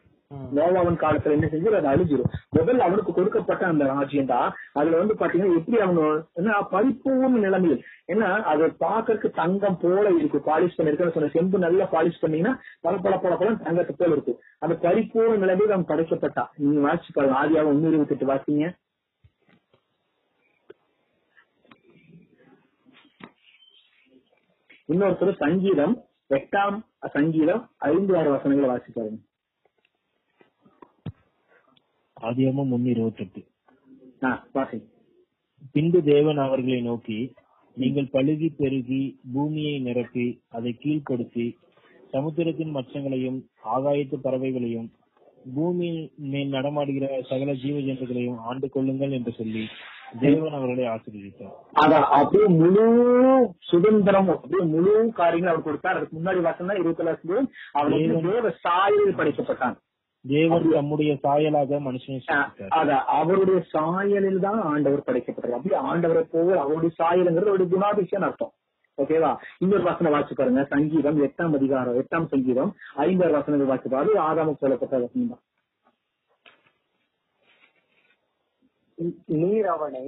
நோவாவன் 0.58 1.00
காலத்துல 1.04 1.36
என்ன 1.38 1.48
செஞ்சு 1.52 1.76
அது 1.80 1.90
அழிஞ்சிரும். 1.94 2.32
முதல்ல 2.58 2.86
அவனுக்கு 2.88 3.12
கொடுக்கப்பட்ட 3.18 3.64
அந்த 3.72 3.84
ராஜ்யம் 3.94 4.30
தான். 4.34 4.50
அதுல 4.80 5.00
வந்து 5.02 5.16
பாத்தீங்கன்னா 5.22 5.58
எப்படி 5.60 5.80
அவங்க 5.86 6.04
என்ன 6.40 6.60
பரிபூர்ண 6.74 7.32
நிலைமையில். 7.46 7.82
ஏன்னா 8.14 8.30
அது 8.52 8.68
பாக்கறதுக்கு 8.86 9.32
தங்கம் 9.42 9.80
போல 9.84 10.06
இருக்கு 10.20 10.40
பாலிஷ் 10.50 10.78
பண்ணிருக்கேன்னு 10.78 11.16
சொன்ன 11.18 11.32
செம்பு 11.38 11.66
நல்லா 11.66 11.88
பாலிஷ் 11.96 12.22
பண்ணீங்கன்னா 12.22 12.54
பல 12.86 12.94
பல 13.08 13.18
பல 13.26 13.36
பல 13.42 13.56
தங்கத்தை 13.66 13.96
போல 14.02 14.16
இருக்கு 14.18 14.36
அந்த 14.66 14.76
பரிபூர்ண 14.86 15.34
நிலைமையில் 15.44 15.76
அவன் 15.76 15.90
படைக்கப்பட்டா 15.92 16.46
நீங்க 16.62 16.86
வாசிச்சு 16.88 17.18
பாருங்க. 17.18 17.40
ஆதியாக 17.42 17.72
ஒன்னு 17.74 17.92
இருபத்தி 17.94 18.16
எட்டு 18.18 18.32
வாசிங்க. 18.34 18.68
இன்னொருத்தர் 24.94 25.42
சங்கீதம் 25.44 25.94
எட்டாம் 26.38 26.78
சங்கீதம் 27.18 27.62
ஐந்து 27.92 28.16
ஆறு 28.20 28.30
வசனங்களை 28.34 28.70
வாசிப்பாருங்க 28.72 29.20
ஆதியாமம் 32.22 32.72
ஒன்னு 32.76 32.90
இருபத்தி 32.90 33.24
எட்டு 33.26 33.42
பின்பு 35.72 36.04
தேவன் 36.04 36.38
அவர்களை 36.38 36.82
நோக்கி 36.82 37.20
நீங்கள் 37.78 38.10
பழுகி 38.14 38.50
பெருகி 38.58 39.20
பூமியை 39.34 39.80
நிரப்பி 39.80 40.42
அதை 40.50 40.72
கீழ்ப்படுத்தி 40.84 41.46
சமுத்திரத்தின் 42.14 42.76
மச்சங்களையும் 42.76 43.40
ஆகாயத்து 43.76 44.18
பறவைகளையும் 44.24 44.90
பூமியின் 45.56 46.02
மேல் 46.32 46.50
நடமாடுகிற 46.50 47.06
சகல 47.30 47.54
ஜீவ 47.54 47.78
ஜந்துக்களையும் 47.80 48.40
ஆண்டு 48.40 48.70
கொள்ளுங்கள் 48.70 49.12
என்று 49.12 49.32
சொல்லி 49.32 49.64
தேவன் 50.20 50.54
அவர்களை 50.54 50.86
ஆசீர்வதித்தார். 50.86 51.54
அதான் 51.82 52.08
அப்படியே 52.18 52.48
முழு 52.62 52.86
சுதந்திரம் 53.60 54.30
அப்படியே 54.30 54.64
முழு 54.66 55.12
காரியங்கள் 55.14 55.54
அவர் 55.54 55.68
கொடுத்தார். 55.68 55.98
அதுக்கு 55.98 56.18
முன்னாடி 56.18 56.42
வாசம் 56.42 56.76
இருபத்தி 56.76 57.04
லட்சம் 57.04 57.50
அவர் 57.72 57.96
தேவ 58.32 58.54
சாயலில் 58.66 59.18
படைக்கப்பட்டான். 59.20 59.78
தேவன் 60.26 60.66
தம்முடைய 60.72 61.12
சாயலாக 61.24 61.78
மனுஷனை 61.86 62.18
அதான் 62.72 63.06
அவருடைய 63.18 63.60
சாயலில் 63.72 64.42
தான் 64.44 64.60
ஆண்டவர் 64.72 65.06
படைக்கப்பட்டார் 65.08 65.56
அப்படியே 65.58 65.80
ஆண்டவரை 65.90 66.24
போல 66.32 66.58
அவருடைய 66.64 66.92
சாயலுங்கிறது 67.00 67.52
அவருடைய 67.52 67.70
குணாதிசயம் 67.74 68.26
அர்த்தம். 68.28 68.54
ஓகேவா 68.98 69.32
இன்னொரு 69.62 69.84
வசனம் 69.84 70.14
வாசி 70.16 70.34
பாருங்க. 70.36 70.64
சங்கீதம் 70.72 71.20
எட்டாம் 71.26 71.56
அதிகாரம் 71.58 71.98
எட்டாம் 72.02 72.28
சங்கீதம் 72.32 72.72
ஐந்தாறு 73.04 73.38
வசனங்கள் 73.38 73.72
வாசி 73.72 73.90
பாரு 73.90 74.12
ஆதாமுக்கு 74.26 74.64
சொல்லப்பட்ட 74.64 75.00
வசனம் 75.04 75.32
தான். 75.32 75.44
நீர் 79.38 79.70
அவனை. 79.74 80.06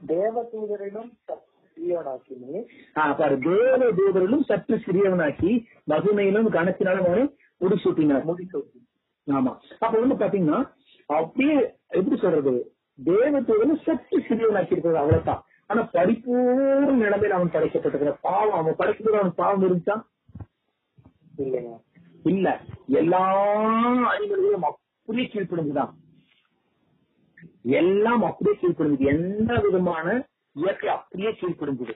தேவதூதரிலும் 0.00 1.10
சத்தியனாக்கினீர் 1.26 2.66
ஆ, 2.96 3.04
பாரு. 3.14 3.36
தேவ 3.46 3.78
தூதரிலும் 3.98 4.44
சற்று 4.48 4.76
சிறியவனாக்கி 4.84 5.52
மகுமையிலும் 5.92 6.48
கணத்தினாலும் 6.56 7.06
அவனை 7.06 7.24
முடிசூட்டினார் 7.62 8.24
முடிசூட்டி 8.24 8.78
ஆமா. 9.26 9.52
அப்ப 9.78 9.98
வந்து 9.98 10.14
பாத்தீங்கன்னா 10.14 10.60
அப்படியே 11.10 11.56
எப்படி 11.88 12.16
சொல்றது? 12.16 12.52
தேவ 12.98 13.40
தூதரிலும் 13.40 13.82
சற்று 13.82 14.18
சிறியவனாக்கி 14.18 14.72
இருக்கிறது 14.72 14.98
அவ்வளவுதான். 14.98 15.42
ஆனா 15.66 15.88
பரிபூர்ண 15.92 17.02
நிலைமையில 17.02 17.28
அவன் 17.30 17.50
படைக்கப்பட்டிருக்கிற 17.50 18.16
பாவம் 18.20 18.52
அவன் 18.52 18.78
படைக்கும்போது 18.78 19.18
அவன் 19.18 19.34
பாவம் 19.34 19.62
இருந்துச்சா? 19.62 19.96
இல்லைங்க. 21.38 21.72
இல்ல. 22.24 22.48
எல்லா 22.94 23.22
அணிமல்களும் 24.10 24.62
அப்படியே 24.62 25.26
கீழ்ப்படுந்துதான் 25.26 25.92
எல்லாம் 27.74 28.22
அப்படியே 28.22 28.56
கீழ்ப்படுங்குது 28.60 29.08
எந்த 29.08 29.60
விதமான 29.60 30.06
இயற்கை 30.56 30.88
அப்படியே 30.88 31.30
கீழ்ப்படுங்குது 31.30 31.94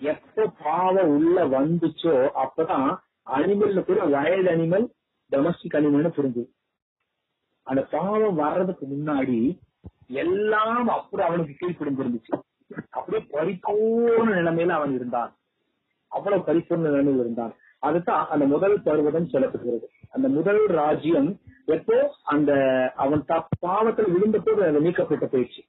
எப்ப 0.00 0.46
பாவம் 0.62 1.08
உள்ள 1.08 1.44
வந்துச்சோ 1.48 2.14
அப்பதான் 2.42 2.88
அனிமல்ல 3.26 3.84
கூட 3.84 4.04
வயல் 4.04 4.44
அனிமல் 4.44 4.90
டொமஸ்டிக் 5.30 5.76
அனிமல்னு 5.76 6.12
புரிஞ்சுது 6.16 6.46
அந்த 7.62 7.82
பாவம் 7.82 8.34
வர்றதுக்கு 8.34 8.86
முன்னாடி 8.86 9.58
எல்லாம் 10.08 10.88
அப்புறம் 10.88 11.28
அவனுக்கு 11.28 11.68
கீழ்ப்படிஞ்சிருந்துச்சு 11.68 12.40
அப்படியே 12.90 13.28
பரிபூர்ண 13.30 14.30
நிலைமையில 14.30 14.68
அவன் 14.68 14.94
இருந்தான். 14.94 15.36
அவ்வளவு 16.06 16.42
பரிபூர்ண 16.42 16.80
நிலைமையில் 16.80 17.20
இருந்தான். 17.20 17.54
அதுதான் 17.78 18.28
அந்த 18.28 18.44
முதல் 18.44 18.82
பருவதம் 18.82 19.28
சொல்லப்படுகிறது. 19.32 19.84
அந்த 20.10 20.28
முதல் 20.28 20.66
ராஜ்யம் 20.66 21.40
எப்போ? 21.64 22.14
அந்த 22.24 22.52
அவன் 22.96 23.24
த- 23.24 23.48
பாவத்தில் 23.58 24.12
விழுந்த 24.12 24.38
போது 24.38 24.62
அது 24.62 24.80
நீக்கப்பட்டு 24.80 25.26
போயிடுச்சு. 25.26 25.68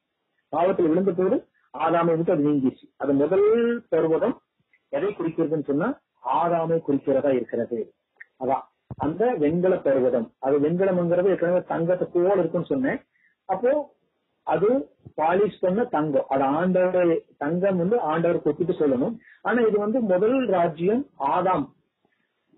பாவத்தில் 0.49 0.87
விழுந்த 0.87 1.11
போது 1.11 1.47
ஆதாமை 1.77 2.15
விட்டு 2.15 2.31
அது 2.31 2.49
நீங்கிடுச்சு. 2.49 2.93
அது 2.97 3.13
முதல் 3.13 3.85
பருவதம் 3.89 4.41
எதை 4.89 5.09
குறிக்கிறதுன்னு 5.09 5.63
சொன்னா 5.63 5.99
ஆறாமை 6.25 6.81
குறிக்கிறதா 6.87 7.31
இருக்கிறது. 7.33 7.93
அதான். 8.39 8.61
அந்த 8.97 9.35
வெண்கல 9.39 9.75
பருவதம். 9.75 10.33
அது 10.39 10.59
வெண்கலம்ங்கிறது 10.59 11.29
ஏற்கனவே 11.29 11.61
தங்கத்தை 11.61 12.07
போல 12.13 12.33
இருக்குன்னு 12.33 12.67
சொன்னேன். 12.67 13.05
அப்போ 13.45 13.95
அது 14.43 14.89
பாலிஷ் 15.17 15.57
பண்ண 15.59 15.83
தங்கம். 15.83 16.25
அது 16.27 16.43
ஆண்டவர் 16.43 17.21
தங்கம் 17.37 17.77
வந்து 17.77 17.99
ஆண்டவர் 17.99 18.43
கொத்திட்டு 18.45 18.73
சொல்லணும். 18.79 19.17
ஆனா 19.41 19.61
இது 19.61 19.79
வந்து 19.79 19.99
முதல் 19.99 20.47
ராஜ்யம் 20.47 21.05
ஆதாம். 21.19 21.65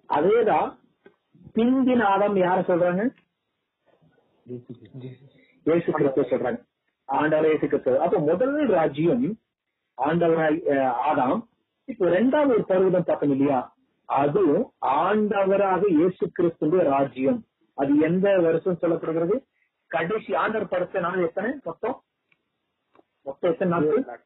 அதேதான் 0.09 0.77
பிந்தின் 1.55 2.03
ஆதாம் 2.05 2.37
யார 2.43 2.59
சொல்றாங்க? 2.69 3.09
இயேசு 5.63 5.91
கிறிஸ்துவ 5.91 6.27
சொல்றாங்க. 6.27 6.65
ஆண்டவர் 7.05 7.45
இயேசு 7.45 7.67
கிறிஸ்துவ. 7.67 8.01
அப்ப 8.01 8.17
முதல் 8.17 8.67
ராஜ்யம் 8.67 9.37
ஆண்டவராய் 9.97 10.59
ஆதாம். 11.09 11.47
இப்ப 11.89 12.05
ரெண்டாவது 12.05 12.47
ஒரு 12.47 12.65
பருவதம் 12.67 13.03
பார்த்தோம் 13.05 13.31
இல்லையா? 13.31 13.75
அதுவும் 14.05 14.71
ஆண்டவராக 14.81 15.87
இயேசு 15.89 16.29
கிறிஸ்துவ 16.31 16.83
ராஜ்யம். 16.83 17.45
அது 17.73 17.97
எந்த 17.99 18.39
வருஷம் 18.39 18.77
சொல்லப்படுகிறது? 18.81 19.45
கடைசி 19.87 20.35
ஆண்டவர் 20.35 20.67
படைத்த 20.67 20.99
நாள் 20.99 21.21
எத்தனை? 21.21 21.51
மொத்தம்? 21.63 22.03
மொத்தம் 23.23 23.51
எத்தனை 23.51 23.79
நாட்கள்? 23.79 24.19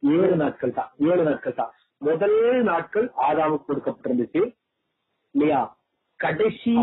ஏழு 0.00 0.36
நாட்கள். 0.36 0.72
தான். 0.72 0.90
ஏழு 0.98 1.22
நாட்கள் 1.22 1.54
தான். 1.54 1.72
முதல் 1.98 2.62
நாட்கள் 2.62 3.12
ஆதாவுக்கு 3.28 3.64
கொடுக்கப்பட்டிருந்துச்சு. 3.68 4.56
இல்லையா? 5.30 5.78
கடைசி 6.16 6.74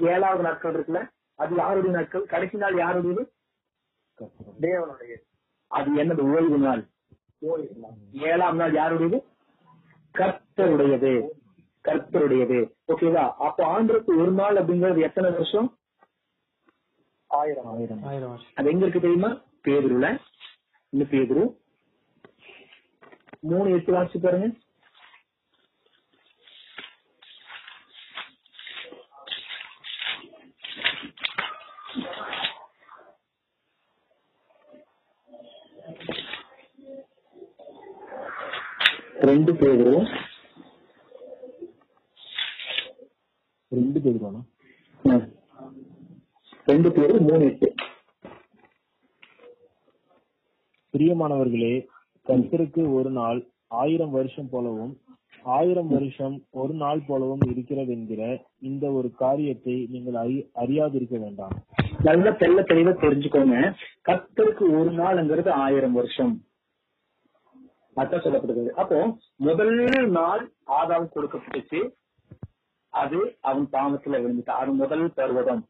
ஏழாவது 0.00 0.42
நாட்கள் 0.42 0.74
இருக்குல்ல? 0.74 1.08
அது 1.34 1.54
யாருடைய 1.54 1.96
நாட்கள்? 1.96 2.24
கடைசி 2.24 2.56
நாள் 2.56 2.76
யாருடையது? 2.76 3.32
தேவனுடைய 4.60 5.14
அது 5.66 5.96
என்னது? 5.96 6.36
ஓய்வு 6.36 6.58
நாள். 6.58 6.86
ஓய்வு 7.38 7.76
நாள். 7.80 7.96
ஏழாம் 8.12 8.56
நாள் 8.56 8.72
யாருடையது? 8.72 9.26
கர்த்தருடையது. 10.16 11.28
கர்த்தருடையது. 11.84 12.72
ஓகேவா 12.88 13.32
அப்ப 13.38 13.66
ஆண்டுக்கு 13.66 14.16
ஒரு 14.16 14.30
நாள் 14.30 14.56
அப்படிங்கிறது 14.56 15.02
எத்தனை 15.02 15.30
வருஷம்? 15.30 15.78
ஆயிரம். 17.26 17.66
ஆயிரம் 17.66 18.02
ஆயிரம் 18.02 18.28
வருஷம். 18.28 18.50
அது 18.54 18.70
எங்க 18.70 18.86
இருக்கு 18.86 19.00
தெரியுமா? 19.00 19.42
பேதுருல. 19.68 20.18
இந்த 20.88 21.04
பேதுரு. 21.10 21.56
மூணு 23.40 23.70
எட்டு 23.70 23.92
வாசிச்சு 23.92 24.18
பாருங்க. 24.22 24.48
ரெண்டு 39.26 39.52
பேதுரு 39.52 40.16
ரெண்டு 43.68 44.00
பேர். 44.00 44.20
ரெண்டு 46.64 46.92
பேரு 46.92 47.20
மூணு 47.20 47.44
எட்டு. 47.44 47.74
பிரியமானவர்களே 50.92 51.86
கர்த்தருக்கு 52.26 52.92
ஒரு 52.92 53.10
நாள் 53.10 53.46
ஆயிரம் 53.66 54.10
வருஷம் 54.10 54.48
போலவும் 54.48 55.00
ஆயிரம் 55.42 55.88
வருஷம் 55.88 56.44
ஒரு 56.50 56.74
நாள் 56.74 57.02
போலவும் 57.06 57.40
இருக்கிறது 57.40 57.92
என்கிற 57.92 58.46
இந்த 58.58 58.90
ஒரு 58.90 59.10
காரியத்தை 59.10 59.86
நீங்கள் 59.90 60.14
அறி- 60.14 60.48
அறியாதிருக்க 60.54 61.18
வேண்டாம். 61.18 61.64
நல்லா 62.02 62.30
தெள்ள 62.30 62.60
தெளிவா 62.60 62.94
தெரிஞ்சுக்கோங்க. 62.94 63.74
கர்த்தருக்கு 64.08 64.62
ஒரு 64.62 64.92
நாள்ங்கிறது 64.92 65.48
ஆயிரம் 65.48 65.92
வருஷம். 65.92 66.45
அதான் 67.96 68.24
சொல்லப்படுகிறது 68.24 68.70
அப்போ 68.70 69.16
முதல் 69.36 70.08
நாள் 70.08 70.50
ஆதாம் 70.66 71.08
கொடுக்கப்பட்டுச்சு. 71.14 71.92
அது 72.90 73.38
அவன் 73.40 73.68
பாவத்துல 73.72 74.20
விழுந்துட்டான் 74.20 74.50
அது 74.50 74.70
முதல் 74.70 75.12
பருவதம். 75.16 75.62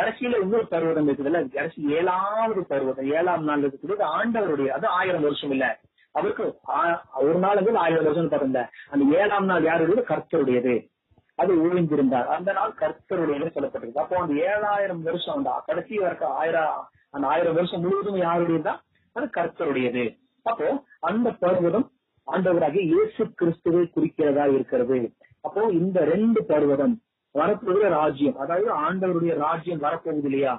கடைசியில 0.00 0.40
இன்னொரு 0.40 0.66
பருவதம் 0.70 1.08
இருக்குதுல்ல? 1.08 1.54
கடைசி 1.54 1.90
ஏழாவது 1.90 2.60
பருவதம். 2.60 3.04
ஏழாம் 3.04 3.44
நாள் 3.44 3.62
இருக்குது. 3.62 3.94
ஆண்டவருடைய 3.98 4.66
அது 4.66 4.86
ஆயிரம் 4.86 5.22
வருஷம் 5.22 5.50
இல்ல. 5.50 5.80
அவருக்கு 6.12 6.58
ஆ- 6.68 7.04
ஒரு 7.14 7.34
நாள் 7.34 7.74
ஆயிரம் 7.74 8.04
வருஷம் 8.04 8.28
பிறந்த 8.28 8.70
அந்த 8.90 9.16
ஏழாம் 9.16 9.44
நாள் 9.44 9.62
யாருடையது 9.62 10.14
கர்த்தருடையது. 10.14 10.90
அது 11.34 11.54
ஒழிந்திருந்தார். 11.54 12.26
அந்த 12.26 12.52
நாள் 12.52 12.74
கர்த்தருடையது 12.80 13.50
சொல்லப்பட்டிருக்கு. 13.54 13.98
அப்போ 13.98 14.18
அந்த 14.18 14.34
ஏழாயிரம் 14.34 15.02
வருஷம் 15.02 15.36
அந்த 15.36 15.62
கடைசி 15.66 15.98
வரைக்கும் 15.98 16.30
ஆயிரம் 16.30 16.88
அந்த 17.10 17.26
ஆயிரம் 17.26 17.54
வருஷம் 17.54 17.80
முழுவதும் 17.80 18.16
யாருடையதுதான் 18.16 18.80
அது 19.12 19.26
கர்த்தருடையது. 19.26 20.20
அப்போ 20.50 20.68
அந்த 21.10 21.28
பர்வதம் 21.42 21.86
ஆண்டவராகிய 22.28 22.82
இயேசு 22.92 23.22
கிறிஸ்துவை 23.40 23.84
குறிக்கிறதா 23.94 24.44
இருக்கிறது. 24.56 24.98
அப்போ 25.46 25.62
இந்த 25.80 25.98
ரெண்டு 26.12 26.40
பர்வதம் 26.50 26.94
வரப்போகிற 27.34 27.86
ராஜ்யம் 27.98 28.38
அதாவது 28.42 28.68
ஆண்டவருடைய 28.86 29.34
ராஜ்யம் 29.46 29.84
வரப்போகுது 29.86 30.28
இல்லையா? 30.30 30.54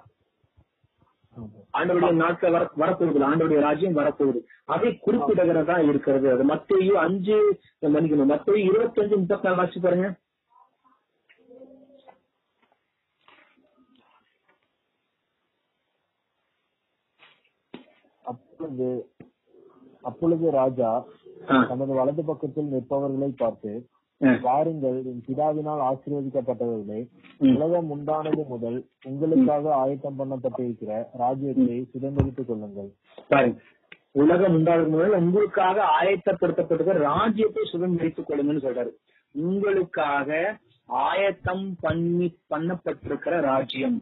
ஆண்டவருடைய 1.78 2.16
நாட்கள் 2.24 2.56
வர 2.56 2.64
வரப்போகுது 2.82 3.28
ஆண்டவருடைய 3.30 3.62
ராஜ்யம் 3.68 4.00
வரப்போகுது. 4.00 4.40
அதை 4.74 4.90
குறிப்பிடுகிறதா 5.06 5.78
இருக்கிறது. 5.90 6.28
அது 6.34 6.44
மத்திய 6.52 7.00
அஞ்சு 7.06 7.38
மன்னிக்கணும். 7.96 8.32
மத்தையும் 8.34 8.68
இருபத்தி 8.70 9.02
அஞ்சு 9.04 9.18
முப்பத்தி 9.22 9.48
நாலு 9.48 9.60
வாசி 9.62 9.80
பாருங்க. 9.86 10.10
அப்பொழுது 18.26 18.90
அப்பொழுது 20.10 20.46
ராஜா 20.62 20.92
தமது 21.70 21.94
வலது 22.00 22.24
பக்கத்தில் 22.30 22.72
நிற்பவர்களை 22.74 23.30
பார்த்து 23.44 23.74
வாருங்கள் 24.46 24.98
என் 25.12 25.24
பிதாவினால் 25.28 25.82
ஆசீர்வதிக்கப்பட்டவர்களே. 25.90 27.00
உலகம் 27.54 27.90
உண்டானது 27.96 28.44
முதல் 28.52 28.78
உங்களுக்காக 29.10 29.74
ஆயத்தம் 29.84 30.20
பண்ணப்பட்டிருக்கிற 30.20 30.92
ராஜ்யத்தை 31.24 31.78
சுதந்திரித்துக் 31.94 32.50
கொள்ளுங்கள். 32.50 32.90
உலகம் 34.22 34.56
உண்டாகும் 34.58 34.94
முதல் 34.96 35.18
உங்களுக்காக 35.22 35.78
ஆயத்தப்படுத்தப்பட்டிருக்கிற 36.00 36.98
ராஜ்யத்தை 37.12 37.64
சுதந்திரித்துக் 37.74 38.30
கொள்ளுங்கன்னு 38.30 38.66
சொல்றாரு. 38.68 38.94
உங்களுக்காக 39.36 40.30
ஆயத்தம் 40.90 41.66
பண்ணி 41.84 42.28
பண்ணப்பட்டிருக்கிற 42.54 43.36
ராஜ்யம். 43.52 43.98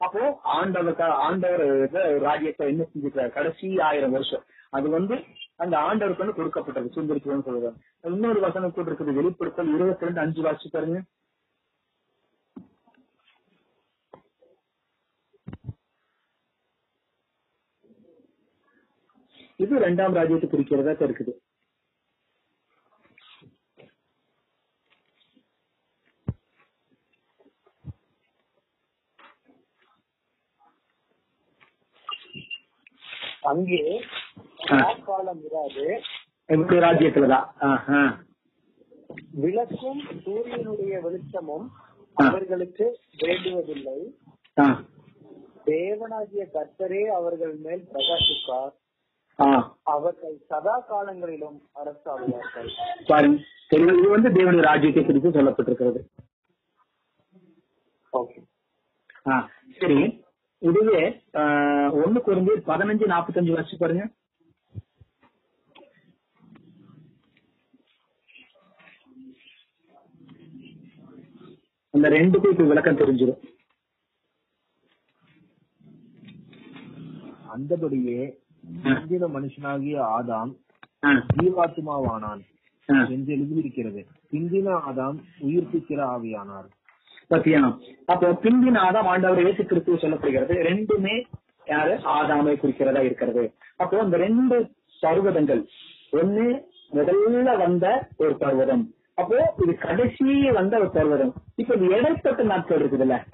அப்போ 0.00 0.22
ஆண்டவர் 0.58 1.64
இத 1.86 1.98
ராஜ்யத்தை 2.28 2.66
என்ன 2.72 2.84
செஞ்சிருக்காரு 2.90 3.32
கடைசி 3.38 3.68
ஆயிரம் 3.88 4.14
வருஷம். 4.16 4.44
அது 4.74 4.88
வந்து 4.96 5.16
அந்த 5.62 5.74
ஆண்டவருக்கு 5.86 6.24
வந்து 6.24 6.38
கொடுக்கப்பட்டது 6.38 6.94
சுந்தரிக்கணும்னு 6.96 7.48
சொல்றாரு 7.48 7.76
இன்னொரு 8.10 8.40
வசனம் 8.46 8.74
கூட 8.76 8.88
இருக்குது 8.90 9.18
வெளிப்படுத்தல் 9.20 9.74
இருபத்தி 9.76 10.08
ரெண்டு 10.08 10.22
அஞ்சு 10.24 10.42
வாசி 10.46 10.68
பாருங்க. 10.70 11.00
இது 19.60 19.74
இரண்டாம் 19.80 20.16
ராஜ்யத்தை 20.18 20.48
குறிக்கிறதா 20.48 20.94
இருக்குது 21.06 21.34
அங்கே 33.50 33.80
காலம் 35.04 35.40
இராது. 35.52 36.00
எப்படி 36.44 36.78
ராஜ்யத்துலதான்? 36.78 38.14
விளக்கும் 39.30 40.00
சூரியனுடைய 40.24 41.00
வெளிச்சமும். 41.00 41.70
அவர்களுக்கு 42.14 42.98
வேண்டுவதில்லை. 43.18 43.98
தேவனாகிய 45.66 46.46
கர்த்தரே 46.54 47.02
அவர்கள் 47.02 47.54
மேல் 47.54 47.88
பிரகாசிப்பார். 47.92 48.72
அவர்கள் 49.82 50.36
சதா 50.48 50.78
காலங்களிலும் 50.78 51.62
அரசாடுவார்கள் 51.74 52.68
பாருங்க 53.06 53.42
இது 53.68 54.08
வந்து 54.08 54.28
தேவனுடைய 54.28 54.60
ராஜ்யத்தை 54.60 55.04
குறித்து 55.04 55.30
சொல்லப்பட்டிருக்கிறது. 55.30 56.00
சரி. 59.78 60.22
இதுவே 60.58 61.22
ஒண்ணு 61.32 62.20
குறைந்து 62.20 62.54
பதினஞ்சு 62.56 63.06
நாற்பத்தஞ்சு 63.10 63.52
வருஷம் 63.52 63.78
பாருங்க. 63.78 64.08
அந்த 72.04 72.16
ரெண்டுக்கும் 72.16 72.50
இப்ப 72.50 72.64
விளக்கம் 72.64 72.96
தெரிஞ்சிடும் 72.96 73.38
அந்தபடியே 77.52 78.18
முந்தின 78.84 79.28
மனுஷனாகிய 79.36 80.00
ஆதாம் 80.16 80.52
ஜீவாத்மாவானான். 81.42 82.42
என்று 83.08 83.32
எழுதியிருக்கிறது. 83.32 84.06
பிந்தின 84.32 84.68
ஆதாம் 84.88 85.18
உயிர்ப்பிக்கிற 85.40 86.00
ஆவியானார். 86.14 86.68
பத்தியா? 87.30 87.60
அப்போ 88.06 88.30
பிந்தின 88.42 88.82
ஆதாம் 88.88 89.08
ஆண்டவர் 89.12 89.42
இயேசு 89.42 89.64
கிறிஸ்துவ 89.64 89.96
சொல்லப்படுகிறது. 89.96 90.58
ரெண்டுமே 90.70 91.24
யாரு? 91.66 91.94
ஆதாமை 91.94 92.56
குறிக்கிறதா 92.56 93.02
இருக்கிறது. 93.04 93.54
அப்போ 93.76 94.02
இந்த 94.02 94.16
ரெண்டு 94.16 94.58
பர்வதங்கள் 95.02 95.64
ஒண்ணு 96.12 96.64
முதல்ல 96.92 97.58
வந்த 97.58 98.08
ஒரு 98.16 98.36
பர்வதம். 98.36 98.84
அப்போ 99.14 99.54
இது 99.62 99.74
கடைசி 99.78 100.50
வந்த 100.50 100.78
ஒரு 100.78 100.90
பர்வதம் 100.90 101.34
இப்ப 101.54 101.74
இது 101.74 101.86
இடைப்பட்ட 101.86 102.42
நாட்கள் 102.42 102.80
இருக்குதுல்ல 102.80 103.24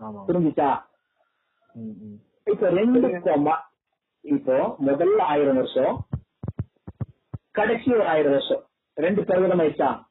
ஆமா. 0.00 0.24
புரிஞ்சுச்சா. 0.28 0.82
இப்ப 2.44 2.70
ரெண்டு 2.70 3.00
கொமா- 3.00 3.64
இப்போ 4.20 4.76
முதல்ல 4.86 5.18
ஆயிரம் 5.18 5.54
வருஷம் 5.54 6.06
கடைசி 7.50 7.92
ஒரு 7.92 8.08
ஆயிரம் 8.08 8.30
வருஷம். 8.30 8.64
ரெண்டு 8.94 9.24
பர்வதம் 9.24 9.60
ஆயிடுச்சா? 9.60 10.04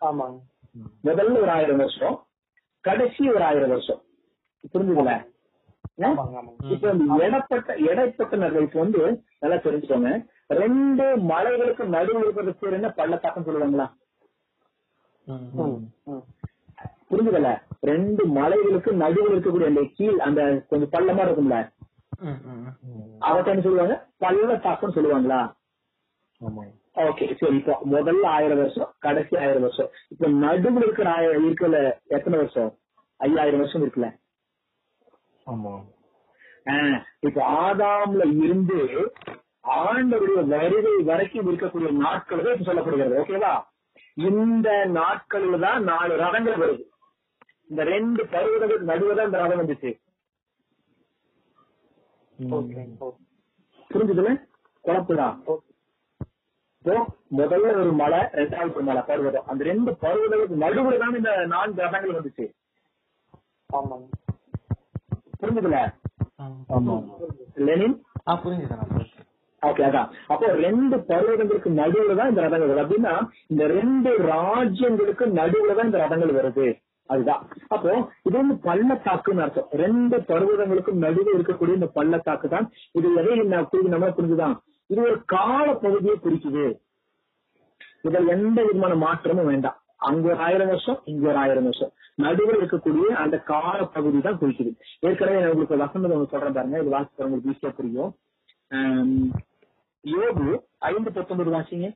ஆமாங்க. 0.00 0.38
முதல்ல 1.04 1.40
ஒரு 1.40 1.50
ஆயிரம் 1.50 1.76
வருஷம் 1.76 2.26
கடைசி 2.80 3.28
ஒரு 3.28 3.44
ஆயிரம் 3.44 3.68
வருஷம். 3.68 4.02
புரிஞ்சுதுல 4.72 5.33
இப்ப 6.72 6.92
இடப்பட்ட 7.24 7.76
இடைப்பட்ட 7.88 8.36
நகருக்கு 8.36 8.78
வந்து 8.78 9.00
நல்லா 9.42 9.56
தெரிஞ்சுக்கோங்க. 9.66 10.10
ரெண்டு 10.60 11.04
மலைகளுக்கு 11.32 11.84
நடுவில் 11.94 12.22
இருக்கிறது 12.22 12.54
பேர் 12.60 12.76
என்ன? 12.78 12.88
பள்ளத்தாக்கம் 13.00 13.46
சொல்லுவாங்களா. 13.48 13.86
புரிஞ்சுதல 17.10 17.50
ரெண்டு 17.90 18.22
மலைகளுக்கு 18.38 18.92
நடுவில் 19.02 19.32
இருக்கக்கூடிய 19.34 19.70
அந்த 19.72 19.82
கீழ் 19.98 20.18
அந்த 20.26 20.40
கொஞ்சம் 20.70 20.92
பள்ளமா 20.94 21.22
இருக்கும்ல. 21.26 21.58
அவத்த 23.28 23.52
என்ன 23.52 23.64
சொல்லுவாங்க? 23.66 23.94
பள்ளத்தாக்கம்னு 24.24 24.96
சொல்லுவாங்களா? 24.98 25.40
ஓகே 27.04 27.26
சரி. 27.38 27.56
இப்போ 27.60 27.74
முதல்ல 27.92 28.26
ஆயிரம் 28.36 28.60
வருஷம் 28.62 28.90
கடைசி 28.98 29.34
ஆயிரம் 29.44 29.64
வருஷம். 29.66 29.88
இப்ப 30.08 30.28
நடுவில் 30.44 30.84
இருக்கிற 30.86 31.08
ஆயிரம் 31.12 31.46
இருக்குல்ல 31.46 31.78
எத்தனை 32.16 32.38
வருஷம்? 32.42 32.70
ஐயாயிரம் 33.20 33.62
வருஷம் 33.62 33.84
இருக்குல்ல? 33.84 34.10
ஆமா. 35.46 35.74
இப்ப 37.26 37.38
ஆதாம்ல 37.62 38.22
இருந்து 38.44 38.78
ஆண்டவருடைய 39.80 40.42
வருகை 40.54 40.94
வரைக்கும் 41.10 41.48
இருக்கக்கூடிய 41.50 41.90
நாட்கள் 42.04 42.44
தான் 42.44 42.54
இப்ப 42.54 42.66
சொல்லப்படுகிறது 42.68 43.20
ஓகேவா? 43.22 43.52
இந்த 44.28 44.68
நாட்களில் 44.98 45.64
தான் 45.66 45.84
நாலு 45.90 46.14
ரதங்கள் 46.22 46.62
வருது. 46.62 46.84
இந்த 47.70 47.82
ரெண்டு 47.94 48.22
பருவதங்களுக்கு 48.34 48.90
நடுவே 48.92 49.14
தான் 49.18 49.28
இந்த 49.30 49.40
ரதம் 49.42 49.60
வந்துச்சு. 49.62 49.92
புரிஞ்சுதுல 53.90 54.32
இப்போ 56.84 56.94
முதல்ல 57.38 57.68
ஒரு 57.82 57.92
மலை 58.00 58.18
ரெண்டாவது 58.38 58.74
ஒரு 58.78 58.86
மலை 58.88 59.02
பருவதம். 59.08 59.46
அந்த 59.50 59.62
ரெண்டு 59.70 59.90
பருவதங்களுக்கு 60.02 60.64
நடுவுல 60.64 60.98
தான் 61.02 61.16
இந்த 61.20 61.30
நான்கு 61.52 61.84
ரதங்கள் 61.84 62.18
வந்துச்சு. 62.18 62.46
ஆமாங்க. 63.70 64.06
புரிஞ்சுதுல 65.44 65.78
லெனின்? 67.54 68.02
புரிஞ்சுது. 68.26 68.76
ஓகே 69.66 69.82
அதான். 69.88 70.08
அப்போ 70.26 70.46
ரெண்டு 70.46 70.96
பர்வதங்களுக்கு 70.96 71.68
நடுவுல 71.68 72.14
தான் 72.16 72.28
இந்த 72.28 72.40
ரதங்கள் 72.42 72.70
வருது. 72.70 72.84
அப்படின்னா 72.84 73.28
இந்த 73.46 73.66
ரெண்டு 73.66 74.10
ராஜ்யங்களுக்கு 74.18 75.24
நடுவுல 75.38 75.74
தான் 75.74 75.84
இந்த 75.84 75.98
ரதங்கள் 75.98 76.34
வருது. 76.38 76.82
அதுதான். 77.06 77.48
அப்போ 77.68 78.08
இது 78.22 78.36
வந்து 78.36 78.54
பள்ளத்தாக்குன்னு 78.54 79.44
அர்த்தம். 79.46 79.68
ரெண்டு 79.70 80.18
பர்வதங்களுக்கும் 80.18 81.02
நடுவே 81.04 81.32
இருக்கக்கூடிய 81.32 81.74
இந்த 81.74 81.86
பள்ளத்தாக்கு 81.86 82.48
தான். 82.48 82.70
இது 82.92 83.14
எதை 83.14 83.38
நம்ம 83.38 84.08
புரிஞ்சுதான். 84.08 84.56
இது 84.86 85.02
ஒரு 85.02 85.22
கால 85.24 85.74
பகுதியை 85.74 86.16
குறிக்குது. 86.24 86.82
இதில் 88.02 88.28
எந்த 88.28 88.62
விதமான 88.62 88.94
மாற்றமும் 88.94 89.46
வேண்டாம். 89.46 89.78
அங்க 90.08 90.24
ஒரு 90.32 90.40
ஆயிரம் 90.46 90.70
வருஷம் 90.72 91.00
இங்க 91.10 91.24
ஒரு 91.30 91.38
ஆயிரம் 91.42 91.66
வருஷம். 91.68 91.92
நடுவில் 92.24 92.58
இருக்கக்கூடிய 92.60 93.06
அந்த 93.22 93.36
கால 93.50 93.78
பகுதி 93.96 94.18
தான் 94.26 94.38
குறிக்குது. 94.40 94.72
ஏற்கனவே 95.06 95.50
உங்களுக்கு 95.52 95.82
வசந்தம் 95.84 96.14
ஒன்று 96.16 96.32
சொல்றேன் 96.32 96.56
பாருங்க 96.56 96.80
இது 96.82 96.94
வாசிக்கிற 96.96 97.26
உங்களுக்கு 97.26 97.52
ஈஸியா 97.52 97.72
புரியும். 97.78 98.12
யோபு 100.04 100.46
ஐந்து 100.90 101.12
பத்தொன்பது 101.18 101.52
வாசிங்க. 101.56 101.88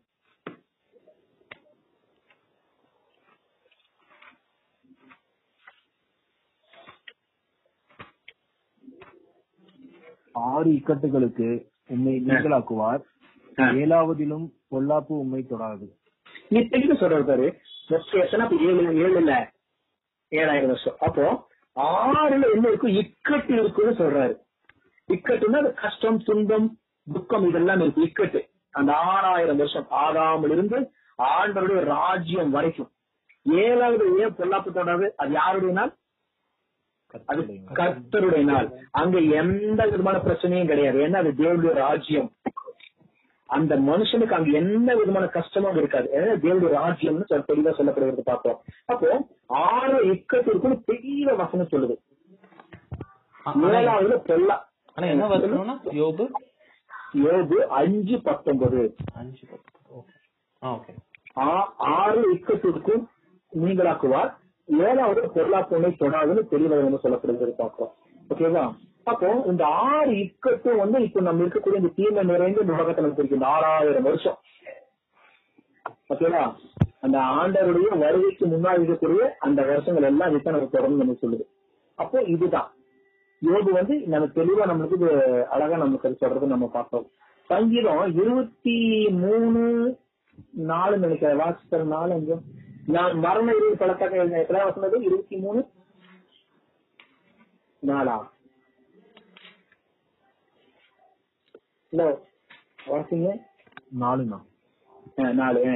ஆறு 10.48 10.68
இக்கட்டுகளுக்கு 10.78 11.48
உம்மை 11.94 12.12
நீங்களாக்குவார். 12.26 13.02
ஏழாவதிலும் 13.82 14.44
பொல்லாப்பு 14.72 15.14
உம்மை 15.24 15.40
தொடாது. 15.52 15.86
நீ 16.52 16.60
தெளிவு 16.74 16.94
சொல்றது 17.00 17.48
பாரு 17.88 18.42
அப்ப 18.42 18.56
ஏழு 18.56 18.96
ஏழு 18.96 19.16
இல்ல. 19.16 19.52
ஏழாயிரம் 20.30 20.66
வருஷம். 20.66 20.96
அப்போ 20.98 21.48
ஆறுல 21.80 22.52
என்ன 22.52 22.68
இருக்கும் 22.68 22.90
இக்கட்டு 22.90 23.50
இருக்குன்னு 23.50 23.90
சொல்றாரு. 23.90 24.36
இக்கட்டுன்னா 25.08 25.58
அது 25.58 25.74
கஷ்டம் 25.74 26.22
துன்பம் 26.22 26.78
துக்கம் 27.12 27.48
இதெல்லாம் 27.48 27.80
இருக்கு. 27.80 28.02
இக்கட்டு. 28.02 28.50
அந்த 28.70 28.92
ஆறாயிரம் 28.92 29.56
வருஷம் 29.56 29.86
ஆகாமல் 29.88 30.50
இருந்து 30.50 30.90
ஆண்டவருடைய 31.22 31.84
ராஜ்யம் 31.84 32.50
வரைக்கும். 32.50 32.90
ஏழாவது 33.42 34.18
ஏன் 34.18 34.34
பொல்லாப்பு 34.34 34.72
தொடாது? 34.74 35.10
அது 35.16 35.32
யாருடைய 35.32 35.72
நாள்? 35.72 35.96
அது 37.26 37.40
கர்த்தருடைய 37.74 38.44
நாள். 38.44 38.78
அங்க 38.90 39.18
எந்த 39.18 39.84
விதமான 39.84 40.18
பிரச்சனையும் 40.18 40.66
கிடையாது. 40.66 40.98
ஏன்னா 40.98 41.16
அது 41.16 41.30
தேவனுடைய 41.30 41.72
ராஜ்யம். 41.72 42.32
அந்த 43.56 43.72
மனுஷனுக்கு 43.88 44.36
அங்க 44.38 44.50
எந்த 44.60 44.90
விதமான 44.96 45.26
கஷ்டமும் 45.36 45.78
இருக்காது. 45.80 46.08
ஏன்னா 46.16 46.32
தேவனுடைய 46.42 46.72
ராஜ்யம்னு 46.78 47.26
தெளிவா 47.50 47.72
சொல்லப்படுகிறது 47.78 48.24
பார்த்தோம் 48.30 48.58
அப்போ 48.92 49.10
ஆறு 49.46 49.98
இக்கத்து 50.12 50.50
இருக்குன்னு 50.52 50.78
பெரிய 50.90 51.34
வசனம் 51.42 51.70
சொல்லுது. 51.72 51.96
ஏழாவதுல 53.78 54.16
பொல்லா 54.28 54.56
ஆனா 54.94 55.06
என்ன 55.14 55.26
வசனம்னா? 55.32 55.76
யோபு? 56.00 56.24
யோபு 57.24 57.58
அஞ்சு 57.80 58.16
பத்தொன்பது. 58.28 58.82
அஞ்சு 59.20 59.44
ஆறு 61.96 62.22
இக்கத்திற்கும் 62.34 63.04
நீங்களாக்குவார். 63.52 64.30
ஏழாவது 64.68 65.20
பொருளாப்பொண்ணை 65.34 65.90
தொடாதுன்னு 66.00 66.42
தெளிவாக 66.52 66.98
சொல்லப்படுகிறது 67.04 67.54
பார்க்கிறோம் 67.60 67.92
ஓகேவா? 68.30 68.64
அப்போ 69.08 69.42
இந்த 69.46 69.66
ஆறு 69.66 70.10
இக்கட்டும் 70.10 70.76
வந்து 70.76 71.02
இப்ப 71.02 71.20
நம்ம 71.20 71.44
இருக்கக்கூடிய 71.44 71.74
இந்த 71.74 71.88
தீமை 71.96 72.24
நிறைந்த 72.24 72.60
இந்த 72.60 72.72
உலகத்தை 72.72 73.04
நமக்கு 73.04 73.24
இருக்கு 73.24 73.46
ஆறாயிரம் 73.46 74.02
வருஷம். 74.02 74.38
ஓகேவா? 76.08 76.54
அந்த 77.00 77.18
ஆண்டருடைய 77.18 77.98
வருகைக்கு 77.98 78.46
முன்னாடி 78.46 78.80
இருக்கக்கூடிய 78.82 79.30
அந்த 79.38 79.62
வருஷங்கள் 79.62 80.02
எல்லாம் 80.02 80.30
இதுதான் 80.30 80.54
நமக்கு 80.54 80.78
தொடர்ந்து 80.78 81.04
நம்ம 81.04 81.16
சொல்லுது. 81.22 81.46
அப்போ 81.94 82.22
இதுதான். 82.22 82.72
யோகு 83.46 83.72
வந்து 83.72 83.94
நம்ம 83.98 84.26
தெளிவா 84.26 84.68
நம்மளுக்கு 84.68 84.94
இது 84.94 85.46
அழகா 85.48 85.76
நமக்கு 85.76 86.08
அது 86.08 86.16
சொல்றது 86.16 86.46
நம்ம 86.46 86.68
பார்த்தோம். 86.72 87.10
சங்கீதம் 87.46 88.14
இருபத்தி 88.14 89.08
மூணு 89.10 89.96
நாலு 90.50 90.98
நினைக்கிறேன். 90.98 91.38
வாசிக்கிற 91.38 91.84
நாலு 91.84 92.12
அஞ்சு. 92.12 92.36
நான் 92.86 93.18
மரண 93.18 93.52
இருபது 93.54 93.86
பழத்தாக 93.86 94.12
எழுதின 94.12 94.40
எத்தனை 94.40 94.64
வசனது? 94.64 95.00
இருபத்தி 95.00 95.36
மூணு 95.36 95.68
நாலா? 97.86 98.28
இல்ல 101.88 102.18
வாசிங்க 102.86 103.40
நாலுண்ணா. 104.00 104.42
ஆ, 105.24 105.32
நாலு 105.32 105.68
ஆ. 105.68 105.72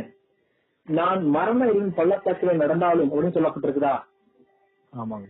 நான் 0.93 1.25
மரண 1.25 1.65
இருவின் 1.65 1.95
பள்ளத்தாக்கில 1.97 2.53
நடந்தாலும் 2.53 3.13
அப்படின்னு 3.13 3.35
சொல்லப்பட்டிருக்குதா? 3.37 4.03
ஆமாங்க. 4.99 5.27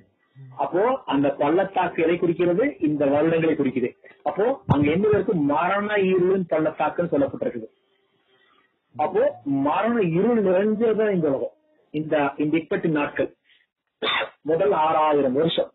அப்போ 0.57 1.03
அந்த 1.07 1.29
பள்ளத்தாக்கு 1.29 2.03
எதை 2.03 2.19
குறிக்கிறது? 2.19 2.77
இந்த 2.79 3.07
வருடங்களை 3.07 3.55
குறிக்குது. 3.55 3.97
அப்போ 4.23 4.63
அங்க 4.67 4.91
எந்த 4.91 5.09
இருக்கு 5.09 5.35
மரண 5.35 5.95
இருளின் 5.95 6.45
பள்ளத்தாக்குன்னு 6.51 7.13
சொல்லப்பட்டிருக்குது. 7.13 7.67
அப்போ 8.97 9.41
மரண 9.45 10.01
இருள் 10.01 10.45
நிறைஞ்சதுதான் 10.45 11.15
இந்த 11.15 11.29
உலகம். 11.29 11.53
இந்த 11.91 12.33
இந்த 12.37 12.57
இக்கட்டு 12.57 12.89
நாட்கள். 12.89 13.37
முதல் 14.41 14.73
ஆறாயிரம் 14.73 15.33
வருஷம். 15.33 15.73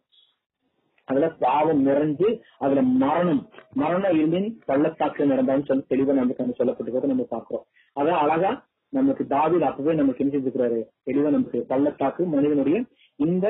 அதுல 1.07 1.27
பாவம் 1.39 1.81
நிறைஞ்சு 1.85 2.29
அதுல 2.57 2.81
மரணம். 3.03 3.41
மரணம் 3.73 4.15
இருந்தின் 4.17 4.49
பள்ளத்தாக்கு 4.65 5.25
நடந்தான்னு 5.25 5.67
சொல்லி 5.67 5.85
தெளிவா 5.89 6.13
நமக்கு 6.13 6.43
அங்க 6.43 6.55
சொல்லப்பட்டிருக்கிறத 6.57 7.11
நம்ம 7.13 7.27
பாக்குறோம் 7.35 7.65
அதான் 7.95 8.21
அழகா 8.23 8.51
நமக்கு 8.93 9.23
தாவில் 9.27 9.61
அப்பவே 9.61 9.93
நமக்கு 9.93 10.21
என்ன 10.23 10.33
செஞ்சிருக்கிறாரு? 10.33 10.79
தெளிவா 11.05 11.29
நமக்கு 11.29 11.65
பள்ளத்தாக்கு 11.67 12.25
மனிதனுடைய 12.25 12.77
இந்த 13.19 13.45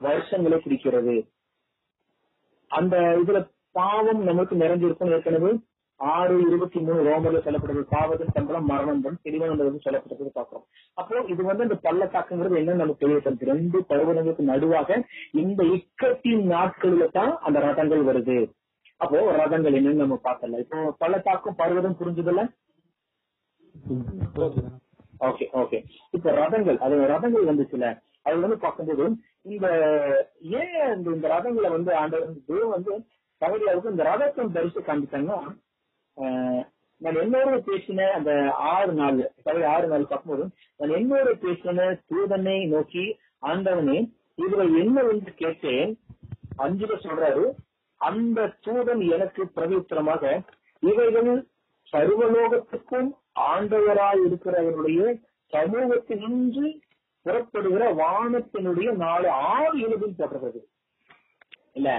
வருஷங்களை 0.00 0.58
குறிக்கிறது. 0.60 1.16
அந்த 2.70 2.96
இதுல 3.22 3.38
பாவம் 3.72 4.22
நமக்கு 4.22 4.54
நிறைஞ்சிருக்கும் 4.56 5.10
ஏற்கனவே 5.10 5.50
ஆறு 6.00 6.34
இருபத்தி 6.46 6.78
மூணு 6.80 7.00
ரோமர்ல 7.06 7.38
சொல்லப்படுறது 7.44 7.82
பாவத்தின் 7.92 8.34
சம்பளம் 8.36 8.68
மரணம் 8.70 9.02
தான் 9.02 9.18
தெளிவானது 9.24 9.84
சொல்லப்பட்டது 9.84 10.32
பாக்குறோம் 10.36 10.64
அப்போ 10.96 11.22
இது 11.32 11.42
வந்து 11.48 11.66
இந்த 11.68 11.78
பள்ளத்தாக்குங்கிறது 11.86 12.60
என்ன 12.60 12.76
நமக்கு 12.80 13.04
தெரியப்படுது 13.04 13.50
ரெண்டு 13.52 13.78
பருவங்களுக்கு 13.90 14.50
நடுவாக 14.50 14.98
இந்த 15.42 15.62
இக்கட்டின் 15.76 16.44
நாட்களில 16.52 17.08
தான் 17.10 17.32
அந்த 17.42 17.58
ரதங்கள் 17.66 18.04
வருது. 18.10 18.38
அப்போ 19.00 19.18
ரதங்கள் 19.40 19.76
என்னன்னு 19.78 20.02
நம்ம 20.02 20.18
பார்க்கல 20.26 20.60
இப்போ 20.64 20.78
பள்ளத்தாக்கும் 21.00 21.58
பருவதம் 21.58 21.98
புரிஞ்சதுல 22.00 22.44
ஓகே 25.28 25.46
ஓகே 25.60 25.78
இப்ப 26.14 26.30
ரதங்கள் 26.40 26.78
அது 26.78 26.94
ரதங்கள் 27.12 27.50
வந்துச்சுல. 27.50 27.86
அது 28.26 28.36
வந்து 28.44 28.56
பார்க்கும்போது 28.58 29.04
இந்த 29.50 29.66
ஏன் 30.58 30.88
இந்த 30.94 31.08
இந்த 31.16 31.26
ரதங்களை 31.34 31.68
வந்து 31.74 31.92
ஆண்ட 31.94 32.16
வந்து 32.74 32.92
தகுதியாவுக்கு 33.42 33.92
இந்த 33.94 34.04
ரதத்தை 34.10 34.44
தரிசி 34.56 34.80
காமிச்சாங்கன்னா 34.82 35.38
நான் 37.00 37.16
என்னோட 37.16 37.56
பேசின 37.68 38.06
அந்த 38.08 38.52
ஆறு 38.52 38.92
நாள் 38.92 39.32
தவிர 39.42 39.64
ஆறு 39.70 39.86
நாள் 39.86 40.06
அப்புறம் 40.08 40.52
நான் 40.76 40.90
என்னோட 40.90 41.30
பேசின 41.44 41.88
தூதனை 42.10 42.68
நோக்கி 42.68 43.04
ஆண்டவனே 43.42 43.98
இதுல 44.38 44.62
என்ன 44.82 45.02
என்று 45.02 45.34
கேட்டேன். 45.34 45.90
அஞ்சுல 46.58 46.94
சொல்றாரு 47.04 47.44
அந்த 48.00 48.56
தூதன் 48.64 49.02
எனக்கு 49.10 49.42
பிரதித்திரமாக 49.56 50.42
இவைகள் 50.82 51.30
சர்வலோகத்துக்கும் 51.92 53.08
ஆண்டவராய் 53.52 54.22
இருக்கிறவருடைய 54.26 55.00
சமூகத்தினின்று 55.52 56.66
புறப்படுகிற 57.26 57.84
வானத்தினுடைய 57.94 58.88
நாலு 59.04 59.28
ஆவிகளும் 59.28 60.16
புறப்படுகிறது. 60.16 60.68
இல்ல 61.72 61.90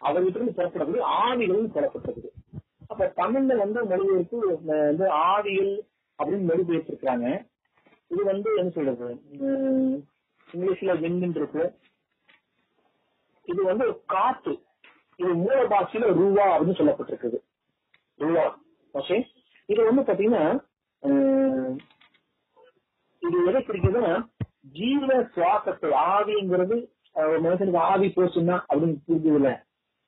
அவர்கிட்ட 0.00 0.38
இருந்து 0.38 0.56
புறப்படக்கூடிய 0.58 1.04
ஆவிகளும் 1.24 1.72
புறப்பட்டது. 1.74 2.30
அப்ப 2.90 3.06
தமிழ்ல 3.20 3.56
வந்து 3.62 3.80
மொழிபெயர்ப்பு 3.90 4.38
வந்து 4.70 5.06
ஆவியல் 5.32 5.74
அப்படின்னு 6.18 6.48
மொழிபெயர்த்திருக்காங்க 6.50 7.28
இது 8.10 8.22
வந்து 8.32 8.48
என்ன 8.60 8.72
சொல்றது? 8.76 9.08
இங்கிலீஷ்ல 10.48 10.92
விண்ட் 11.02 11.38
இருக்கு. 11.40 11.64
இது 13.50 13.60
வந்து 13.70 13.86
காத்து 14.14 14.52
இது 15.18 15.30
மூல 15.44 15.58
பாஷையில 15.72 16.12
ரூவா 16.20 16.44
அப்படின்னு 16.52 16.78
சொல்லப்பட்டிருக்குது. 16.80 17.38
ரூவா. 18.22 18.44
ஓகே 18.94 19.16
இது 19.68 19.80
வந்து 19.88 20.02
பாத்தீங்கன்னா 20.08 20.44
இது 23.22 23.36
எதை 23.50 23.60
குறிக்குதுன்னா 23.66 24.14
ஜீவ 24.78 25.08
சுவாசத்தை 25.34 25.90
ஆவிங்கிறது 26.12 26.76
ஒரு 27.28 27.38
மனுஷனுக்கு 27.44 27.80
ஆவி 27.90 28.08
போச்சுன்னா 28.16 28.56
அப்படின்னு 28.68 28.96
புரிஞ்சதுல 29.08 29.50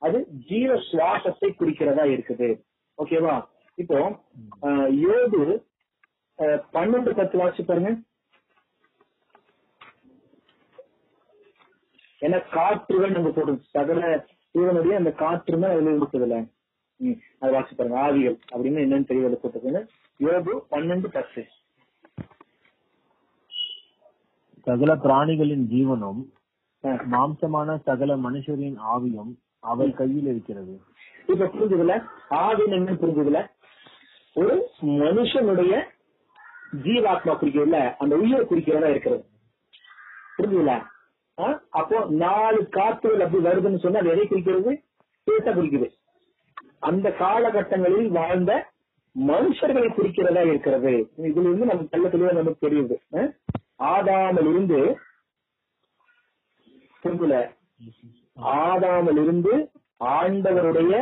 அது 0.03 0.19
ஜீவ 0.49 0.73
சுவாசத்தை 0.91 1.49
குறிக்கிறதா 1.61 2.05
இருக்குது. 2.15 2.49
ஓகேவா 2.99 3.35
இப்போ 3.79 3.97
யோபு 5.05 5.43
பன்னெண்டு 6.77 7.11
பத்து 7.19 7.37
வாசி 7.41 7.63
பாருங்க. 7.63 7.91
ஏன்னா 12.23 12.39
காற்றுகள் 12.55 13.15
நம்ம 13.17 13.31
போடுறது. 13.37 13.61
சகல 13.77 14.01
இவனுடைய 14.59 14.95
அந்த 15.01 15.11
காற்று 15.23 15.57
தான் 15.63 15.75
அதுல 15.75 15.95
இருக்குதுல்ல 15.99 16.37
அது 17.41 17.51
வாசி 17.57 17.73
பாருங்க. 17.75 17.99
ஆவிகள் 18.07 18.37
அப்படின்னு 18.53 18.85
என்னன்னு 18.85 19.09
தெரியல 19.11 19.39
போட்டுருக்குன்னு 19.43 19.83
யோபு 20.21 20.55
பன்னெண்டு 20.75 21.11
பத்து. 21.17 21.43
சகல 24.67 24.93
பிராணிகளின் 25.07 25.67
ஜீவனும். 25.73 26.23
மாம்சமான 27.13 27.77
சகல 27.89 28.15
மனுஷரின் 28.27 28.79
ஆவியும் 28.95 29.33
அவர் 29.71 29.99
கையில் 30.01 30.29
இருக்கிறது. 30.33 30.75
இப்ப 31.29 31.47
புரிஞ்சதுல 31.53 31.95
ஆவின் 32.43 32.77
என்ன 32.79 32.97
புரிஞ்சுதுல 33.03 33.41
ஒரு 34.37 34.55
மனுஷனுடைய 35.03 35.75
ஜீவாத்மா 36.85 37.33
குறிக்கிறதுல 37.37 37.81
அந்த 38.03 38.15
உயிர் 38.23 38.51
குறிக்கிறதா 38.51 38.89
இருக்கிறது. 38.95 39.23
புரிஞ்சுதுல 40.37 40.75
அப்போ 41.79 41.97
நாலு 42.23 42.61
காத்துகள் 42.77 43.25
அப்படி 43.25 43.45
வருதுன்னு 43.47 43.83
சொன்னா 43.85 44.01
அது 44.03 44.13
எதை 44.15 44.25
குறிக்கிறது? 44.27 44.73
பேச 45.27 45.45
குறிக்குது. 45.55 45.89
அந்த 46.89 47.07
காலகட்டங்களில் 47.21 48.09
வாழ்ந்த 48.19 48.53
மனுஷர்களை 49.17 49.89
குறிக்கிறதா 49.93 50.43
இருக்கிறது. 50.51 50.93
இதுல 51.29 51.47
இருந்து 51.49 51.71
நமக்கு 51.71 51.95
நல்ல 51.95 52.09
தெளிவா 52.13 52.33
நமக்கு 52.41 52.67
தெரியுது. 52.67 52.97
ஆதாமல் 53.93 54.49
இருந்து 54.53 54.81
புரிஞ்சுல 57.03 57.37
ஆதாமல் 58.61 59.21
இருந்து 59.25 59.55
ஆண்டவருடைய 60.01 60.95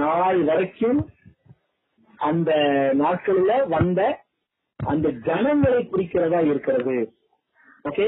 நாள் 0.00 0.40
வரைக்கும் 0.48 1.00
அந்த 2.18 2.50
நாட்களில 3.00 3.52
வந்த 3.74 4.00
அந்த 4.80 5.08
ஜனங்களை 5.28 5.80
குறிக்கிறதா 5.92 6.40
இருக்கிறது. 6.50 6.96
ஓகே 7.88 8.06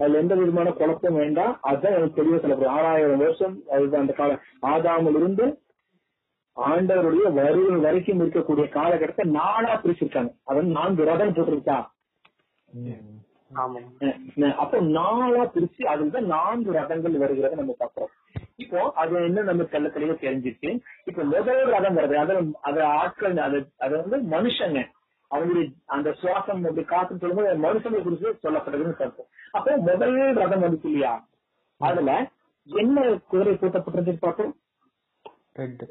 அதுல 0.00 0.20
எந்த 0.22 0.34
விதமான 0.40 0.68
குழப்பம் 0.78 1.18
வேண்டாம். 1.20 1.54
அதுதான் 1.68 1.96
எனக்கு 1.98 2.18
தெளிவா 2.18 2.40
சொல்லப்படுது 2.42 2.74
ஆறாயிரம் 2.76 3.22
வருஷம் 3.24 3.54
அதுதான் 3.74 4.04
அந்த 4.04 4.14
கால 4.20 4.36
ஆதாமில் 4.72 5.18
இருந்து 5.20 5.46
ஆண்டவருடைய 6.56 7.26
வருகை 7.38 7.76
வரைக்கும் 7.86 8.20
இருக்கக்கூடிய 8.22 8.66
காலகட்டத்தை 8.76 9.26
நாளா 9.38 9.72
பிரிச்சிருக்காங்க. 9.82 10.32
அதாவது 10.48 10.74
நான்கு 10.78 11.08
ரதம் 11.10 11.34
போட்டிருக்கா? 11.36 11.78
அப்போ 14.62 14.78
நாளா 14.98 15.44
பிரிச்சு 15.54 15.82
அதுதான் 15.92 16.30
நான்கு 16.34 16.70
ரதங்கள் 16.78 17.22
வருகிறத 17.24 17.60
நம்ம 17.60 17.76
பாக்குறோம் 17.82 18.14
இப்போ 18.64 18.80
அது 19.02 19.20
என்ன 19.28 19.42
நம்ம 19.48 19.66
தெள்ள 19.72 19.88
தெளிவா 19.94 20.14
தெரிஞ்சிச்சு. 20.24 20.70
இப்ப 21.08 21.24
முதல் 21.32 21.60
ரதம் 21.74 21.98
வருது 21.98 22.16
அதுல 22.22 22.40
அது 22.68 22.80
ஆட்கள் 23.00 23.36
அது 23.46 23.58
அது 23.84 23.94
வந்து 24.02 24.18
மனுஷங்க. 24.34 24.80
அவங்களுடைய 25.30 25.66
அந்த 25.94 26.08
சுவாசம் 26.20 26.62
அப்படி 26.68 26.84
காத்துன்னு 26.92 27.22
சொல்லும்போது 27.22 27.50
மனுஷங்களை 27.66 28.02
குறித்து 28.02 28.30
சொல்லப்படுதுன்னு 28.44 28.98
சொல்றோம் 29.00 29.28
அப்போ 29.58 29.76
முதல் 29.88 30.16
ரதம் 30.42 30.64
வந்துச்சு 30.64 30.88
இல்லையா? 30.90 31.12
அதுல 31.80 32.12
என்ன 32.66 33.04
குதிரை 33.30 33.54
கூட்டப்பட்டிருந்து 33.56 34.24
பார்த்தோம்? 34.24 34.52
ரெட் 35.60 35.84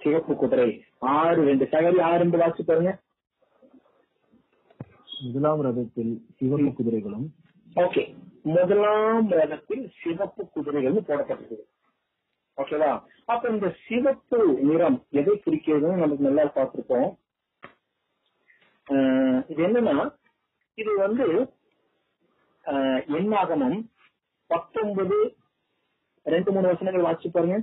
சிவப்பு 0.00 0.32
குதிரை. 0.40 0.68
ஆறு 1.16 1.40
ரெண்டு. 1.48 1.64
சகரி 1.72 1.98
ஆறு 2.08 2.18
ரெண்டு 2.22 2.38
வாசி 2.42 2.62
பாருங்க. 2.68 2.92
முதலாம் 5.24 5.62
ரதத்தில் 5.66 6.12
சிவப்பு 6.38 6.70
குதிரைகளும் 6.78 7.26
ஓகே. 7.76 8.02
முதலாம் 8.46 9.30
ரதத்தில் 9.30 9.84
சிவப்பு 10.02 10.42
குதிரைகள் 10.50 10.92
போடப்பட்டிருக்கு. 10.92 11.66
ஓகேவா? 12.56 12.90
அப்ப 13.26 13.48
இந்த 13.48 13.68
சிவப்பு 13.86 14.38
நிறம் 14.62 14.98
எதை 15.10 15.42
குறிக்கிறதுன்னு 15.44 16.02
நமக்கு 16.02 16.24
நல்லா 16.28 16.44
பார்த்திருக்கோம் 16.54 17.08
ஆஹ் 18.90 19.50
இது 19.50 19.62
என்னன்னா 19.66 20.04
இது 20.74 20.96
வந்து 20.96 21.26
ஆஹ் 22.64 23.02
எண்ணாகமம் 23.18 23.78
பத்தொன்பது 24.50 25.18
ரெண்டு 26.26 26.52
மூணு 26.52 26.66
வசனங்கள் 26.66 27.06
வாசிச்சு 27.06 27.28
பாருங்க. 27.28 27.56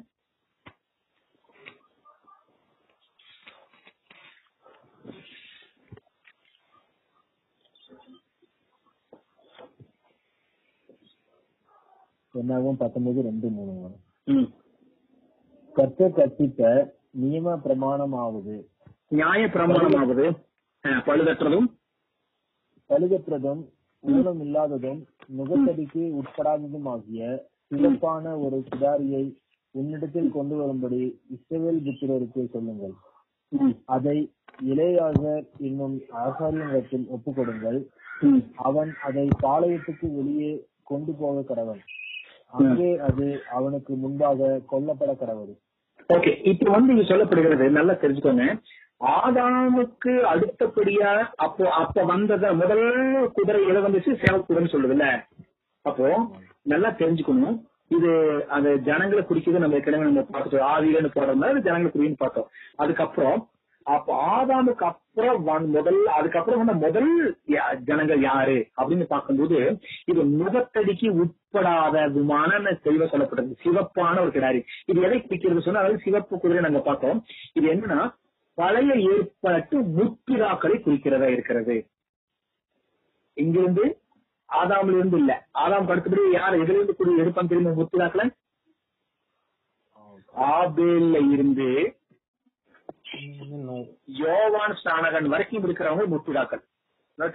என்னாகும் 12.36 12.78
பத்தொன்பது 12.78 13.22
ரெண்டு 13.22 13.48
மூணு. 13.48 13.96
கர்த்தர் 15.74 16.12
கற்பித்த 16.12 16.92
நியம 17.22 17.60
பிரமாணமாவது. 17.66 18.66
நியாய 19.08 19.46
பிரமாணமாவது. 19.46 20.40
பழுதற்றதும். 20.84 21.66
பழுதற்றதும் 22.90 23.70
ஊனம் 24.00 24.42
இல்லாததும் 24.42 25.06
நுகத்தடிக்கு 25.38 26.20
உட்படாததும் 26.20 26.84
ஆகிய 26.84 27.50
சிறப்பான 27.68 28.38
ஒரு 28.38 28.64
கிடாரியை 28.72 29.36
உன்னிடத்தில் 29.72 30.32
கொண்டு 30.32 30.56
வரும்படி 30.56 31.22
இஸ்ரவேல் 31.30 31.84
புத்திரருக்கு 31.84 32.50
சொல்லுங்கள். 32.50 32.94
அதை 33.86 34.34
இளையாசர் 34.64 35.46
என்னும் 35.58 36.02
ஆசாரியனிடத்தில் 36.12 37.08
ஒப்புக் 37.08 37.36
கொடுங்கள். 37.36 37.90
அவன் 38.56 38.94
அதை 39.04 39.28
பாளையத்துக்கு 39.44 40.16
வெளியே 40.16 40.68
கொண்டு 40.84 41.14
போக 41.14 41.56
கடவன். 41.56 41.80
அங்கே 42.58 42.89
அது 43.08 43.26
அவனுக்கு 43.51 43.93
முன்பாக 43.95 44.60
கொல்லப்பட 44.72 45.12
கடவுள் 45.14 45.54
ஓகே 46.10 46.32
இப்ப 46.51 46.72
வந்து 46.72 46.93
இது 46.93 47.04
சொல்லப்படுகிறது 47.10 47.66
நல்லா 47.70 47.93
தெரிஞ்சுக்கோங்க. 47.93 48.45
ஆதாமுக்கு 49.01 50.14
அடுத்தபடியா 50.32 51.12
அப்போ 51.45 51.64
அப்ப 51.82 52.04
வந்தத 52.04 52.51
முதல் 52.62 52.84
குதிரை 53.34 53.62
எதை 53.70 53.80
வந்துச்சு? 53.82 54.12
சேவக் 54.24 54.74
சொல்லுதுல்ல. 54.74 55.08
அப்போ 55.82 56.08
நல்லா 56.64 56.89
தெரிஞ்சுக்கணும். 57.01 57.58
இது 57.88 58.12
அந்த 58.49 58.70
ஜனங்களை 58.88 59.24
குறிக்கிறது 59.24 59.64
நம்ம 59.64 59.80
ஏற்கனவே 59.80 60.04
நம்ம 60.04 60.22
பார்த்துட்டோம். 60.34 60.70
ஆவியிலன்னு 60.74 61.16
போடுற 61.16 61.34
மாதிரி 61.36 61.66
ஜனங்களை 61.68 61.91
குறின்னு 61.95 62.22
பார்த்தோம். 62.24 62.47
அதுக்கப்புறம் 62.76 63.39
அப்ப 63.86 64.10
ஆதாமுக்கு 64.36 64.84
அப்புறம் 64.90 65.42
முதல் 65.76 66.06
அதுக்கப்புறம் 66.18 66.60
வந்த 66.62 66.74
முதல் 66.84 67.10
ஜனங்கள் 67.84 68.22
யாரு? 68.22 68.58
அப்படின்னு 68.78 69.04
பார்க்கும்போது 69.04 69.58
இது 70.06 70.22
முகத்தடிக்கு 70.40 71.08
உட்படாத 71.24 71.96
விமான 72.12 72.52
தெளிவா 72.86 73.08
சொல்லப்பட்டது. 73.14 73.56
சிவப்பான 73.64 74.16
ஒரு 74.22 74.32
கிடாரி. 74.32 74.62
இது 74.86 75.02
எதை 75.02 75.18
குறிக்கிறது 75.22 75.66
சொன்னா 75.66 75.80
அதாவது 75.80 76.06
சிவப்பு 76.06 76.40
குதிரை 76.40 76.62
நாங்க 76.62 76.80
பார்த்தோம். 76.80 77.20
இது 77.54 77.66
என்னன்னா 77.74 78.00
பழைய 78.58 78.94
ஏற்பாட்டு 79.12 79.78
முற்பிதாக்களை 79.98 80.78
குறிக்கிறதா 80.82 81.28
இருக்கிறது. 81.36 81.76
இங்கிருந்து 83.38 83.86
ஆதாமில் 84.50 84.98
இருந்து 84.98 85.18
இல்ல. 85.18 85.32
ஆதாம் 85.60 85.92
அடுத்தபடி 85.92 86.24
யார் 86.32 86.56
எதுல 86.56 86.78
இருந்து 86.78 86.96
குறி 86.96 87.18
எடுப்பான் 87.18 87.48
தெரியுமா 87.48 87.74
முற்பிதாக்களை 87.80 88.26
ஆபேல்ல 90.54 91.18
இருந்து 91.34 91.68
யோவான் 94.21 94.76
ஸ்நானகன் 94.82 95.28
வரைக்கும் 95.34 95.65
இருக்கிறவங்க 95.65 96.05
முற்பிதாக்கள் 96.13 96.63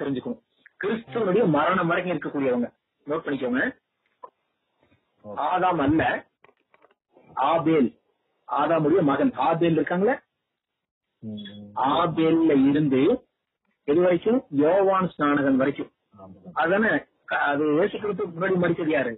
தெரிஞ்சுக்கணும். 0.00 0.40
கிறிஸ்துவனுடைய 0.82 1.44
மரணம் 1.56 1.90
வரைக்கும் 1.90 2.14
இருக்கக்கூடியவங்க. 2.14 2.68
நோட் 3.10 3.24
பண்ணிக்கோங்க. 3.26 3.62
ஆதாம் 5.50 5.82
அல்ல 5.86 6.02
ஆபேல். 7.50 7.88
ஆதாமுடைய 8.60 9.00
மகன். 9.10 9.32
ஆபேல் 9.48 9.78
இருக்காங்களே? 9.78 10.16
ஆபேல்ல 11.92 12.52
இருந்து 12.70 13.02
எது 13.90 14.00
வரைக்கும்? 14.06 14.40
யோவான் 14.64 15.10
ஸ்நானகன் 15.14 15.60
வரைக்கும். 15.62 15.90
அதானே? 16.62 16.92
அது 17.48 17.64
இயேசு 17.78 17.96
கிறிஸ்துவுக்கு 17.98 18.36
முன்னாடி 18.36 18.58
மறிச்சது 18.64 18.92
யாரு? 18.98 19.12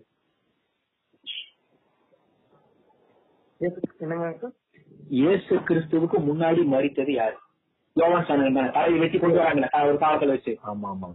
என்னங்க? 4.04 4.52
இயேசு 5.10 5.54
கிறிஸ்துவுக்கு 5.68 6.18
முன்னாடி 6.26 6.60
மறித்தது 6.72 7.12
யாரு? 7.12 7.36
யோவான் 7.96 8.24
ஸ்நானகன் 8.26 8.56
தானே 8.56 8.70
தலையை 8.70 8.98
வெட்டி 9.00 9.18
கொண்டு 9.18 9.38
வராங்களே 9.40 9.68
ஒரு 9.88 9.98
காலத்துல 10.02 10.34
வச்சு. 10.34 10.52
ஆமா 10.70 10.88
ஆமா. 10.92 11.08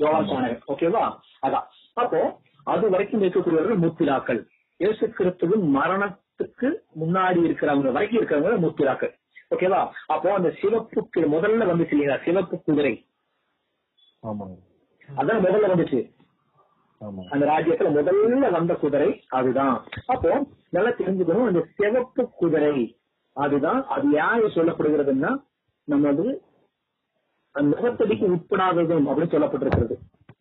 யோவான் 0.00 0.26
ஸ்நானகன் 0.28 0.64
ஓகேவா 0.72 1.04
அதான். 1.46 1.66
அப்போ 1.96 2.20
அது 2.66 2.90
வரைக்கும் 2.90 3.22
இருக்கக்கூடியவர்கள் 3.22 3.82
முத்திராக்கள். 3.84 4.40
இயேசு 4.80 5.04
கிறிஸ்துவின் 5.16 5.64
மரணத்துக்கு 5.76 6.68
முன்னாடி 7.00 7.40
இருக்கிறவங்க 7.48 7.92
வரைக்கும் 7.96 8.20
இருக்கிறவங்க 8.20 8.64
முத்திராக்கள். 8.66 9.12
ஓகேவா 9.50 9.80
அப்போ 10.06 10.28
அந்த 10.34 10.50
சிவப்பு 10.60 11.00
முதல்ல 11.34 11.68
வந்துச்சு 11.70 11.94
இல்லையா? 11.96 12.16
சிவப்பு 12.26 12.56
குதிரை. 12.60 12.94
ஆமாங்க 14.22 14.56
அதான் 15.08 15.42
முதல்ல 15.46 15.70
வந்துச்சு. 15.72 16.00
அந்த 17.32 17.44
ராஜ்யத்துல 17.46 17.88
முதல்ல 17.96 18.50
வந்த 18.50 18.74
குதிரை 18.74 19.08
அதுதான். 19.38 19.74
அப்போ 20.06 20.30
நல்லா 20.72 20.92
தெரிஞ்சுக்கணும் 21.00 21.48
அந்த 21.50 21.62
சிவப்பு 21.76 22.22
குதிரை. 22.40 22.74
அதுதான் 23.36 23.80
அது 23.94 24.08
யாரு 24.10 24.46
சொல்லப்படுகிறதுன்னா 24.56 25.30
நமது 25.88 26.24
அந்த 27.54 27.68
முகத்தடிக்கு 27.72 28.26
உட்படாததும் 28.36 29.06
அப்படின்னு 29.08 29.34
சொல்லப்பட்டிருக்கிறது. 29.34 29.96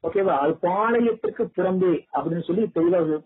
ஓகேவா 0.07 0.35
அது 0.43 0.53
பாளையத்திற்கு 0.67 1.43
புறம்பே 1.57 1.93
அப்படின்னு 2.15 2.45
சொல்லி 2.47 2.63
தெளிவாக 2.77 3.19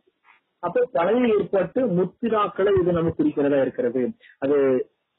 அப்போ 0.63 0.80
பழைய 0.93 1.28
ஏற்பட்டு 1.34 1.82
முத்திராக்களை 1.97 2.72
இது 2.82 2.91
நம்ம 2.97 3.11
குறிக்கிறதா 3.18 3.59
இருக்கிறது. 3.61 4.01
அது 4.43 4.57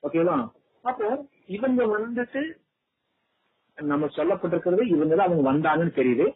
ஓகேவா 0.02 0.36
அப்போ 0.84 1.06
இவங்க 1.56 1.82
வந்துட்டு 1.96 2.42
நம்ம 3.78 4.06
சொல்லப்பட்டிருக்கிறது 4.16 4.84
இவங்க 4.94 5.12
தான் 5.14 5.28
அவங்க 5.28 5.44
வந்தாங்கன்னு 5.50 5.98
தெரியுது. 6.00 6.26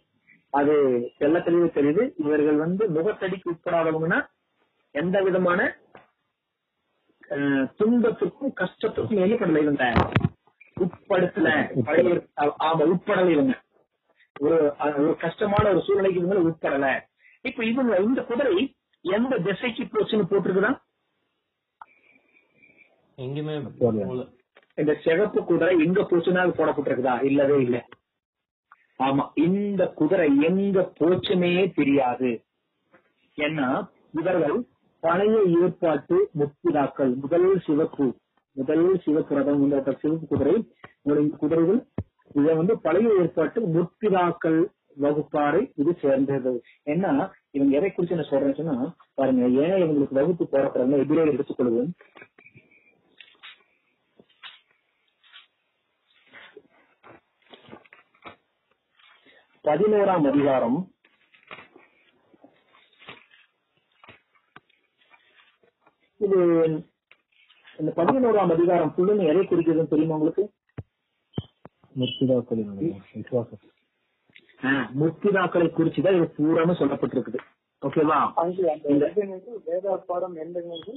அது 0.52 0.74
தெல்ல 1.20 1.36
தெளிவு 1.44 1.68
தெரியுது. 1.78 2.02
இவர்கள் 2.24 2.58
வந்து 2.64 2.84
முகத்தடிக்கு 2.96 3.52
உட்படாதவங்கன்னா 3.52 4.20
எந்த 4.94 5.16
விதமான 5.22 5.60
துன்பத்துக்கும் 7.76 8.54
கஷ்டத்துக்கும் 8.60 9.22
என்ன 9.22 9.34
பண்ணல 9.36 9.62
இவங்க. 9.62 9.84
உட்படுத்தல 10.80 11.48
பழைய 11.84 12.12
ஆமா 12.60 12.84
உட்படல 12.84 13.30
இவங்க. 13.30 13.54
ஒரு 14.40 14.56
ஒரு 14.98 15.16
கஷ்டமான 15.16 15.68
ஒரு 15.68 15.80
சூழ்நிலைக்கு 15.80 16.20
இவங்க 16.20 16.50
உட்படல. 16.50 16.86
இப்ப 17.44 17.64
இவங்க 17.64 17.96
இந்த 17.98 18.22
குதிரை 18.22 18.54
எந்த 19.04 19.38
திசைக்கு 19.38 19.84
போச்சுன்னு 19.84 20.30
போட்டிருக்குதா? 20.30 20.72
எங்கேயுமே 23.18 23.54
போடல. 23.80 24.04
போல. 24.06 24.22
இந்த 24.78 24.92
சிவப்பு 25.04 25.44
குதிரை 25.44 25.84
எங்க 25.84 26.00
போச்சுன்னா 26.02 26.36
அது 26.36 26.52
போடப்பட்டிருக்குதா? 26.52 27.22
இல்லவே 27.22 27.62
இல்ல. 27.62 27.78
ஆமா 28.98 29.30
இந்த 29.36 29.86
குதிரை 29.94 30.26
எங்க 30.42 30.80
போச்சுமே 31.00 31.72
தெரியாது. 31.74 32.30
ஏன்னா 33.38 33.68
இவர்கள் 34.12 34.56
பழைய 35.02 35.36
ஏற்பாட்டு 35.60 36.16
முத்திராக்கள் 36.38 37.12
முதல் 37.14 37.58
சிவப்பு 37.66 38.06
முதல் 38.56 38.98
சிவப்பு 39.04 39.34
ரதம் 39.34 39.62
இந்த 39.62 39.94
சிவப்பு 39.94 40.26
குதிரை 40.26 40.54
உங்களுடைய 41.02 41.36
குதிரைகள் 41.36 41.80
இதை 42.32 42.54
வந்து 42.54 42.80
பழைய 42.80 43.14
ஏற்பாட்டு 43.20 43.60
முத்திராக்கள் 43.74 44.60
வகுப்பாரை 45.02 45.60
இது 45.74 45.92
சேர்ந்தது. 46.00 46.52
ஏன்னா 46.84 47.12
இவங்க 47.50 47.72
எதை 47.76 47.90
குறிச்சு 47.90 48.18
நான் 48.18 48.30
சொல்றேன்னு 48.30 48.58
சொன்னா 48.60 48.76
பாருங்க 49.14 49.44
ஏன் 49.62 49.76
இவங்களுக்கு 49.82 50.18
வகுப்பு 50.20 50.44
போறப்படுறாங்க 50.52 50.98
எதிரே 50.98 51.24
எடுத்துக்கொள்வோம் 51.32 51.92
பதினோராம் 59.64 60.26
அதிகாரம் 60.26 60.78
இது 66.22 66.38
இந்த 67.78 67.90
பதினோராம் 67.96 68.52
அதிகாரம் 68.52 68.92
ஃபுல்லுன்னு 68.94 69.28
எதை 69.30 69.42
குறிக்கிறதுன்னு 69.44 69.92
தெரியுமா 69.92 70.16
உங்களுக்கு? 70.16 70.44
முத்திராக்களை 74.94 75.66
குறிச்சுதான் 75.68 76.16
இது 76.16 76.26
பூராம 76.36 76.74
சொல்லப்பட்டிருக்குது. 76.80 77.38
ஓகேவா? 77.82 78.18
அங்கு 78.34 78.64
அந்த 78.72 78.90
எதுங்கிறது 79.06 79.52
வேத 79.64 79.96
பாடம் 80.08 80.36
எந்தங்கிறது 80.36 80.92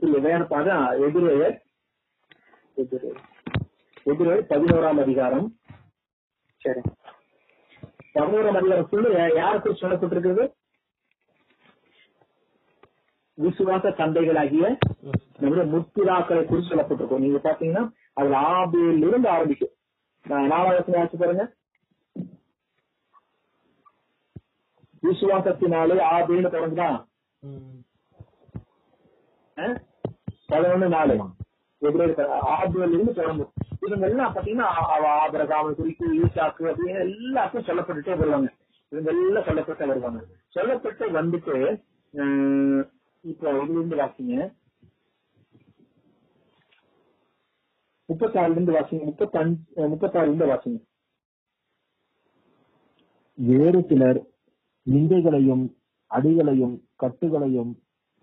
இல்ல 0.00 0.18
வேற 0.18 0.40
பாடம் 0.44 0.86
எதிரே 1.06 1.34
எதிரே 2.76 3.10
எதிரே 4.06 4.34
பதினோராம் 4.50 5.00
அதிகாரம். 5.00 5.46
சரி. 6.60 6.82
பதினோராம் 8.14 8.58
அதிகாரம் 8.60 8.88
ஃபுல்லு 8.90 9.10
யாரை 9.36 9.56
குறித்து 9.58 9.82
சொல்லப்பட்டிருக்கிறது 9.82 10.44
விசுவாச 13.42 13.90
தந்தைகளாகிய 14.00 14.66
நம்முடைய 15.38 15.66
முத்திராக்களை 15.72 16.42
குறித்து 16.44 16.70
சொல்லப்பட்டிருக்கோம். 16.70 17.24
நீங்க 17.24 17.40
பாத்தீங்கன்னா 17.48 17.82
அதுல 18.12 18.40
ஆபியில் 18.52 19.06
இருந்து 19.08 19.28
ஆரம்பிக்கும். 19.28 19.74
நான் 20.28 20.50
நாலாவது 20.52 20.98
ஆச்சு 21.00 21.18
பாருங்க. 21.18 21.44
விசுவாசத்தினாலே 25.02 25.96
ஆபின்னு 26.14 26.54
தொடங்குதான் 26.54 26.96
பதினொன்னு 30.50 30.88
நாலு. 30.94 31.14
எப்படி 31.78 32.10
ஆபியில் 32.54 32.94
இருந்து 32.94 33.12
தொடங்கும். 33.20 33.52
இவங்க 33.86 34.06
எல்லாம் 34.08 34.34
பாத்தீங்கன்னா 34.34 34.66
ஆபரகாம 35.26 35.72
குறித்து 35.78 36.04
ஈசாக்கு 36.22 36.62
அப்படின்னு 36.70 37.00
எல்லாத்தையும் 37.06 37.68
சொல்லப்பட்டுட்டே 37.68 38.14
வருவாங்க. 38.20 38.48
இவங்க 38.92 39.10
எல்லாம் 39.10 39.46
சொல்லப்பட்டு 39.48 39.86
வருவாங்க. 39.86 40.20
சொல்லப்பட்டு 40.54 41.04
வந்துட்டு 41.18 41.56
உம், 42.18 42.82
இப்போ 43.26 43.52
இதுல 43.52 43.70
இருந்து 43.70 43.96
வாசிங்க. 43.96 44.54
முப்பத்தாறுல 48.08 48.50
இருந்து 48.50 48.72
வாசிங்க. 48.72 49.12
முப்பத்தஞ்சு 49.12 49.54
முப்பத்தாறுல 49.76 50.22
இருந்து 50.22 50.46
வாசிங்க. 50.46 50.84
வேறு 53.34 53.84
சிலர் 53.88 54.26
நிந்தைகளையும் 54.90 55.74
அடிகளையும் 56.06 56.80
கட்டுகளையும் 56.96 57.74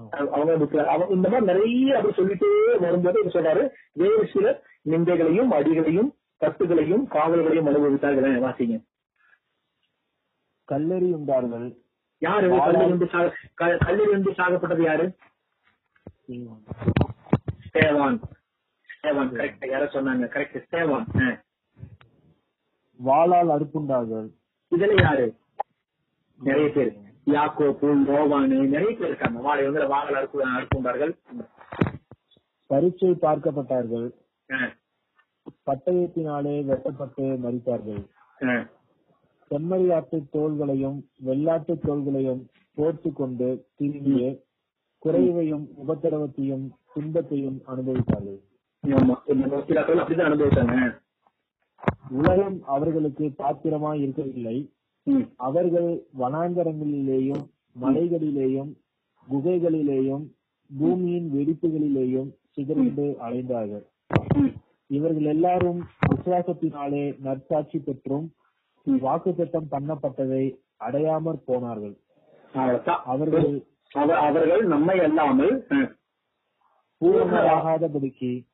அவங்க 0.09 0.57
முத்திரா- 0.57 0.85
அவங்க 0.85 1.13
இந்த 1.13 1.29
மாதிரி 1.29 1.53
நிறைய 1.53 1.97
அப்படி 1.97 2.15
சொல்லிட்டே 2.15 2.79
வரும்போது 2.79 3.19
இது 3.19 3.39
சொல்றாரு? 3.39 3.69
வேறு 3.91 4.29
சிலர் 4.33 4.63
நிந்தைகளையும் 4.89 5.47
அடிகளையும் 5.47 6.15
கட்டுகளையும் 6.39 7.07
காவல்களையும் 7.07 7.67
அனுபவித்தார்கள் 7.67 8.41
வாசிங்க. 8.41 8.83
கல்லெறி 10.71 11.13
உண்டார்கள். 11.13 11.77
யாரு? 12.17 12.49
கல்லூரி 12.49 13.07
சாக 13.07 13.35
க- 13.53 13.77
கல்லூரி 13.77 14.11
வந்து 14.11 14.31
சாகப்பட்டது 14.31 14.81
யாரு? 14.81 15.15
ஸ்டேவான் 16.27 16.59
ஸ்டேவான் 17.73 18.21
கரெக்ட் 19.03 19.69
யாரோ 19.69 19.85
சொன்னாங்க. 19.85 20.27
கரெக்ட் 20.27 20.91
ஆ. 21.21 21.41
வாளால் 23.05 23.49
அறுப்புண்டார்கள். 23.49 24.29
இதுல 24.75 25.01
யாரு? 25.01 25.35
நிறைய 26.39 26.69
பேர். 26.69 26.97
யாக்கோப்பு 27.27 27.87
யோவானு 28.09 28.55
நிறைய 28.73 28.91
பேர் 28.97 29.07
இருக்காங்க. 29.07 29.39
வாழை 29.39 29.63
வந்து 29.67 29.81
வாங்கல 29.95 30.19
அறுப்பு 30.21 30.39
அறுப்புண்டார்கள் 30.57 31.13
பரீட்சை 32.69 33.09
பார்க்கப்பட்டார்கள். 33.21 34.07
பட்டயத்தினாலே 35.65 36.55
வெட்டப்பட்டு 36.69 37.25
மறித்தார்கள். 37.43 38.01
செம்மறியாட்டு 39.51 40.17
தோள்களையும் 40.33 40.99
வெள்ளாட்டு 41.25 41.73
தோள்களையும் 41.87 42.41
போர்த்து 42.75 43.09
கொண்டு 43.13 43.47
திரிந்து 43.77 44.29
குறைவையும் 45.05 45.65
உபத்திரவத்தையும் 45.81 46.65
துன்பத்தையும் 46.93 47.57
அனுபவித்தார்கள். 47.71 48.39
அப்படிதான் 48.83 50.29
அனுபவிச்சாங்க 50.29 50.75
உலகம் 52.09 52.57
அவர்களுக்கு 52.65 53.25
பாத்திரமாய் 53.41 54.01
இருக்கவில்லை. 54.01 54.57
அவர்கள் 55.37 56.03
வனாந்தரங்களிலேயும் 56.19 57.49
மலைகளிலேயும் 57.81 58.73
குகைகளிலேயும் 59.31 60.27
பூமியின் 60.79 61.31
வெடிப்புகளிலேயும் 61.33 62.33
சிதறண்டு 62.55 63.15
அலைந்தார்கள். 63.21 63.85
இவர்கள் 64.87 65.23
எல்லாரும் 65.23 65.83
விசுவாசத்தினாலே 66.11 67.19
நற்சாட்சி 67.19 67.79
பெற்றும் 67.79 68.33
வாக்குத்தத்தம் 68.85 69.67
பண்ணப்பட்டதை 69.71 70.59
அடையாமற் 70.79 71.43
போனார்கள். 71.45 71.97
அவர்கள் 73.05 73.63
அவ- 73.91 74.17
அவர்கள் 74.17 74.65
நம்மை 74.65 74.99
அல்லாமல் 74.99 75.67
பூர்ணராகாதபடிக்கு 77.01 78.45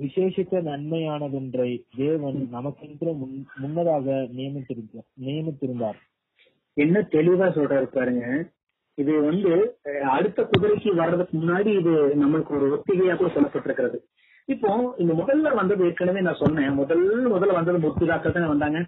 விசேஷித்த 0.00 0.62
நன்மையானதொன்றை 0.62 1.82
தேவன் 1.96 2.48
நமக்கென்று 2.52 3.16
முன்- 3.16 3.44
முன்னதாக 3.56 4.10
நியமித்திருந்தார் 4.10 5.06
நியமித்திருந்தார். 5.20 5.98
என்ன 6.72 7.00
தெளிவா 7.00 7.48
சொல்றாரு 7.50 7.82
பாருங்க. 7.82 8.48
இது 8.94 9.20
வந்து 9.20 9.78
அடுத்த 10.02 10.42
குதிரைக்கு 10.42 10.94
வர்றதுக்கு 10.94 11.38
முன்னாடி 11.38 11.78
இது 11.78 11.90
நம்மளுக்கு 11.90 12.48
ஒரு 12.48 12.76
ஒத்திகையா 12.76 13.16
கூட 13.16 13.32
சொல்லப்பட்டிருக்கிறது. 13.32 13.98
இப்போ 14.44 14.94
இந்த 14.98 15.12
முதல்ல 15.12 15.54
வந்தது 15.54 15.84
ஏற்கனவே 15.84 16.20
நான் 16.20 16.36
சொன்னேன். 16.40 16.70
முதல் 16.70 17.32
முதல்ல 17.32 17.52
வந்தது 17.52 17.78
முத்துதாக்கள் 17.78 18.32
தானே 18.32 18.46
வந்தாங்க? 18.46 18.86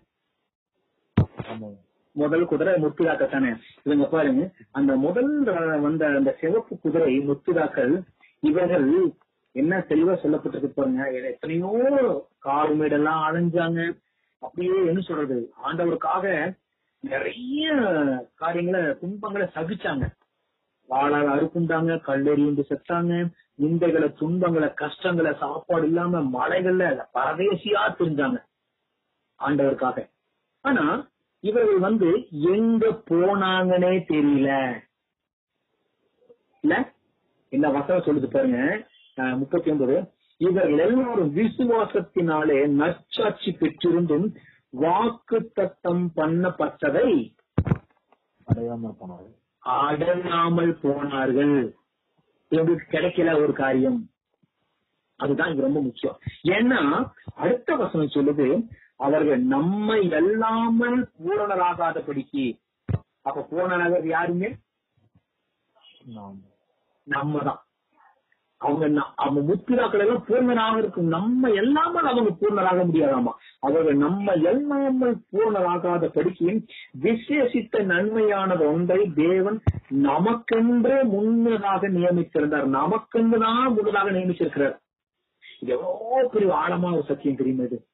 முதல் 2.13 2.47
குதிரை 2.47 2.75
முத்துதாக்கள் 2.75 3.31
தானே? 3.31 3.53
இவங்க 3.83 4.07
பாருங்க. 4.07 4.51
அந்த 4.71 4.97
முதல் 4.97 5.43
வந்த 5.81 6.07
அந்த 6.07 6.37
சிவப்பு 6.41 6.79
குதிரை 6.79 7.19
முத்துதாக்கள் 7.19 8.03
இவர்கள் 8.41 9.13
என்ன 9.53 9.85
தெளிவா 9.89 10.17
சொல்லப்பட்டிருக்கு 10.23 10.67
பாருங்க. 10.67 11.11
எத்தனையோ 11.11 11.71
காடு 12.39 12.75
மேடெல்லாம் 12.75 13.23
அலைஞ்சாங்க. 13.29 13.99
அப்படியே 14.39 14.87
என்ன 14.87 15.01
சொல்றது? 15.01 15.53
ஆண்டவருக்காக 15.65 16.57
நிறைய 17.01 17.75
காரியங்களை 18.35 18.99
துன்பங்களை 18.99 19.47
சகிச்சாங்க. 19.55 20.07
வாழால் 20.87 21.27
அறுப்புண்டாங்க 21.27 21.97
கல்லெறிந்து 22.07 22.63
செத்தாங்க. 22.69 23.29
நிந்தைகளை 23.63 24.13
துன்பங்களை 24.13 24.75
கஷ்டங்களை 24.75 25.35
சாப்பாடு 25.35 25.87
இல்லாம 25.87 26.21
மலைகள்ல 26.21 27.07
பரதேசியா 27.15 27.83
தெரிஞ்சாங்க 27.99 28.45
ஆண்டவருக்காக. 29.39 30.11
ஆனா 30.61 31.09
இவர்கள் 31.41 31.79
வந்து 31.79 32.27
எங்க 32.31 33.03
போனாங்கன்னே 33.11 33.93
தெரியல. 34.13 34.81
இல்ல? 36.61 36.93
இந்த 37.49 37.69
வசனம் 37.69 38.03
சொல்லுது 38.03 38.27
பாருங்க. 38.27 38.87
முப்பத்தி 39.19 39.71
ஒன்பது 39.71 40.13
இவர்கள் 40.37 40.79
எல்லாரும் 40.79 41.37
விசுவாசத்தினாலே 41.37 42.67
நற்சாட்சி 42.67 43.51
பெற்றிருந்தும் 43.51 44.35
வாக்கு 44.71 45.51
தத்தம் 45.55 46.11
பண்ணப்பட்டதை 46.17 47.37
அடையாமற் 48.55 48.97
போனார்கள். 48.99 49.37
அடங்காமல் 49.59 50.79
போனார்கள். 50.83 51.77
இவங்களுக்கு 52.51 52.81
கிடைக்கல 52.91 53.43
ஒரு 53.43 53.53
காரியம். 53.53 54.11
அதுதான் 55.17 55.57
ரொம்ப 55.57 55.81
முக்கியம். 55.81 56.19
ஏன்னா 56.43 57.11
அடுத்த 57.35 57.75
வசனம் 57.75 58.07
சொல்லுது 58.07 58.67
அவர்கள் 58.97 59.43
நம்மை 59.43 60.09
எல்லாமல் 60.09 61.11
பூரணராகாதபடிக்கு 61.19 62.61
அப்ப 63.23 63.49
பூரணராக 63.51 64.07
யாருங்க? 64.07 64.55
நாம். 66.05 66.41
நம்ம 67.03 67.39
தான். 67.39 67.68
அவங்க 68.59 69.03
அவங்க 69.15 69.41
முத்திராக்கள் 69.49 69.99
எல்லாம் 69.99 70.25
பூர்ணராக 70.29 70.79
இருக்கும். 70.79 71.09
நம்ம 71.09 71.51
எல்லாமே 71.51 71.99
அவங்க 71.99 72.31
பூர்ணராக 72.41 72.85
முடியாதாமா? 72.89 73.33
அவர்கள் 73.61 73.97
நம்ம 73.97 74.35
எல்லாமல் 74.35 75.15
பூர்ணராகாத 75.33 76.09
படிக்கையும் 76.15 76.61
விசேஷித்த 77.03 77.83
நன்மையானது 77.85 78.73
ஒன்றை 78.73 79.13
தேவன் 79.15 79.61
நமக்கென்றே 79.89 81.03
முன்னதாக 81.05 81.89
நியமித்திருந்தார். 81.89 82.67
நமக்கென்று 82.79 83.39
தான் 83.39 83.73
முன்னதாக 83.73 84.11
நியமிச்சிருக்கிறார். 84.11 84.77
இது 85.61 85.79
பெரிய 86.31 86.53
ஆழமா 86.55 86.93
ஒரு 86.93 87.05
சத்தியம் 87.09 87.37
தெரியுமா 87.37 87.63
இது? 87.63 87.87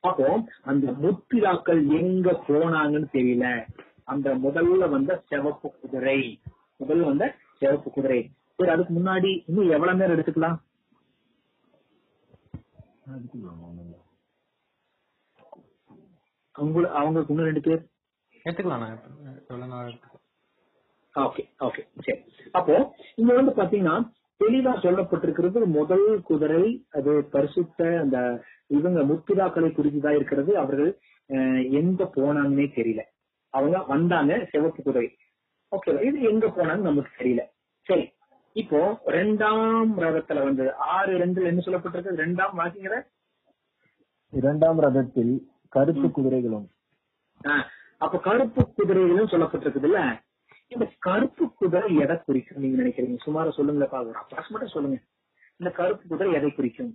அப்போ 0.00 0.44
அந்த 0.62 0.92
முத்திராக்கள் 1.02 1.82
எங்க 2.00 2.42
போனாங்கன்னு 2.48 3.06
தெரியல. 3.12 3.66
அந்த 4.04 4.34
முதல்ல 4.34 4.90
வந்த 4.90 5.22
சிவப்பு 5.26 5.72
குதிரை. 5.80 6.40
முதல்ல 6.78 7.00
வந்த 7.00 7.34
சிவப்பு 7.58 7.90
குதிரை. 7.90 8.30
சரி 8.58 8.70
அதுக்கு 8.70 8.94
முன்னாடி 8.94 9.30
இன்னும் 9.46 9.70
எவ்வளவு 9.70 9.98
நேரம் 9.98 10.16
எடுத்துக்கலாம்? 10.16 10.58
அவங்க 16.54 16.90
அவங்களுக்கு 16.92 17.32
இன்னும் 17.32 17.48
ரெண்டு 17.48 17.60
பேர்? 17.60 17.82
எடுத்துக்கலாம் 18.44 18.82
ஓகே 21.14 21.42
ஓகே 21.60 21.82
சரி. 22.04 22.20
அப்போ 22.52 22.74
இங்க 23.14 23.32
வந்து 23.34 23.52
பாத்தீங்கன்னா 23.58 23.96
தெளிவா 24.40 24.72
சொல்லப்பட்டிருக்கிறது 24.84 25.64
முதல் 25.74 26.22
குதிரை 26.22 26.62
அது 26.90 27.12
பரிசுத்த 27.34 27.98
அந்த 28.00 28.18
இவங்க 28.66 29.00
முத்திராக்களை 29.10 29.68
குறித்துதான் 29.72 30.16
இருக்கிறது. 30.20 30.58
அவர்கள் 30.58 30.90
எங்க 31.80 32.04
போனாங்கன்னே 32.16 32.66
தெரியல. 32.78 33.02
அவங்க 33.54 33.78
வந்தாங்க 33.92 34.48
சிவப்பு 34.50 34.82
குதிரை. 34.82 35.08
ஓகே 35.72 36.02
இது 36.08 36.20
எங்க 36.32 36.46
போனாங்க 36.46 36.82
நமக்கு 36.88 37.24
தெரியல. 37.24 37.42
சரி. 37.86 38.04
இப்போ 38.56 38.80
ரெண்டாம் 39.06 39.92
ரகத்துல 39.98 40.42
வந்து 40.42 40.64
ஆறு 40.88 41.12
ரெண்டுல 41.18 41.44
என்ன 41.44 41.62
சொல்லப்பட்டிருக்கு? 41.64 42.18
ரெண்டாம் 42.18 42.54
வாக்கிங்கிற? 42.58 42.96
இரண்டாம் 44.32 44.80
ரதத்தில் 44.80 45.32
கருப்பு 45.72 46.10
குதிரைகளும். 46.10 46.66
ஆஹ், 47.44 47.64
அப்ப 47.98 48.18
கருப்பு 48.18 48.62
குதிரைகளும் 48.72 49.28
சொல்லப்பட்டிருக்குது 49.28 49.84
இல்ல? 49.84 50.00
இந்த 50.68 50.84
கருப்பு 50.98 51.44
குதிரை 51.52 51.96
எதை 51.96 52.16
குறிக்கும் 52.22 52.60
நீங்க 52.60 52.82
நினைக்கிறீங்க? 52.82 53.16
சுமார 53.22 53.52
சொல்லுங்களப்பா 53.56 54.00
ஒரு 54.02 54.18
அப்ராக்சிமேட்டா 54.18 54.64
சொல்லுங்க. 54.66 54.98
இந்த 55.60 55.70
கருப்பு 55.70 56.08
குதிரை 56.08 56.32
எதை 56.32 56.50
குறிக்கும்? 56.52 56.92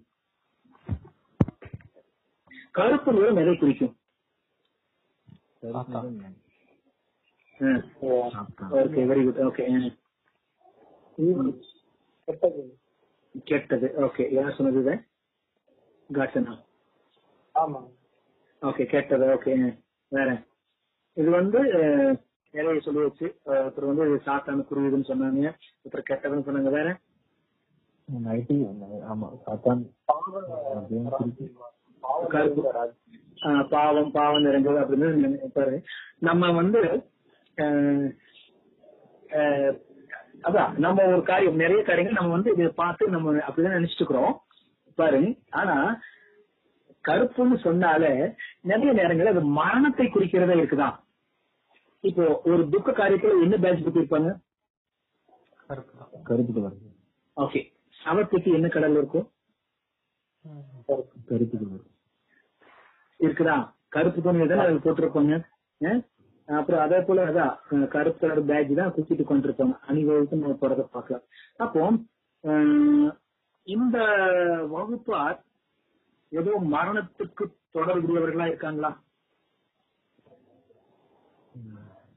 கருப்பு 2.71 3.13
நிறம் 3.13 3.37
எதை 3.37 3.55
குறிக்கும்? 3.57 3.93
ஓகே 8.79 9.01
வெரி 9.09 9.23
குட் 9.23 9.39
ஓகே 9.45 9.63
கெட்டது. 12.25 12.77
கெட்டது. 13.43 13.93
ஓகே 13.97 14.31
யார் 14.31 14.55
சொன்னது 14.55 14.79
இதை? 14.79 14.99
காட்டனா 16.13 16.65
ஆமா. 17.55 17.91
ஓகே 18.61 18.85
கெட்டது. 18.85 19.25
ஓகே 19.25 19.79
வேற. 20.07 20.43
இது 21.13 21.29
வந்து 21.29 21.59
நிறைய 22.51 22.79
சொல்லி 22.79 22.99
வச்சு 22.99 23.39
ஒருத்தர் 23.45 23.85
வந்து 23.85 24.21
சாத்தான 24.25 24.65
குருவிதுன்னு 24.71 25.09
சொன்னாங்க. 25.11 25.53
ஒருத்தர் 25.83 26.03
கெட்டதுன்னு 26.09 26.45
சொன்னாங்க. 26.47 26.69
வேற? 26.69 26.97
பாவம். 33.67 34.11
பாவம். 34.11 34.45
நிறைஞ்சது 34.45 34.81
அப்படின்னு 34.81 35.83
நம்ம 36.19 36.51
வந்து 36.51 37.09
அதான் 40.43 40.71
நம்ம 40.83 41.05
ஒரு 41.13 41.23
காரியம் 41.23 41.61
நிறைய 41.63 41.81
காரியங்கள் 41.83 42.19
நம்ம 42.19 42.35
வந்து 42.35 42.51
இதை 42.55 42.71
பார்த்து 42.81 43.13
நம்ம 43.15 43.33
அப்படிதான் 43.47 43.77
நினைச்சிட்டு 43.77 44.03
இருக்கிறோம் 44.03 44.35
பாருங்க 44.97 45.29
ஆனா 45.59 45.75
கருப்புன்னு 47.05 47.57
சொன்னாலே 47.65 48.11
நிறைய 48.71 48.91
நேரங்கள் 48.93 49.31
அது 49.31 49.41
மரணத்தை 49.59 50.05
குறிக்கிறதா 50.07 50.55
இருக்குதான். 50.59 50.95
இப்போ 52.03 52.23
ஒரு 52.51 52.61
துக்க 52.73 52.89
காரியத்துல 52.91 53.43
என்ன 53.45 53.57
பேட்ச் 53.63 53.83
புக் 53.85 53.99
இருப்பாங்க 54.01 54.29
கருப்பு 56.29 56.53
கலர் 56.55 56.77
ஓகே 57.37 57.61
சவத்துக்கு 57.99 58.49
என்ன 58.57 58.67
கடல் 58.75 58.97
இருக்கும்? 58.99 59.25
கருப்பு 61.29 61.55
கலர் 61.57 61.85
இருக்குதா? 63.19 63.55
கருப்பு 63.95 64.19
துணி 64.21 64.43
அதுல 64.45 64.79
போட்டிருப்பாங்க? 64.85 65.35
அப்புறம் 66.57 66.81
அதே 66.85 66.99
போல 67.07 67.25
அதான் 67.29 67.53
கருப்பு 67.93 68.19
கலர் 68.21 68.47
பேட்ச் 68.49 68.71
தான் 68.79 68.93
குத்திட்டு 68.95 69.23
கொண்டிருப்பாங்க. 69.31 69.75
அணிவகுப்பு 69.89 70.39
நம்ம 70.41 70.55
போறத 70.61 70.85
பார்க்கலாம். 70.95 71.25
அப்போ 71.63 71.81
இந்த 73.67 73.97
வகுப்பார் 74.73 75.37
ஏதோ 76.31 76.51
மரணத்துக்கு 76.75 77.43
தொடர்புடையவர்களா 77.77 78.45
இருக்காங்களா? 78.51 78.91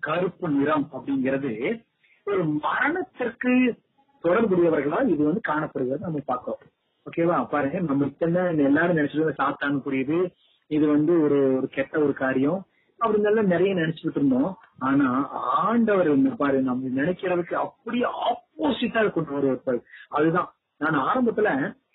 கருப்பு 0.06 0.46
நிறம் 0.58 0.86
அப்படிங்கிறது 0.96 1.52
ஒரு 2.26 2.42
மரணத்திற்கு 2.66 3.52
தொடர்புடையவர்களா? 4.24 4.98
இது 5.12 5.22
வந்து 5.28 5.42
காணப்படுகிறது. 5.50 6.06
நம்ம 6.06 6.22
பார்க்கிறோம் 6.30 6.62
ஓகேவா 7.06 7.36
பாருங்க. 7.54 7.78
நம்ம 7.90 8.06
இத்தனை 8.10 8.42
எல்லாரும் 8.70 8.98
நினைச்சிட்டு 8.98 9.40
சாத்தான் 9.42 9.78
புரியுது 9.86 10.18
இது 10.70 10.84
வந்து 10.96 11.12
ஒரு 11.24 11.38
ஒரு 11.58 11.68
கெட்ட 11.76 11.94
ஒரு 12.06 12.14
காரியம். 12.24 12.60
அப்படிங்கெல்லாம் 13.02 13.52
நிறைய 13.54 13.74
நினைச்சுட்டு 13.74 14.18
இருந்தோம். 14.20 14.50
ஆனா 14.88 15.06
ஆண்டவர் 15.62 16.10
என்ன 16.10 16.34
பாரு 16.40 16.58
நம்ம 16.62 16.90
நினைக்கிறதுக்கு 17.00 17.54
அப்படியே 17.66 18.06
ஆப்போசிட்டா 18.28 19.02
கொண்டு 19.12 19.32
வருவார் 19.32 19.80
அதுதான். 20.08 20.50
நான் 20.80 21.02
ஆரம்பத்துல 21.08 21.48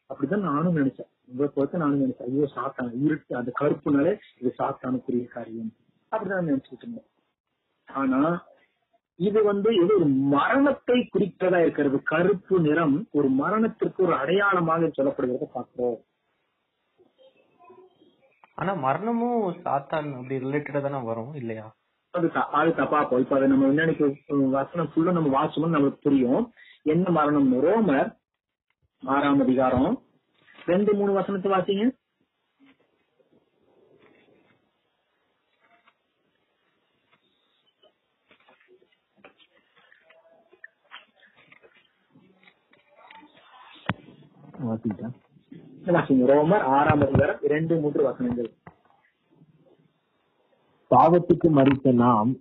அப்படிதான் 0.10 0.48
நானும் 0.50 0.76
நினைச்சேன். 0.76 1.10
உங்களை 1.30 1.48
பொறுத்த 1.54 1.78
நானும் 1.78 2.04
நினைச்சேன். 2.04 2.30
ஐயோ 2.32 2.48
சாத்தான் 2.56 2.92
இருட்டு 3.06 3.34
அந்த 3.40 3.52
கருப்புனாலே 3.60 4.14
இது 4.42 4.52
சாத்தானுக்குரிய 4.60 5.26
காரியம். 5.34 5.72
அப்படிதான் 6.12 6.50
நினைச்சுட்டு 6.50 6.84
இருந்தேன். 6.86 7.10
ஆனா 7.88 8.22
இது 9.20 9.40
வந்து 9.44 9.70
ஏதோ 9.84 9.94
ஒரு 9.96 10.08
மரணத்தை 10.36 10.98
குறிப்பதா 11.14 11.60
இருக்கிறது. 11.62 11.98
கருப்பு 12.04 12.56
நிறம் 12.60 13.08
ஒரு 13.12 13.30
மரணத்திற்கு 13.42 14.04
ஒரு 14.04 14.16
அடையாளமாக 14.16 14.90
சொல்லப்படுகிறத 14.98 15.48
பார்க்கிறோம். 15.54 16.00
ஆனா 18.58 18.74
மரணமும் 18.78 19.42
சாத்தான் 19.64 20.14
அப்படி 20.14 20.38
ரிலேட்டடா 20.38 20.82
தானே 20.82 21.02
வரும் 21.04 21.34
இல்லையா? 21.36 21.66
அது 22.14 22.28
த- 22.32 22.50
அது 22.52 22.76
தப்பா 22.76 23.04
போய் 23.04 23.22
இப்ப 23.22 23.36
அதை 23.36 23.48
நம்ம 23.48 23.68
என்னன்னு 23.68 23.96
வசனம் 24.52 24.92
ஃபுல்லா 24.92 25.12
நம்ம 25.12 25.30
வாசமும் 25.30 25.70
நமக்கு 25.70 26.00
புரியும். 26.00 26.46
என்ன 26.86 27.10
மரணம்? 27.10 27.50
ரோமர் 27.66 28.10
ஆறாம் 29.04 29.42
அதிகாரம். 29.42 29.92
ரெண்டு 30.68 30.94
மூணு 30.94 31.14
வசனத்தை 31.14 31.52
வாசிங்க. 31.52 31.86
வாசிட்டா 44.68 45.08
வாசிங்க 45.96 46.26
ரோமர் 46.32 46.64
ஆறாம் 46.78 47.02
அதிகாரம் 47.02 47.42
இரண்டு 47.42 47.80
மூன்று 47.80 48.04
வசனங்கள். 48.04 48.50
பாவத்துக்கு 50.92 51.48
மறித்த 51.50 51.92
நாம். 51.92 52.32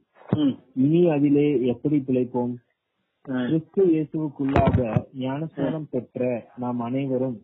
இனி 0.74 1.08
அதிலே 1.08 1.46
எப்படி 1.72 1.96
பிழைப்போம். 1.96 2.54
கிறிஸ்து 3.48 3.82
இயேசுவுக்குள்ளாக 3.84 4.76
ஞானஸ்நானம் 5.12 5.86
பெற்ற 5.90 6.48
நாம் 6.56 6.80
அனைவரும் 6.80 7.36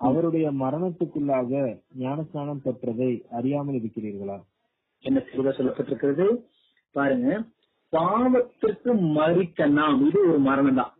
அவருடைய 0.00 0.50
மரணத்துக்குள்ளாக 0.52 1.80
ஞானஸ்நானம் 1.98 2.62
பெற்றதை 2.64 3.10
அறியாமல் 3.30 3.78
இருக்கிறீர்களா? 3.80 4.38
என்ன 5.04 5.18
தெளிவா 5.20 5.52
சொல்லப்பட்டிருக்கிறது? 5.58 6.26
பாருங்க. 6.94 7.28
பாவத்திற்கு 7.92 8.92
மறித்த 9.18 9.66
நாம் 9.78 10.06
இது 10.06 10.28
ஒரு 10.28 10.38
மரணம் 10.38 10.74
தான் 10.74 10.92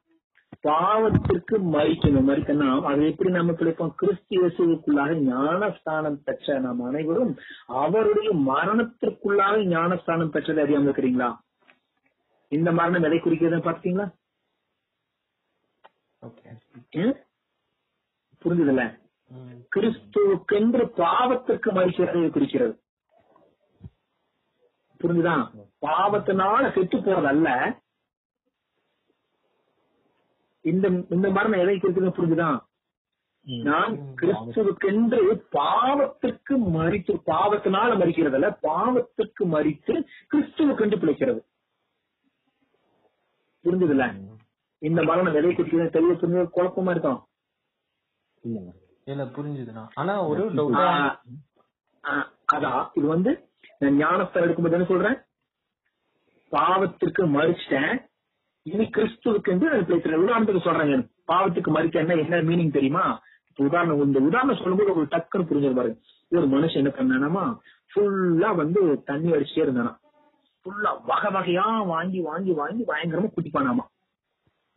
பாவத்திற்கு 0.63 1.59
மறிக்கணும். 1.59 2.29
மறித்த 2.29 2.53
நாம் 2.53 2.85
அது 2.85 3.07
எப்படி 3.07 3.31
நம்ம 3.31 3.53
பிழைப்போம்? 3.53 3.95
கிறிஸ்து 3.95 4.41
ஞானஸ்தானம் 5.15 6.23
பெற்ற 6.25 6.59
நாம் 6.59 6.83
அனைவரும் 6.83 7.37
அவருடைய 7.67 8.31
மரணத்திற்குள்ளாக 8.33 9.65
ஞானஸ்தானம் 9.65 10.33
பெற்றதை 10.33 10.63
அறியாம 10.63 10.91
இருக்கிறீங்களா 10.91 11.37
இந்த 12.49 12.73
மரணம் 12.73 13.03
எதை 13.03 13.19
ஓகே. 16.23 16.51
ம்? 16.91 17.17
புரிஞ்சுதுல்ல? 18.45 18.99
கிறிஸ்துவுக்கென்று 19.77 20.85
பாவத்திற்கு 20.97 21.71
மறிக்கிறதை 21.71 22.31
குறிக்கிறது. 22.31 22.81
புரிஞ்சுதா? 25.01 25.67
பாவத்தினால 25.81 26.73
செத்து 26.75 26.99
போறதல்ல. 26.99 27.79
இந்த 30.67 30.87
இந்த 31.15 31.27
மரணம் 31.37 31.63
எதை 31.65 31.75
குறிக்கிறது 31.79 32.17
புரிஞ்சுதா? 32.17 32.49
நான் 33.67 33.93
கிறிஸ்துவுக்கென்று 34.21 35.19
பாவத்திற்கு 35.57 36.55
மறித்து 36.77 37.15
பாவத்தினால 37.31 37.91
மறிக்கிறதல்ல 38.01 38.49
பாவத்திற்கு 38.67 39.43
மறித்து 39.55 39.95
கிறிஸ்துவுக்கென்று 40.33 40.97
பிழைக்கிறது. 41.03 41.41
புரிஞ்சுதுல்ல? 43.65 44.07
இந்த 44.83 45.01
மரணம் 45.11 45.39
எதை 45.41 45.53
குறிக்கிறது 45.53 45.95
தெரிய 45.97 46.17
புரிஞ்சு 46.23 46.43
குழப்பமா 46.57 46.93
இருக்கும் 46.95 47.21
இல்ல 49.07 49.25
புரிஞ்சுதுண்ணா. 49.37 49.85
ஆனா 50.01 50.15
ஒரு 50.31 50.43
அதான் 52.55 52.83
இது 52.99 53.07
வந்து 53.15 53.31
நான் 53.81 53.97
ஞானஸ்தரம் 54.03 54.45
எடுக்கும்போது 54.47 54.77
என்ன 54.79 54.89
சொல்றேன்? 54.91 55.17
பாவத்திற்கு 56.53 57.23
மறிச்சிட்டேன். 57.37 57.95
இனி 58.67 58.85
கிறிஸ்துவுக்கு 58.85 59.49
என்று 59.49 59.81
பேசுறேன் 59.81 60.29
உதாரணத்துக்கு 60.29 60.67
சொல்றேங்க. 60.67 61.09
பாவத்துக்கு 61.27 61.71
மறிச்சேன்னா 61.75 62.19
என்ன 62.19 62.43
மீனிங் 62.43 62.73
தெரியுமா? 62.73 63.23
உதாரணம் 63.57 64.03
இந்த 64.03 64.21
உதாரணம் 64.21 64.57
சொல்லும்போது 64.57 64.93
உங்களுக்கு 64.93 65.17
டக்குன்னு 65.17 65.47
புரிஞ்சது 65.47 65.75
பாருங்க. 65.75 66.01
ஒரு 66.31 66.47
மனுஷன் 66.47 66.93
என்ன 66.93 66.93
பண்ணானாமா? 66.95 67.59
ஃபுல்லா 67.95 68.55
வந்து 68.55 69.03
தண்ணி 69.03 69.31
அடிச்சுட்டே 69.31 69.63
இருந்தானா. 69.65 69.97
ஃபுல்லா 70.65 71.03
வகை 71.05 71.33
வகையா 71.33 71.87
வாங்கி 71.87 72.21
வாங்கி 72.21 72.53
வாங்கி 72.53 72.85
பயங்கரமா 72.85 73.31
குட்டிப்பானாமா. 73.37 73.87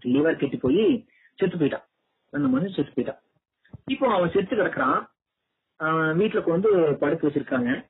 லிவர் 0.06 0.38
கெட்டு 0.38 0.58
போய் 0.58 1.06
செத்து 1.36 1.58
போயிட்டான். 1.58 1.86
அந்த 2.32 2.58
மனுஷன் 2.58 2.74
செத்து 2.74 3.02
போயிட்டான். 3.02 3.20
இப்போ 3.86 4.14
அவன் 4.14 4.32
செத்து 4.32 4.56
கிடக்குறான். 4.56 5.06
ஆஹ் 5.80 6.18
வீட்டுல 6.18 6.50
வந்து 6.50 6.98
படுக்க 7.00 7.28
வச்சிருக்காங்க. 7.28 7.86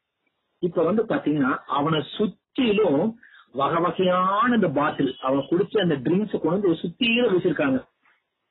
இப்ப 0.59 0.83
வந்து 0.83 1.03
பாத்தீங்கன்னா 1.03 1.57
அவனை 1.67 2.03
சுத்திலும் 2.17 3.13
வகை 3.55 3.79
வகையான 3.83 4.55
இந்த 4.57 4.67
பாட்டில் 4.77 5.11
அவன் 5.27 5.47
குடிச்ச 5.49 5.81
அந்த 5.83 5.95
ட்ரிங்க்ஸ் 6.05 6.41
கொண்டு 6.43 6.67
வந்து 6.71 7.31
வச்சிருக்காங்க. 7.35 7.79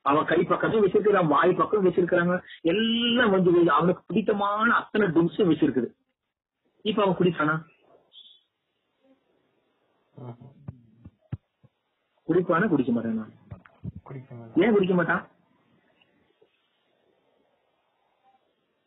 அவன் 0.09 0.29
கை 0.31 0.39
பக்கத்தையும் 0.51 0.85
வச்சிருக்கிறான் 0.85 1.33
வாய் 1.33 1.59
பக்கம் 1.61 1.87
வச்சிருக்காங்க 1.87 2.35
எல்லாம் 2.73 3.33
வந்து 3.35 3.51
அவனுக்கு 3.79 4.03
பிடித்தமான 4.11 4.69
அத்தனை 4.81 5.07
ட்ரிங்க்ஸும் 5.15 5.51
வச்சிருக்குது. 5.53 5.89
இப்ப 6.85 7.03
அவன் 7.05 7.19
குடிச்சானா? 7.21 7.57
குடிப்பானா 12.29 12.69
குடிக்க 12.71 12.93
மாட்டானா? 12.95 13.25
ஏன் 14.65 14.75
குடிக்க 14.77 14.95
மாட்டான்? 15.01 15.23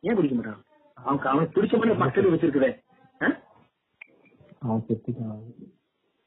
ஏன் 0.04 0.18
குடிக்க 0.18 0.36
மாட்டான்? 0.38 0.60
அவனுக்கு 0.98 1.30
அவனுக்கு 1.32 1.56
பிடிச்ச 1.58 1.74
மாதிரி 1.78 2.00
பக்கத்துல 2.02 2.34
வச்சிருக்குதே. 2.34 2.72
அவன் 4.64 4.84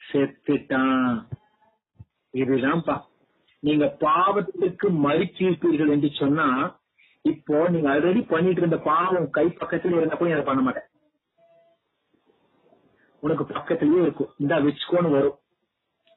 செத்துட்டான். 0.08 1.16
இதுதான்ப்பா. 2.42 2.96
நீங்க 3.62 3.96
பாவத்துக்கு 4.00 4.88
மறிச்சிருப்பீர்கள் 5.06 5.92
என்று 5.94 6.08
சொன்னா 6.20 6.46
இப்போ 7.24 7.68
நீங்க 7.68 7.88
ஆல்ரெடி 7.94 8.22
பண்ணிட்டு 8.32 8.60
இருந்த 8.60 8.78
பாவம் 8.90 9.30
கை 9.36 9.46
பக்கத்துல 9.60 9.98
இருந்தப்போ 9.98 10.26
நீ 10.26 10.34
அதை 10.36 10.44
பண்ண 10.48 10.62
மாட்டேன் 10.62 10.88
உனக்கு 13.22 13.44
பக்கத்துலயே 13.44 14.00
இருக்கும். 14.06 14.32
இந்த 14.38 14.54
வச்சுக்கோன்னு 14.64 15.10
வரும். 15.10 15.38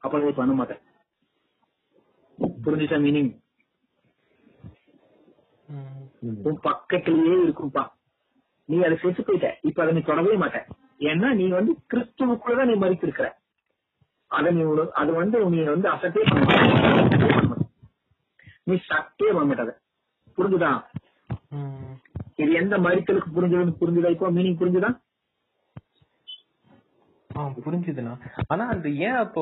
அப்ப 0.04 0.20
நீ 0.20 0.32
பண்ண 0.40 0.54
மாட்டேன் 0.54 0.82
புரிஞ்சுச்சா 2.66 2.98
மீனிங். 3.06 3.32
உன் 6.48 6.60
பக்கத்திலேயே 6.68 7.38
இருக்கும்பா. 7.46 7.84
நீ 8.66 8.78
அதை 8.88 8.98
செத்து 9.02 9.22
போயிட்ட. 9.24 9.50
இப்ப 9.62 9.82
அதை 9.84 9.94
நீ 9.96 10.02
தொடவே 10.02 10.36
மாட்ட. 10.44 10.60
ஏன்னா 11.10 11.30
நீ 11.40 11.48
வந்து 11.48 11.74
கிறிஸ்துவுக்குள்ளதான் 11.94 12.70
நீ 12.72 12.76
மறித்திருக்கிற 12.84 13.28
அதை 14.32 14.50
நீ 14.56 14.64
அது 15.02 15.12
வந்து 15.14 15.38
நீ 15.54 15.60
வந்து 15.74 15.88
அசட்டே 15.94 16.24
பண்ண. 16.30 17.58
நீ 18.64 18.76
சட்டே 18.90 19.28
பண்ண 19.36 19.46
மாட்டாத 19.50 19.74
புரிஞ்சுதா. 20.38 20.72
இது 22.42 22.52
எந்த 22.62 22.76
மறித்தலுக்கு 22.86 23.30
புரிஞ்சதுன்னு 23.36 23.80
புரிஞ்சுதா 23.82 24.12
இப்போ? 24.16 24.30
மீனிங் 24.38 24.60
புரிஞ்சுதா? 24.62 24.90
ஆ 27.30 27.48
புரிஞ்சுதுண்ணா. 27.66 28.14
ஆனா 28.48 28.64
அந்த 28.74 28.88
ஏன் 29.08 29.20
அப்போ 29.24 29.42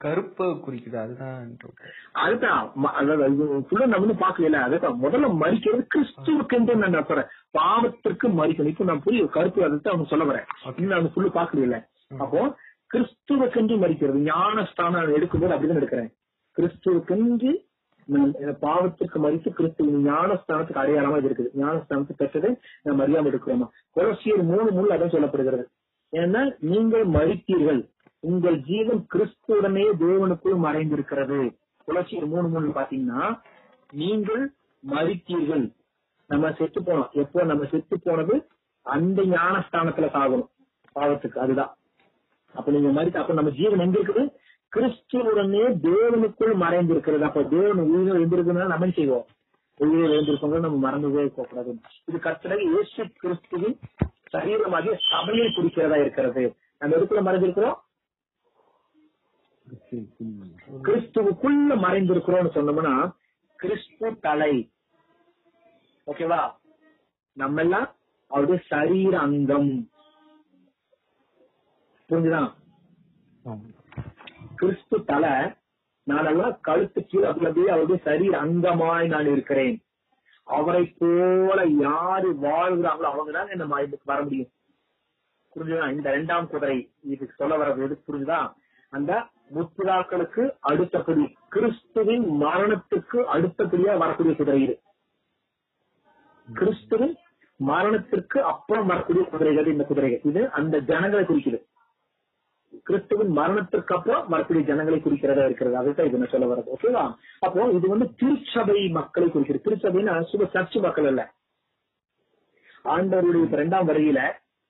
கருப்பை 0.00 0.46
குறிக்குது? 0.64 0.96
அதுதான். 1.02 1.36
அதுதான். 2.24 2.64
ஃபுல்லா 3.68 3.86
நம்ம 3.92 4.16
பாக்கல 4.24 4.58
அதுதான். 4.66 4.98
முதல்ல 5.04 5.28
மறிக்கிறது 5.42 5.82
கிறிஸ்துவுக்கு 5.94 6.56
என்று 6.58 6.76
நான் 6.82 7.06
சொல்றேன். 7.10 7.30
பாவத்திற்கு 7.58 8.26
மறிக்கணும். 8.40 8.72
இப்ப 8.74 8.88
நான் 8.90 9.04
புரிய 9.06 9.26
கருத்து 9.36 9.66
அதை 9.68 9.92
அவன் 9.94 10.10
சொல்ல 10.12 10.26
வரேன். 10.30 10.48
இன்னும் 10.80 10.98
அந்த 11.00 11.12
ஃபுல்லு 11.14 11.36
பாக்கல 11.38 11.78
அப்போ 12.24 12.40
கிறிஸ்துவுக்கென்று 12.96 13.76
மறிக்கிறது 13.78 14.18
ஞானஸ்தானம் 14.18 15.14
எடுக்கும்போது 15.14 15.54
அப்படிதான் 15.54 15.80
எடுக்கிறேன். 15.80 16.12
கிறிஸ்துவுக்கென்று 16.56 17.64
நான் 18.04 18.34
பாவத்திற்கு 18.34 19.18
மறித்து 19.22 19.48
கிறிஸ்துவ 19.48 20.10
ஞானஸ்தானத்துக்கு 20.10 20.80
அடையாளமா 20.82 21.16
இது 21.16 21.28
இருக்குது. 21.28 21.64
ஞானஸ்தானத்துக்கு 21.64 22.22
பெற்றதை 22.22 22.58
நம்ம 22.82 23.02
அறியாமல் 23.02 23.32
எடுக்கிறோமா 23.32 23.68
கொலசியர் 23.96 24.42
மூணு 24.42 24.70
முள் 24.70 24.88
அதான் 24.88 25.14
சொல்லப்படுகிறது. 25.14 25.64
ஏன்னா 26.12 26.56
நீங்கள் 26.58 27.06
மறித்தீர்கள் 27.06 27.90
உங்கள் 28.20 28.60
ஜீவன் 28.60 29.06
கிறிஸ்துவுடனே 29.14 29.84
தேவனுக்குள் 30.00 30.58
மறைந்திருக்கிறது. 30.58 31.56
குலசியர் 31.86 32.26
மூணு 32.26 32.48
மூணு 32.48 32.68
பாத்தீங்கன்னா 32.68 33.40
நீங்கள் 33.92 34.54
மறித்தீர்கள் 34.90 35.74
நம்ம 36.26 36.52
செத்து 36.52 36.80
போனோம். 36.80 37.10
எப்போ? 37.10 37.44
நம்ம 37.44 37.64
செத்து 37.64 38.00
போனது 38.02 38.48
அந்த 38.82 39.22
ஞானஸ்தானத்துல 39.22 40.08
சாகணும். 40.12 40.48
பாவத்துக்கு. 40.94 41.38
அதுதான். 41.38 41.76
அப்ப 42.58 42.70
நீங்க 42.74 42.90
மறித்த 42.98 43.22
அப்ப 43.22 43.34
நம்ம 43.38 43.50
ஜீவன் 43.60 43.84
எங்க 43.86 43.98
இருக்குது? 43.98 44.24
கிறிஸ்துவுடனே 44.72 45.64
தேவனுக்குள் 45.86 46.54
மறைந்திருக்கிறது. 46.62 47.24
அப்ப 47.30 47.42
தேவன் 47.54 47.82
உயிரை 47.94 48.12
எழுந்திருக்குன்னா 48.18 48.66
நம்ம 48.74 48.90
செய்வோம்? 48.98 49.26
உயிரை 49.80 50.10
எழுந்திருக்கோங்க 50.16 50.58
நம்ம 50.66 50.78
மறந்துவே 50.86 51.24
போகக்கூடாது. 51.36 51.72
இது 52.08 52.18
கர்த்தரை 52.26 52.58
இயேசு 52.68 53.02
கிறிஸ்துவின் 53.22 53.76
சரீரமாகிய 54.34 54.94
சபையை 55.10 55.48
குறிக்கிறதா 55.56 55.98
இருக்கிறது. 56.04 56.44
நம்ம 56.80 56.96
எதுக்குள்ள 56.96 57.22
மறைஞ்சிருக்கிறோம் 57.28 57.76
கிறிஸ்துவுக்குள்ள 60.86 61.74
மறைந்திருக்கிறோம்னு 61.84 62.56
சொன்னோம்னா 62.56 62.94
கிறிஸ்து 63.58 64.08
தலை. 64.26 64.54
ஓகேவா? 66.10 66.40
நம்ம 67.36 67.60
எல்லாம் 67.64 67.88
அவருடைய 68.30 68.58
சரீர 68.72 69.14
அங்கம். 69.26 69.70
புரிஞ்சுதா? 72.10 72.52
கிறிஸ்து 74.54 75.04
தலை 75.04 75.34
நானெல்லாம் 76.10 76.60
கழுத்து 76.60 77.06
கீழே 77.06 77.26
அப்படியே 77.26 77.68
அவருடைய 77.68 78.02
சரீர 78.02 78.42
அங்கமாய் 78.42 79.06
நான் 79.06 79.26
இருக்கிறேன். 79.26 79.84
அவரை 80.42 80.94
போல 80.98 81.64
யாரு 81.64 82.28
வாழ்கிறாங்களோ 82.32 83.08
அவங்க 83.12 83.32
தான் 83.32 83.50
இந்த 83.50 83.82
இதுக்கு 83.82 84.12
வர 84.12 84.22
முடியும். 84.22 84.50
புரிஞ்சுதா? 85.54 85.90
இந்த 85.96 86.08
இரண்டாம் 86.10 86.48
குதிரை 86.48 86.92
இதுக்கு 87.02 87.34
சொல்ல 87.36 87.56
வர்றது 87.56 87.82
எது 87.82 88.02
புரிஞ்சுதா? 88.08 88.52
அந்த 88.88 89.12
முத்துதாக்களுக்கு 89.54 90.42
அடுத்தபடி 90.60 91.36
கிறிஸ்துவின் 91.48 92.26
மரணத்துக்கு 92.42 93.18
அடுத்தபடியா 93.34 93.98
வரக்கூடிய 93.98 94.36
குதிரை 94.36 94.62
இது. 94.62 94.80
கிறிஸ்துவின் 96.48 97.16
மரணத்திற்கு 97.56 98.38
அப்புறம் 98.42 98.86
வரக்கூடிய 98.86 99.24
குதிரைகள் 99.30 99.66
இந்த 99.66 99.84
குதிரைகள். 99.84 100.20
இது 100.24 100.50
அந்த 100.50 100.80
ஜனங்களை 100.80 101.24
குறிக்குது. 101.24 101.60
கிறிஸ்துவின் 102.86 103.32
மரணத்திற்கு 103.38 103.92
அப்புறம் 103.96 104.28
வரக்கூடிய 104.32 104.64
ஜனங்களை 104.70 104.98
குறிக்கிறதா 105.00 105.44
இருக்கிறது. 105.44 105.76
அதுதான் 105.76 106.08
இது 106.08 106.28
சொல்ல 106.32 106.46
வர்றது. 106.50 106.72
ஓகேவா 106.74 107.04
அப்போ 107.46 107.68
இது 107.78 107.86
வந்து 107.92 108.06
திருச்சபை 108.20 108.80
மக்களை 108.98 109.28
குறிக்கிறது. 109.30 109.66
திருச்சபைன்னா 109.66 110.14
சுப 110.32 110.48
சர்ச்சு 110.54 110.80
மக்கள் 110.86 111.08
அல்ல. 111.12 111.22
ஆண்டவருடைய 112.94 113.44
இப்ப 113.44 113.56
இரண்டாம் 113.58 113.88
வருகையில 113.88 114.20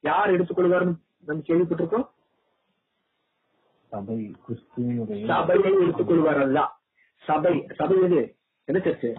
யார் 0.00 0.32
எடுத்துக்கொள்வார்னு 0.34 0.94
நம்ம 1.26 1.42
கேள்விப்பட்டிருக்கோம்? 1.48 2.06
சபை 3.90 4.18
சபையை 5.26 5.72
எடுத்துக்கொள்வார் 5.82 6.40
அல்ல. 6.46 6.58
சபை 7.28 7.54
சபை 7.78 7.96
எது? 8.06 8.22
என்ன 8.68 8.78
சர்ச்சு? 8.84 9.10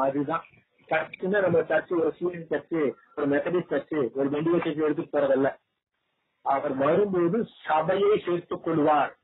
அதுதான். 0.00 0.44
சர்ச்சுன்னா 0.90 1.40
நம்ம 1.40 1.58
சர்ச்சு 1.58 2.00
ஒரு 2.00 2.12
சூரியன் 2.12 2.46
சர்ச்சு 2.50 2.92
ஒரு 3.16 3.28
மெத்தடிஸ்ட் 3.28 3.72
சர்ச்சு 3.72 4.12
ஒரு 4.12 4.30
மெண்டிவ 4.30 4.60
சர்ச்சு 4.60 4.82
எடுத்துட்டு 4.82 5.18
போறதல்ல. 5.18 5.56
அவர் 6.42 6.74
வரும்போது 6.74 7.46
சபையை 7.66 8.22
சேர்த்துக் 8.26 8.64
கொள்வார். 8.64 9.16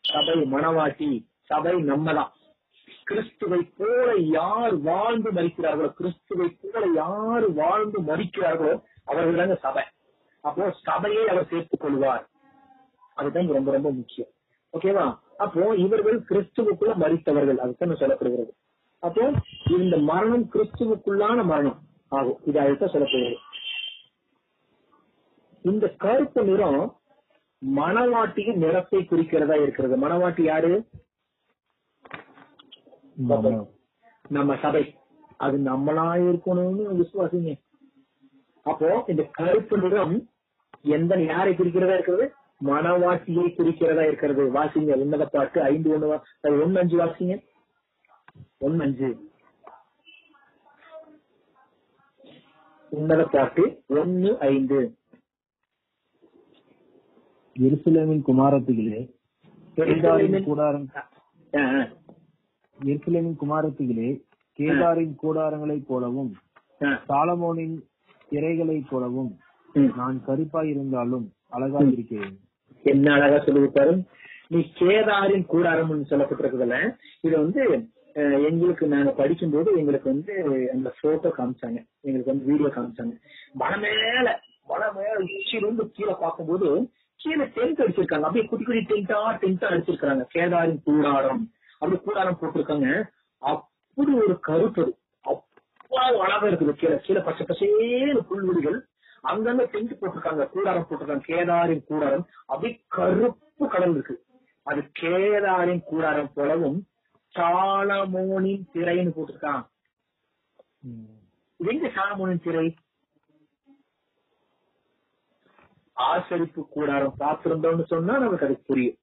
சபை 0.00 0.34
மனவாட்டி 0.52 1.26
சபை 1.42 1.74
நம்மதான் 1.74 2.30
கிறிஸ்துவை 3.04 3.72
போல 3.76 4.14
யார் 4.14 4.76
வாழ்ந்து 4.76 5.32
மறிக்கிறார்களோ 5.32 5.88
கிறிஸ்துவை 5.88 6.56
போல 6.72 6.86
யார் 6.94 7.52
வாழ்ந்து 7.52 8.02
மறிக்கிறார்களோ 8.02 8.82
அவர்கள் 9.04 9.36
தாங்க 9.36 9.54
சபை. 9.54 9.82
அப்போ 10.40 10.74
சபையை 10.82 11.28
அவர் 11.28 11.48
சேர்த்துக் 11.48 11.80
கொள்வார். 11.80 12.28
அதுதான் 13.14 13.52
ரொம்ப 13.52 13.72
ரொம்ப 13.72 13.90
முக்கியம். 13.90 14.28
ஓகேவா? 14.72 15.18
அப்போ 15.38 15.74
இவர்கள் 15.74 16.20
கிறிஸ்துவுக்குள்ள 16.20 16.94
மறித்தவர்கள். 16.96 17.56
அதுதான் 17.56 17.96
சொல்லப்படுகிறது. 17.96 18.50
அப்போ 19.00 19.32
இந்த 19.70 19.98
மரணம் 19.98 20.50
கிறிஸ்துவுக்குள்ளான 20.52 21.44
மரணம். 21.44 21.78
ஆகும். 22.08 22.38
இது 22.44 22.60
அதுதான் 22.60 22.88
சொல்லப்படுகிறது 22.88 23.34
இந்த 25.62 25.88
கருப்பு 25.88 26.44
நிறம் 26.44 26.96
மணவாட்டியின் 27.76 28.56
நிறத்தை 28.56 29.00
குறிக்கிறதா 29.00 29.62
இருக்கிறது. 29.62 30.08
மணவாட்டி 30.08 30.42
யாரு. 30.42 30.88
நம்ம. 34.28 34.56
சபை. 34.56 34.96
அது 35.36 35.58
நம்மளா 35.58 36.20
இருக்கணும்னு 36.28 37.02
விசுவாசிங்க. 37.02 37.60
அப்போ 38.62 39.04
இந்த 39.06 39.22
கருப்பு 39.22 39.78
நிறம் 39.78 40.28
எந்த 40.82 41.22
யாரை 41.22 41.52
குறிக்கிறதா 41.52 41.94
இருக்கிறது? 41.94 42.34
மனவாசியை 42.64 43.46
குறிக்கிறதா 43.48 44.06
இருக்கிறது. 44.06 44.52
வாசிங்க. 44.54 44.94
உன்னத 44.94 45.26
பாட்டு 45.26 45.62
ஐந்து 45.62 45.98
ஒண்ணு 45.98 46.20
ஒண்ணு 46.42 46.78
அஞ்சு 46.78 46.98
வாசிங்க. 46.98 47.48
ஒன்னு 48.60 48.84
அஞ்சு 48.86 49.08
உன்னத 52.92 53.22
பாட்டு 53.34 53.62
ஒன்னு 53.98 54.30
ஐந்து. 54.48 54.78
எருசலேமின் 57.56 58.24
குமாரத்திகளே 58.28 59.00
கேதாரின் 59.78 60.38
கூடாரம் 60.48 60.86
எருசலேமின் 62.80 63.38
குமாரத்திகளே 63.42 64.10
கேதாரின் 64.58 65.14
கூடாரங்களைப் 65.22 65.88
போலவும் 65.90 66.32
சாலமோனின் 67.08 67.76
திரைகளைப் 68.30 68.88
போலவும். 68.90 69.30
நான் 69.94 70.16
கருப்பாய் 70.26 70.70
இருந்தாலும் 70.72 71.24
அழகாய் 71.52 71.92
இருக்கிறேன். 71.94 72.34
என்ன 72.84 73.06
அழகா 73.16 73.38
சொல்லிவிட்டாரு 73.46 73.94
நீ 74.52 74.60
கேதாரின் 74.78 75.46
கூடாரம்னு 75.52 76.10
சொல்லப்பட்டிருக்குதுல்ல 76.12 76.78
இது 77.26 77.34
வந்து 77.42 77.62
எங்களுக்கு 78.48 78.86
நாங்க 78.86 79.10
படிக்கும்போது 79.10 79.70
எங்களுக்கு 79.78 80.08
வந்து 80.12 80.34
அந்த 80.72 80.88
போட்டோ 81.00 81.28
காமிச்சாங்க. 81.38 81.78
எங்களுக்கு 82.00 82.32
வந்து 82.32 82.44
வீடியோ 82.44 82.68
காமிச்சாங்க. 82.68 83.14
மலை 83.52 83.78
மேல 83.80 84.28
மலை 84.66 84.88
மேல 84.96 85.14
உச்சியிலிருந்து 85.18 85.90
கீழே 85.90 86.14
பார்க்கும்போது 86.20 86.68
கீழே 87.16 87.44
டென்ட் 87.44 87.82
அடிச்சிருக்காங்க. 87.84 88.26
அப்படியே 88.28 88.44
குட்டி 88.44 88.64
குட்டி 88.64 88.82
டென்ட்டா 88.90 89.18
டென்ட்டா 89.42 89.68
அடிச்சிருக்காங்க 89.72 90.24
கேதாரின் 90.34 90.82
கூடாரம். 90.84 91.42
அப்படி 91.78 92.00
கூடாரம் 92.00 92.38
போட்டிருக்காங்க. 92.40 92.88
அப்படி 93.38 94.12
ஒரு 94.12 94.40
கருப்பது 94.40 94.92
அது. 95.22 95.40
அவ்வளவு 95.88 96.22
அழகா 96.22 96.46
இருக்குது 96.46 96.74
கீழே. 96.82 96.96
கீழே 96.96 97.20
பச்சை 97.20 97.46
பசேன்னு 97.46 98.20
புல்வெளிகள் 98.28 98.78
அங்கங்க 99.30 99.64
டென்ட் 99.72 99.98
போட்டிருக்காங்க. 100.00 100.48
கூடாரம் 100.48 100.86
போட்டிருக்காங்க. 100.90 101.24
கேதாரின் 101.28 101.84
கூடாரம். 101.84 102.26
அப்படியே 102.46 102.84
கருப்பு 102.88 103.68
கடல் 103.68 103.90
இருக்கு. 103.90 104.16
அது 104.62 104.80
கேதாரின் 105.00 105.84
கூடாரம் 105.84 106.32
போலவும் 106.34 106.78
சாலமோனின் 107.34 108.64
திரைன்னு 108.74 109.14
போட்டிருக்கான். 109.16 109.64
இது 111.60 111.72
எங்க 111.74 111.88
சாலமோனின் 111.96 112.44
திரை? 112.46 112.66
ஆசரிப்பு 115.96 116.60
கூடாரம் 116.74 117.18
பார்த்திருந்தோம்னு 117.22 117.84
சொன்னா 117.92 118.14
நமக்கு 118.24 118.46
அது 118.46 118.56
புரியும். 118.68 118.98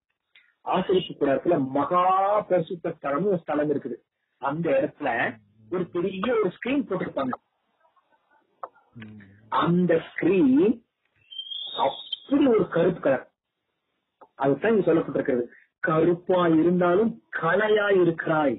ஆசரிப்பு 0.73 1.13
கூடாரத்துல 1.13 1.57
மகா 1.75 2.03
பரிசுத்த 2.49 2.95
ஸ்தலம்னு 2.95 3.31
ஒரு 3.33 3.41
ஸ்தலம் 3.43 3.71
இருக்குது. 3.73 3.97
அந்த 4.41 4.67
இடத்துல 4.77 5.09
ஒரு 5.73 5.83
பெரிய 5.95 6.27
ஒரு 6.41 6.49
ஸ்கிரீன் 6.57 6.87
போட்டிருப்பாங்க. 6.87 7.35
அந்த 9.63 9.93
ஸ்கிரீன் 10.09 10.75
அப்படி 11.85 12.45
ஒரு 12.55 12.65
கருப்பு 12.75 13.01
கலர் 13.01 13.25
அதுதான் 14.43 14.73
இங்க 14.73 14.85
சொல்லப்பட்டிருக்கிறது. 14.87 15.45
கருப்பா 15.87 16.47
இருந்தாலும் 16.53 17.11
கலையா 17.41 18.01
இருக்கிறாய் 18.01 18.55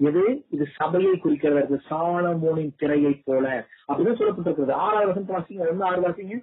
எது? 0.00 0.22
இது 0.50 0.66
சபையை 0.76 1.16
குறிக்கிறது 1.16 1.80
சாலமோனின் 1.90 2.74
திரையை 2.76 3.22
போல. 3.24 3.46
அப்படிதான் 3.88 4.18
சொல்லப்பட்டிருக்கிறது. 4.18 4.72
ஆறாவது 4.82 5.08
வசனத்தை 5.08 5.34
வாசிங்க. 5.36 5.68
ஒன்னு 5.68 5.84
ஆறு 5.84 6.00
வாசிங்க. 6.02 6.36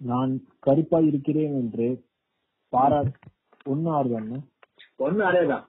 நான் 0.00 0.32
கருப்பாய் 0.66 1.06
இருக்கிறேன் 1.06 1.54
என்று 1.54 1.86
பாரா 2.72 3.00
ஒன்னு 3.64 3.90
ஆறு 3.90 4.10
தானே 4.10 4.38
ஒன்னு 4.96 5.24
ஆறேதான் 5.24 5.64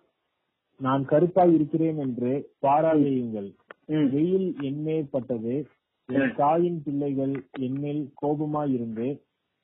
நான் 0.80 1.06
கருப்பாய் 1.08 1.54
இருக்கிறேன் 1.54 1.98
என்று 1.98 2.32
பாராயுங்கள் 2.62 3.50
ம். 3.88 4.08
வெயில் 4.10 4.48
பட்டது. 5.10 5.56
என் 6.10 6.34
தாயின் 6.36 6.84
பிள்ளைகள் 6.84 7.34
என்மேல் 7.60 8.14
கோபமாய் 8.22 8.74
இருந்து 8.74 9.08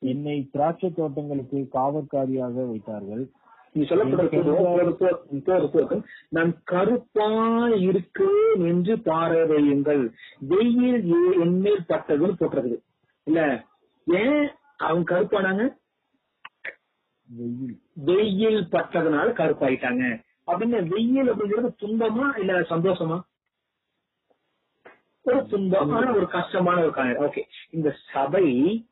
என்னை 0.04 0.50
திராட்சை 0.52 0.94
தோட்டங்களுக்கு 0.94 1.70
காவற்காரியாக 1.74 2.70
வைத்தார்கள். 2.70 3.30
நீ 3.74 3.84
சொல்லப்பட்டிருக்கிறது 3.84 6.04
நான் 6.30 6.64
கருப்பா 6.64 7.68
இருக்கேன் 7.68 8.66
என்று 8.66 8.96
பாராயுங்கள் 8.96 10.12
வெயில் 10.40 11.14
என்மேல் 11.40 11.86
பட்டதுன்னு 11.88 12.34
போட்டிருக்குது 12.40 12.82
இல்ல 13.24 13.66
ஏன் 14.06 14.50
அவங்க 14.78 15.16
கருப்பானாங்க? 15.16 15.76
வெயில். 17.30 17.80
வெயில் 17.94 18.68
பட்டதுனால 18.72 19.40
கருப்பாயிட்டாங்க. 19.40 20.24
அப்படின்னு 20.48 20.88
வெயில் 20.88 21.32
அப்படிங்கிறது 21.32 21.76
துன்பமா 21.84 22.40
இல்ல 22.40 22.60
சந்தோஷமா? 22.60 23.22
ஒரு 25.22 25.38
துன்பமான 25.38 26.16
ஒரு 26.16 26.28
கஷ்டமான 26.28 26.82
ஒரு 26.82 26.92
காரியம். 26.92 27.22
ஓகே. 27.22 27.42
இந்த 27.72 27.96
சபை 28.14 28.88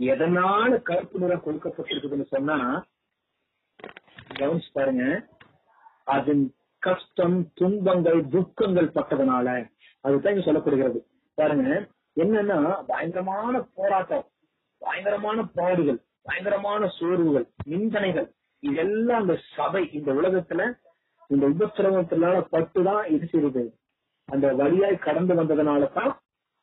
எதனால 0.00 0.82
கருப்பு 0.82 1.18
நிறம் 1.18 1.44
கொடுக்கப்பட்டிருக்குதுன்னு 1.44 2.26
சொன்னா 2.34 2.56
கவனிச்சு 4.38 4.70
பாருங்க. 4.72 5.04
அதன் 6.04 6.44
கஷ்டம் 6.78 7.52
துன்பங்கள் 7.54 8.28
துக்கங்கள் 8.28 8.94
பட்டதுனால 8.94 9.46
அதுதான் 10.00 10.34
இங்க 10.34 10.44
சொல்லப்படுகிறது. 10.46 10.98
பாருங்க 11.34 11.88
என்னன்னா 12.16 12.84
பயங்கரமான 12.86 13.60
போராட்டம் 13.74 14.24
பயங்கரமான 14.78 15.42
பாடுகள் 15.54 16.00
பயங்கரமான 16.22 16.86
சோர்வுகள் 16.98 17.46
நிந்தனைகள் 17.64 18.28
இதெல்லாம் 18.62 19.20
அந்த 19.20 19.38
சபை 19.56 19.82
இந்த 19.92 20.12
உலகத்துல 20.12 20.62
இந்த 21.28 21.44
உபசிரமத்தினால 21.48 22.36
பட்டுதான் 22.52 23.04
இது 23.06 23.26
செய்யுது. 23.32 23.62
அந்த 24.28 24.46
வழியாய் 24.54 25.04
கடந்து 25.06 25.34
வந்ததுனால 25.34 25.92
தான் 25.92 26.12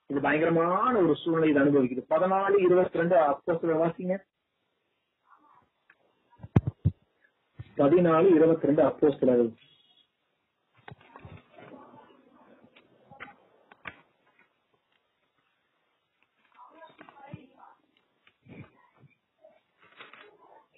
இது 0.10 0.20
பயங்கரமான 0.22 1.00
ஒரு 1.00 1.16
சூழ்நிலை 1.16 1.50
இது 1.50 1.62
அனுபவிக்குது. 1.62 2.04
பதினாலு 2.10 2.60
இருபத்தி 2.60 2.98
ரெண்டு 2.98 3.18
அப்போ 3.18 3.54
வாசிங்க. 3.54 4.16
பதினாலு 7.78 8.28
இருபத்தி 8.36 8.68
ரெண்டு 8.68 8.84
அப்போ 8.84 9.10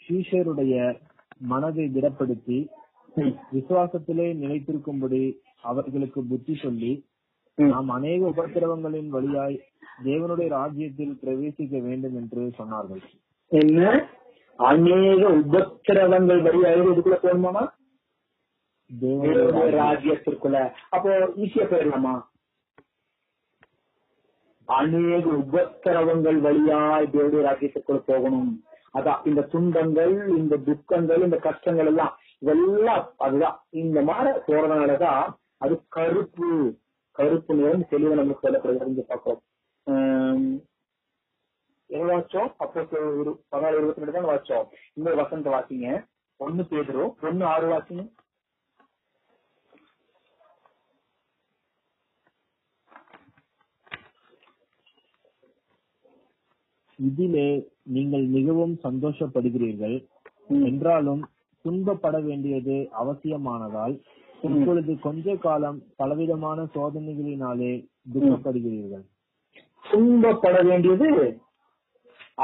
சீஷருடைய 0.10 0.76
மனதை 1.38 1.86
திடப்படுத்தி 1.86 2.58
விசுவாசத்திலே 3.54 4.28
நிலைத்திருக்கும்படி 4.42 5.40
அவர்களுக்கு 5.62 6.24
புத்தி 6.24 6.56
சொல்லி 6.56 6.92
நாம் 7.60 7.90
அநேக 7.90 8.28
உபத்திரவங்களின் 8.28 9.08
வழியாய் 9.08 9.64
தேவனுடைய 10.04 10.48
ராஜ்யத்தில் 10.48 11.20
பிரவேசிக்க 11.24 11.82
வேண்டும் 11.82 12.16
என்று 12.16 12.52
சொன்னார்கள். 12.58 13.02
என்ன? 13.48 14.10
அநேக 14.56 15.30
உபத்திரவங்கள் 15.30 16.42
வழியாக 16.42 16.84
இதுக்குள்ள 16.84 17.18
போகணுமாமா 17.24 17.68
தேவனுடைய. 19.02 19.76
ராஜ்யத்திற்குள்ள. 19.76 20.72
அப்போ 20.90 21.10
ஈஸியா 21.36 21.66
போயிடலாமா? 21.66 22.22
அநேக 24.66 25.30
உபத்திரவங்கள் 25.30 26.40
வழியாய் 26.40 27.10
தேவனுடைய 27.12 27.46
ராஜ்யத்திற்குள்ள 27.52 28.04
போகணும். 28.06 28.64
அதான் 28.94 29.28
இந்த 29.28 29.42
துன்பங்கள் 29.42 30.38
இந்த 30.38 30.58
துக்கங்கள் 30.58 31.22
இந்த 31.22 31.38
கஷ்டங்கள் 31.38 31.86
எல்லாம் 31.86 32.18
இதெல்லாம் 32.40 33.14
அதுதான். 33.18 33.66
இந்த 33.70 34.02
மாதிரி 34.02 34.40
போறதுனாலதான் 34.48 35.28
அது 35.58 35.82
கருப்பு. 35.88 36.78
கருப்பு 37.20 37.54
நிறம் 37.60 37.90
தெளிவா 37.92 38.18
நமக்கு 38.20 38.44
சொல்லப்படுகிறது 38.46 38.92
இங்க 38.94 39.04
பார்க்கிறோம். 39.08 39.42
எவ்வளவு 41.90 42.14
வாச்சோம் 42.14 42.50
அப்போ 42.64 42.82
பதினாலு 43.52 43.80
இருபத்தி 43.80 44.02
ரெண்டு 44.04 44.16
தான் 44.18 44.32
வாச்சோம் 44.32 44.66
இன்னொரு 44.98 45.18
வசனத்தை 45.22 45.52
வாசிங்க. 45.56 45.88
ஒன்னு 46.46 46.64
பேதரும் 46.72 47.14
ஒன்னு 47.28 47.46
ஆறு 47.54 47.68
வாசிங்க. 47.74 48.04
இதிலே 57.00 57.50
நீங்கள் 57.96 58.26
மிகவும் 58.38 58.78
சந்தோஷப்படுகிறீர்கள். 58.86 59.98
என்றாலும் 60.70 61.22
துன்பப்பட 61.66 62.18
வேண்டியது 62.26 62.76
அவசியமானதால் 63.02 63.96
இப்பொழுது 64.48 64.92
கொஞ்ச 65.06 65.36
காலம் 65.46 65.78
பலவிதமான 66.00 66.60
சோதனைகளினாலே 66.76 67.72
துக்கப்படுகிறீர்கள். 68.14 69.06
துன்பப்பட 69.92 70.58
வேண்டியது 70.70 71.08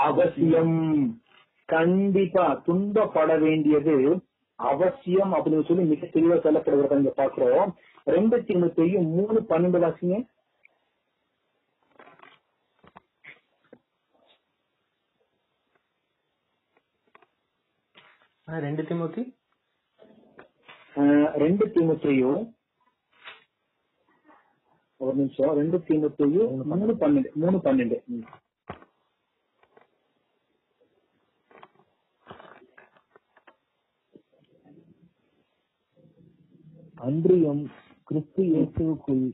அவசியம். 0.06 0.78
கண்டிப்பா 1.74 2.46
துன்பப்பட 2.68 3.32
வேண்டியது 3.46 3.96
அவசியம் 4.60 5.32
அப்படின்னு 5.36 5.68
சொல்லி 5.70 5.84
மிக 5.92 6.08
தெளிவா 6.14 6.36
சொல்லப்படுகிறத 6.46 7.00
இங்க 7.00 7.14
பாக்குறோம் 7.22 7.72
ரெண்டு 8.16 8.38
தீமத்தையும் 8.48 9.10
மூணு 9.18 9.40
பன்னெண்டு 9.52 9.80
வாசிங்க 9.86 10.18
ரெண்டு 18.66 18.84
திமுத்தி. 18.90 19.22
ரெண்டு 21.36 21.66
தீமத்தையும் 21.74 22.42
ஒரு 25.02 25.14
நிமிஷம் 25.16 25.54
ரெண்டு 25.54 25.78
தீமத்தையும் 25.88 26.52
மூணு 26.72 26.94
பன்னெண்டு 27.02 27.32
மூணு 27.36 27.58
பன்னெண்டு. 27.66 27.98
அன்றியும் 36.98 37.64
கிறிஸ்து 38.04 38.44
இயேசுக்குள் 38.44 39.26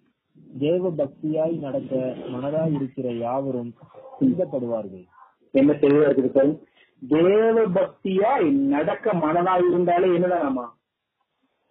தேவ 0.59 0.91
பக்தியாய் 0.91 1.55
நடக்க 1.57 1.93
மனதாய் 2.29 2.73
இருக்கிற 2.73 3.07
யாவரும் 3.17 3.71
சிந்தப்படுவார்கள் 4.19 5.05
என்ன 5.53 5.71
தெளிவா 5.73 6.09
இருக்கு 6.09 6.45
தேவ 7.01 7.65
பக்தியாய் 7.77 8.47
நடக்க 8.67 9.13
மனதாய் 9.23 9.65
இருந்தாலே 9.69 10.09
என்னதானாமா 10.17 10.65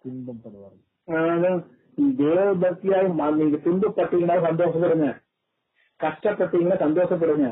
துன்பப்படுவார்கள். 0.03 0.85
அதாவது 1.05 1.49
தேவ 2.17 3.31
நீங்க 3.31 3.57
துன்பப்பட்டீங்கன்னா 3.65 4.37
சந்தோஷப்படுங்க. 4.47 5.09
கஷ்டப்பட்டீங்கன்னா 5.99 6.77
சந்தோஷப்படுங்க. 6.85 7.49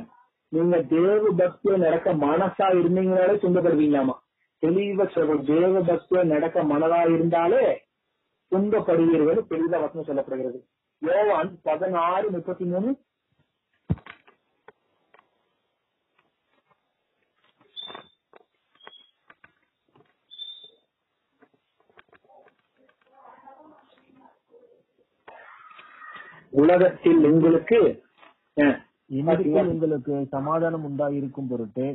நீங்க 0.47 0.77
தேவ 0.81 1.31
பக்தியா 1.41 1.77
நடக்க 1.77 2.13
மனசா 2.13 2.67
இருந்தீங்கனாலே 2.79 3.35
துன்பப்படுவீங்களாமா? 3.43 4.15
தெளிவா 4.61 5.05
சொல்றோம் 5.15 5.45
தேவ 5.49 5.81
பக்தியா 5.89 6.23
நடக்க 6.25 6.63
மனதா 6.63 6.99
இருந்தாலே 7.13 7.63
துன்பப்படுவீர்கள். 8.51 9.41
தெளிவா 9.49 9.77
வசனம் 9.85 10.07
சொல்லப்படுகிறது. 10.07 10.59
யோவான் 11.01 11.51
பதினாறு 11.63 12.31
முப்பத்தி 12.31 12.65
மூணு 12.65 12.89
உலகத்தில் 26.53 27.31
உங்களுக்கு 27.31 27.79
என்னிடத்தில் 29.09 29.67
உங்களுக்கு 29.67 30.27
சமாதானம் 30.29 30.85
உண்டாயிருக்கும் 30.89 31.47
பொருட்டு 31.49 31.85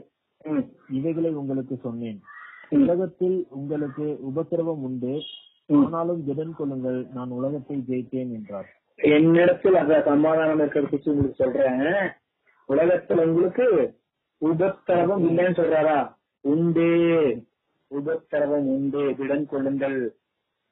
ம், 0.44 0.64
இவைகளை 0.90 1.30
உங்களுக்கு 1.34 1.76
சொன்னேன். 1.76 2.20
உலகத்தில் 2.70 3.46
உங்களுக்கு 3.50 4.18
உபத்திரவம் 4.20 4.82
உண்டு. 4.82 5.12
ஆனாலும் 5.68 6.26
திடன் 6.28 6.50
கொள்ளுங்கள் 6.50 7.07
நான் 7.12 7.30
உலகத்தை 7.30 7.84
ஜெயித்தேன் 7.88 8.32
என்றார். 8.32 8.68
என்னிடத்தில் 8.98 9.74
அந்த 9.74 10.02
சமாதானம் 10.05 10.61
இருக்கிறத 10.61 10.90
பத்தி 10.90 11.11
உங்களுக்கு 11.11 11.44
சொல்றேன். 11.44 12.12
உலகத்துல 12.68 13.24
உங்களுக்கு 13.26 13.66
உபத்திரவம் 14.42 15.24
இல்லைன்னு 15.28 15.59
சொல்றாரா? 15.59 15.98
உண்டு. 16.44 16.88
உபத்திரவம் 17.90 18.66
உண்டு. 18.66 18.98
திடன் 18.98 19.46
கொள்ளுங்கள். 19.46 19.98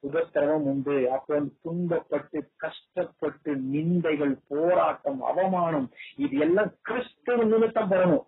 உபத்திரவம் 0.02 0.64
உண்டு. 0.64 1.10
அப்போ 1.10 1.40
துன்பப்பட்டு 1.62 2.38
கஷ்டப்பட்டு 2.56 3.54
நிந்தைகள் 3.72 4.34
போராட்டம் 4.48 5.22
அவமானம் 5.22 5.88
இது 6.16 6.36
எல்லாம் 6.38 6.70
கிறிஸ்துவ 6.82 7.44
நிமித்தம் 7.44 7.90
பெறணும். 7.90 8.26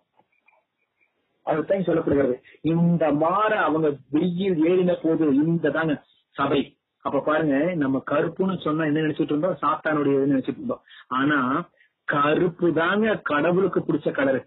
அதுதான் 1.43 1.87
சொல்லப்படுகிறது. 1.87 2.35
இந்த 2.61 3.13
மாற 3.13 3.51
அவங்க 3.61 3.87
வெயில் 4.09 4.57
ஏறின 4.63 4.93
போது 5.01 5.35
இந்த 5.35 5.69
தாங்க 5.69 6.03
சபை. 6.31 6.61
அப்ப 7.01 7.19
பாருங்க 7.19 7.73
நம்ம 7.75 8.03
கருப்புன்னு 8.11 8.61
சொன்னா 8.61 8.85
என்ன 8.85 8.99
நினைச்சிட்டு 8.99 9.33
இருந்தோம்? 9.33 9.57
சாத்தானுடைய 9.61 10.15
நினைச்சிட்டு 10.31 10.61
இருந்தோம். 10.61 10.83
ஆனா 11.07 11.39
கருப்பு 12.03 12.73
தாங்க 12.73 13.17
கடவுளுக்கு 13.23 13.79
பிடிச்ச 13.79 14.09
கலரு. 14.17 14.41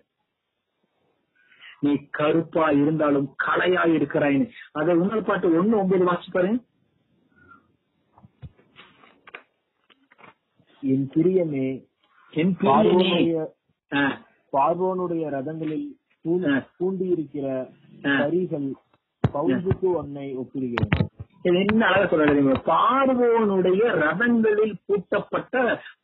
நீ 1.81 1.93
கருப்பா 2.11 2.71
இருந்தாலும் 2.71 3.29
கலையா 3.47 3.83
இருக்கிறாயின்னு. 3.85 4.51
அதை 4.73 4.95
உணர் 4.97 5.25
பாட்டு 5.25 5.49
ஒண்ணு 5.49 5.79
ஒன்பது 5.79 6.05
வாசி 6.05 6.31
என் 10.83 11.07
பிரியமே 11.15 11.69
என் 12.33 12.57
பார்வோனுடைய 12.57 13.37
பார்வோனுடைய 14.53 15.25
ரதங்களில். 15.29 15.89
பூண்டியிருக்கிற 16.79 17.47
ஆ. 18.07 18.13
கரிகள் 18.19 18.69
பவுலுக்கு 19.35 19.87
உன்னை 19.93 20.37
ஒப்பிடுகிறேன். 20.37 20.93
இது 21.43 21.59
என்ன 21.63 21.87
அழகா 21.87 22.07
சொல்றாங்க 22.07 22.55
பார்வோனுடைய 22.67 23.83
ரதங்களில் 23.97 24.75
பூட்டப்பட்ட 24.87 25.55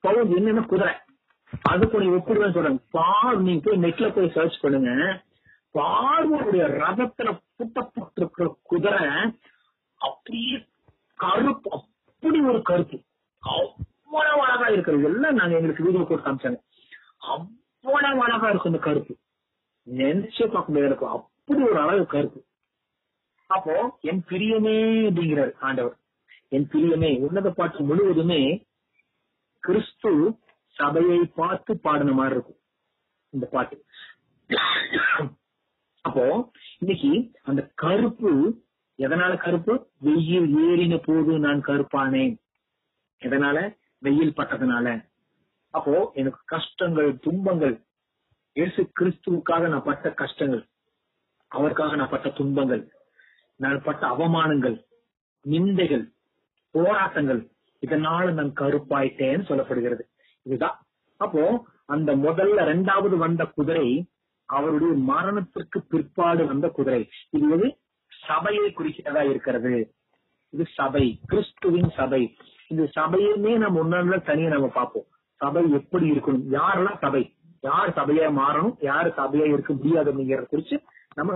பவுன் 0.01 0.33
என்னன்னா 0.33 0.67
குதிரை? 0.67 0.95
அது 1.63 1.91
கூட 1.91 2.05
எப்படிதான் 2.17 2.55
சொல்றாங்க. 2.55 2.83
பார் 2.91 3.41
நீங்க 3.41 3.63
போய் 3.65 3.83
நெட்ல 3.83 4.15
போய் 4.15 4.35
சர்ச் 4.35 4.63
பண்ணுங்க. 4.63 4.93
பார்வோனுடைய 5.75 6.65
ரதத்துல 6.81 7.29
பூட்டப்பட்டிருக்கிற 7.57 8.47
குதிரை 8.63 9.03
அப்படியே 10.01 10.57
கருப்பு 11.19 11.71
அப்படி 11.71 12.41
ஒரு 12.43 12.63
கருப்பு 12.63 12.99
அவ்வளவு 14.15 14.43
அழகா 14.47 14.67
இருக்கிறது. 14.67 15.05
எல்லாம் 15.05 15.39
நாங்க 15.39 15.55
எங்களுக்கு 15.57 15.85
வீடியோ 15.85 16.03
போட்டு 16.09 16.27
காமிச்சாங்க. 16.27 16.59
அவ்வளவு 17.33 18.23
அழகா 18.23 18.49
இருக்கும் 18.49 18.73
இந்த 18.73 18.83
கருப்பு. 18.85 19.15
நினைச்சே 19.87 20.45
பார்க்க 20.47 20.73
முடியாது 20.73 20.91
இருக்கும் 20.91 21.15
அப்படி 21.17 21.63
ஒரு 21.63 21.81
அழகு 21.81 22.05
கருப்பு. 22.07 22.41
அப்போ 23.51 23.75
என் 24.01 24.23
பிரியமே 24.29 24.77
அப்படிங்கிறார் 25.09 25.53
ஆண்டவர். 25.61 25.97
என் 26.49 26.69
பிரியமே 26.73 27.11
உன்னத 27.27 27.51
பாட்டு 27.51 27.83
முழுவதுமே 27.83 28.41
கிறிஸ்து 29.63 30.13
சபையை 30.77 31.21
பார்த்து 31.41 31.73
பாடின 31.81 32.13
மாதிரி 32.13 32.35
இருக்கும். 32.35 32.61
இந்த 33.31 33.47
பாட்டு. 33.47 33.77
அப்போ 36.05 36.25
இன்னைக்கு 36.79 37.13
அந்த 37.43 37.63
கருப்பு 37.75 38.33
எதனால 38.99 39.33
கருப்பு? 39.37 39.75
வெயில் 40.01 40.51
ஏறின 40.65 40.97
போது 41.05 41.33
நான் 41.39 41.61
கருப்பானேன். 41.65 42.35
எதனால? 43.23 43.59
வெயில் 44.05 44.33
பட்டதுனால. 44.37 44.87
அப்போ 45.71 45.95
எனக்கு 46.15 46.41
கஷ்டங்கள் 46.45 47.19
துன்பங்கள். 47.19 47.75
இயேசு 48.53 48.81
கிறிஸ்துவுக்காக 49.01 49.69
நான் 49.69 49.83
பட்ட 49.83 50.13
கஷ்டங்கள். 50.13 50.63
அவருக்காக 51.49 51.97
நான் 51.97 52.13
பட்ட 52.15 52.29
துன்பங்கள். 52.29 52.83
நான் 53.57 53.83
பட்ட 53.83 54.07
அவமானங்கள் 54.07 54.77
நிந்தைகள் 55.49 56.05
போராட்டங்கள். 56.71 57.41
இதனால 57.87 58.33
நான் 58.33 58.59
கருப்பாயிட்டேன்னு 58.61 59.49
சொல்லப்படுகிறது. 59.51 60.05
இதுதான். 60.43 60.77
அப்போ 61.17 61.43
அந்த 61.87 62.11
முதல்ல 62.17 62.61
ரெண்டாவது 62.73 63.17
வந்த 63.17 63.45
குதிரை 63.45 63.89
அவருடைய 64.45 64.95
மரணத்திற்கு 64.95 65.81
பிற்பாடு 65.83 66.47
வந்த 66.47 66.69
குதிரை. 66.69 67.03
இது 67.31 67.49
வந்து 67.49 67.71
சபையை 68.27 68.67
குறிக்கிறதா 68.71 69.23
இருக்கிறது. 69.31 69.75
இது 70.51 70.65
சபை 70.75 71.05
கிறிஸ்துவின் 71.27 71.91
சபை. 71.91 72.23
இந்த 72.73 72.83
சபையுமே 72.97 73.53
நம்ம 73.65 73.77
முன்னாடி 73.83 74.21
தனியா 74.31 74.49
நம்ம 74.55 74.69
பார்ப்போம். 74.79 75.07
சபை 75.41 75.63
எப்படி 75.79 76.07
இருக்கணும்? 76.13 76.47
யாரெல்லாம் 76.59 77.01
சபை. 77.05 77.23
யார் 77.69 77.91
சபையா 77.99 78.27
மாறணும்? 78.41 78.77
யார் 78.89 79.09
சபையா 79.21 79.47
இருக்க 79.53 79.73
முடியாது 79.73 80.11
அப்படிங்கறத 80.11 80.47
குறிச்சு 80.53 80.77
நம்ம 81.19 81.33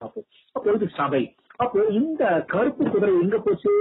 பார்ப்போம். 0.00 0.26
அப்போ 0.56 0.72
இது 0.72 0.88
சபை. 1.00 1.22
அப்போ 1.62 1.80
இந்த 2.00 2.22
கருப்பு 2.52 2.84
குதிரை 2.90 3.14
எங்க 3.24 3.38
போச்சு? 3.38 3.72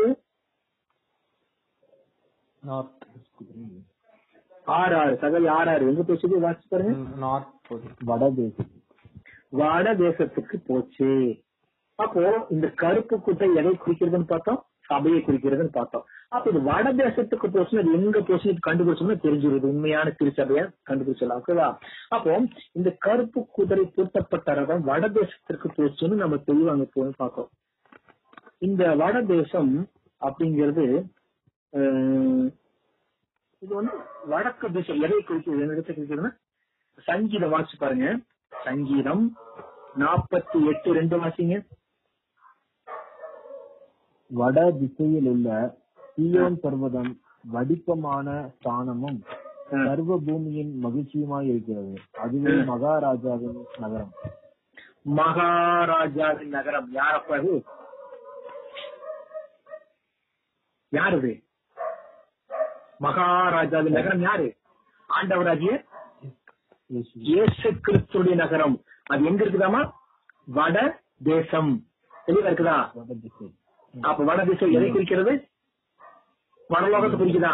ஆறு 4.68 4.96
ஆறு 5.02 5.14
சகல் 5.22 5.48
ஆறு 5.58 5.70
ஆறு 5.74 5.88
எங்க 5.92 6.04
போச்சு? 6.10 6.28
வாசிச்சு 6.46 6.72
பாருங்க. 6.74 7.40
போகுது 7.70 7.88
வடதேசம் 8.10 8.70
வட 9.60 9.94
தேசத்துக்கு. 10.02 10.58
போச்சு. 10.68 11.10
அப்போ 12.00 12.22
இந்த 12.56 12.68
கருப்பு 12.82 13.16
குட்டை 13.26 13.48
எதை 13.62 13.72
குறிக்கிறதுன்னு 13.86 14.30
பார்த்தோம்? 14.34 14.60
சபையை 14.90 15.20
குறிக்கிறதுன்னு 15.26 15.74
பார்த்தோம். 15.80 16.06
அப்ப 16.32 16.46
இது 16.52 16.60
வட 16.68 16.88
தேசத்துக்கு 17.00 17.48
அது 17.82 17.96
எங்க 18.00 18.20
போச்சு 18.28 18.52
கண்டுபிடிச்சோம்னா 18.68 19.18
தெரிஞ்சிருது 19.26 19.72
உண்மையான 19.72 20.14
திருச்சபையா 20.20 20.64
கண்டுபிடிச்சலாம் 20.90 21.40
ஓகேவா? 21.42 21.68
அப்போ 22.16 22.34
இந்த 22.80 22.90
கருப்பு 23.06 23.40
குதிரை 23.58 23.86
பூட்டப்பட்ட 23.96 24.54
ரதம் 24.60 24.86
வட 24.90 25.08
தேசத்திற்கு 25.18 25.70
போச்சுன்னு 25.78 26.22
நம்ம 26.24 26.40
தெளிவா 26.50 26.74
அங்க 26.76 26.88
போய் 26.96 27.20
பார்க்கோம் 27.24 27.50
இந்த 28.68 28.84
வட 29.02 29.18
தேசம் 29.34 29.74
அப்படிங்கிறது 30.22 30.86
இது 33.62 33.74
வந்து 33.80 33.96
வடக்கு 34.32 34.68
தேசம். 34.78 35.02
எதை 35.06 35.18
குறிக்கிறது 35.22 35.64
என்ன 35.64 35.76
இடத்தை 35.76 35.94
குறிக்கிறதுன்னா 35.94 36.32
சங்கீதம் 37.08 37.54
வாசிச்சு 37.54 37.78
பாருங்க. 37.84 38.08
சங்கீதம் 38.66 39.24
நாற்பத்தி 40.02 40.58
எட்டு 40.72 40.90
ரெண்டு 41.00 41.16
வாசிங்க. 41.22 41.56
வட 44.32 44.58
திசையில் 44.82 45.30
உள்ள 45.34 45.50
சீயோன் 46.22 46.58
பர்வதம் 46.64 47.12
வடிப்பமான 47.52 48.28
ஸ்தானமும் 48.56 49.20
சர்வ 49.70 50.18
பூமியின் 50.26 50.74
மகிழ்ச்சியுமாய் 50.84 51.48
இருக்கிறது. 51.52 51.94
அதுவே 52.24 52.54
மகாராஜாவின் 52.70 53.58
நகரம். 53.84 54.12
மகாராஜாவின் 55.20 56.52
நகரம். 56.56 56.90
யாரப்பா 56.94 57.36
அது 57.38 57.54
யார் 60.90 61.18
இது? 61.18 61.34
மகாராஜாவின் 63.06 63.98
நகரம் 64.00 64.22
யாரு? 64.22 64.48
ஆண்டவராகிய 65.10 65.74
இயேசு. 67.30 67.70
கிறிஸ்துடைய 67.88 68.36
நகரம். 68.36 68.76
அது 69.04 69.24
எங்க 69.32 69.46
இருக்குதாமா 69.46 69.82
வட 70.58 71.04
தேசம். 71.24 71.72
தெளிவா 72.28 72.52
இருக்குதா? 72.52 72.78
திசை. 73.22 73.48
அப்ப 74.02 74.24
வட 74.24 74.46
தேசம் 74.52 74.76
எதை 74.80 74.92
குறிக்கிறது? 74.92 75.34
வடலோகத்தை 76.72 77.18
குறிக்குதா 77.20 77.54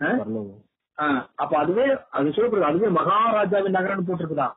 ஆ? 0.00 0.10
பரலோகம் 0.20 0.58
ஆ, 0.98 1.06
அப்ப 1.36 1.52
அதுவே 1.58 1.84
அது 2.10 2.32
சொல்லப்படுது 2.32 2.68
அதுவே 2.68 2.88
மகாராஜாவின் 2.96 3.76
நகரம்னு 3.76 4.06
போட்டிருக்குதா 4.08 4.48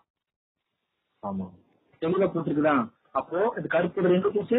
ஆமா. 1.23 1.45
தெளிவா 2.01 2.27
போட்டிருக்குதா 2.27 2.75
அப்போ 3.15 3.39
இது 3.57 3.67
கருப்பு 3.67 4.15
எங்க 4.15 4.29
போச்சு? 4.29 4.57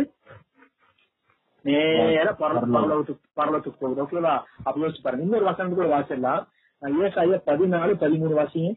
நேரா. 1.64 2.32
பரலோகத்துக்கு 2.40 3.22
பரலோகத்துக்கு 3.38 3.80
போகுது. 3.80 4.02
ஓகேவா 4.02 4.34
அப்ப 4.64 4.74
யோசிச்சு 4.80 5.04
பாருங்க. 5.04 5.24
இன்னொரு 5.26 5.48
வசனம் 5.48 5.74
கூட 5.74 5.88
வாசிடலாம் 5.92 6.42
ஏசாயா 7.02 7.38
பதினாலு 7.46 7.92
பதிமூணு 8.02 8.34
வாசிங்க. 8.38 8.70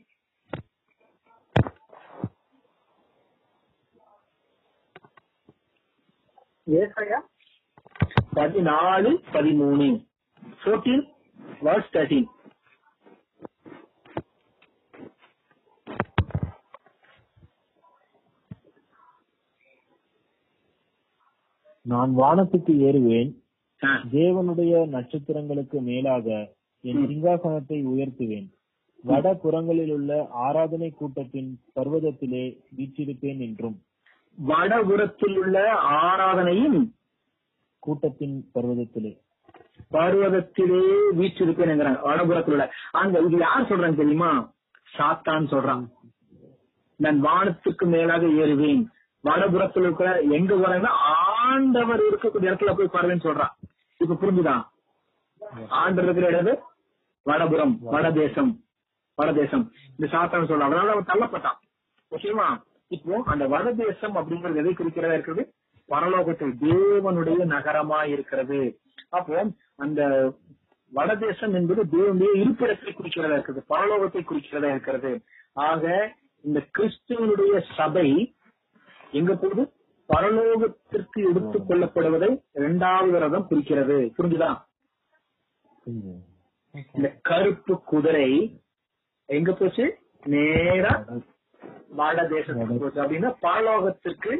ஏசாயா 6.68 7.20
பதினாலு 8.36 9.12
பதிமூணு. 9.34 9.88
ஃபோர்டீன் 10.64 11.06
வர்ஸ் 11.64 11.92
தேர்ட்டீன் 11.94 12.28
நான் 21.82 22.14
வானத்துக்கு 22.18 22.74
ஏறுவேன். 22.88 23.30
தேவனுடைய 24.12 24.74
நட்சத்திரங்களுக்கு 24.96 25.82
மேலாக 25.82 26.56
என் 26.82 27.04
சிங்காசனத்தை 27.08 27.78
உயர்த்துவேன். 27.92 28.48
வட 29.04 29.34
புறங்களில் 29.34 29.92
உள்ள 29.92 30.28
ஆராதனை 30.46 30.90
கூட்டத்தின் 30.90 31.62
பர்வதத்திலே 31.76 32.44
வீற்றிருப்பேன் 32.78 33.40
என்றும். 33.40 33.78
வடபுறத்தில் 34.38 35.38
உள்ள 35.38 35.74
ஆராதனையும் 36.02 36.92
கூட்டத்தின் 37.80 38.50
பர்வதத்திலே. 38.54 39.14
பர்வதத்திலே 39.92 41.00
வீச்சிருப்பேன் 41.12 42.02
வடபுறத்தில் 42.02 42.52
உள்ள 42.52 42.74
அங்க 42.92 43.20
இது 43.20 43.38
யார் 43.38 43.62
சொல்றாங்க 43.62 43.96
தெரியுமா? 43.96 44.54
சாத்தான் 44.98 45.48
சொல்றான். 45.52 45.90
நான் 46.96 47.24
வானத்துக்கு 47.24 47.86
மேலாக 47.86 48.26
ஏறுவேன். 48.26 48.86
வடபுறத்தில் 49.24 49.84
இருக்கிற 49.84 50.22
எங்க 50.22 50.56
போறேன்னா 50.56 50.86
ஆண்டவர் 50.86 52.00
இருக்கக்கூடிய 52.00 52.48
இடத்துல 52.48 52.74
போய் 52.74 53.02
பாருவேன்னு 53.02 53.24
சொல்றான். 53.24 53.70
இப்ப 53.98 54.18
புரிஞ்சுதா? 54.22 54.64
ஆண்டவர் 55.70 56.12
இருக்கிற 56.12 56.38
இடது 56.38 56.62
வடபுறம் 57.24 57.78
வடதேசம் 57.82 58.64
வடதேசம். 59.16 59.72
இந்த 59.98 60.18
சாத்தான் 60.18 60.48
சொல்றான். 60.48 60.70
அதனால 60.70 60.92
அவன் 60.92 61.04
தள்ளப்பட்டான். 61.04 61.58
ஓகேவா 62.12 62.64
இப்போ 62.88 63.22
அந்த 63.26 63.48
வடதேசம் 63.48 64.16
அப்படிங்கறது 64.16 64.56
எதை 64.56 64.74
குறிக்கிறதா 64.74 65.14
இருக்கிறது? 65.14 65.54
பரலோகத்தில் 65.90 66.56
தேவனுடைய 66.62 67.46
நகரமா 67.46 68.04
இருக்கிறது. 68.08 68.80
அப்போ 69.10 69.52
அந்த 69.80 70.02
வடதேசம் 70.92 71.54
என்பது 71.54 71.82
தேவனுடைய 71.84 72.32
இருப்பிடத்தை 72.36 72.92
குறிக்கிறதா 72.92 73.32
இருக்கிறது 73.32 73.64
பரலோகத்தை 73.70 74.22
குறிக்கிறதா 74.22 74.70
இருக்கிறது. 74.70 75.12
ஆக 75.54 75.84
இந்த 76.44 76.60
கிறிஸ்துவனுடைய 76.78 77.64
சபை 77.76 78.36
எங்க 79.12 79.36
போகுது? 79.36 79.64
பரலோகத்திற்கு 80.10 81.20
எடுத்துக் 81.30 81.70
கொள்ளப்படுவதை 81.70 82.30
இரண்டாவது 82.52 83.20
ரதம் 83.20 83.48
குறிக்கிறது. 83.48 84.14
புரிஞ்சுதா? 84.18 84.50
இந்த 86.94 87.10
கருப்பு 87.22 87.84
குதிரை 87.84 88.30
எங்க 89.30 89.54
போச்சு? 89.54 89.86
நேரா 90.24 91.06
மாட 91.90 92.24
தேசத்துக்கு 92.30 92.80
போச்சு. 92.80 93.02
அப்படின்னா 93.04 93.32
பரலோகத்திற்கு. 93.42 94.32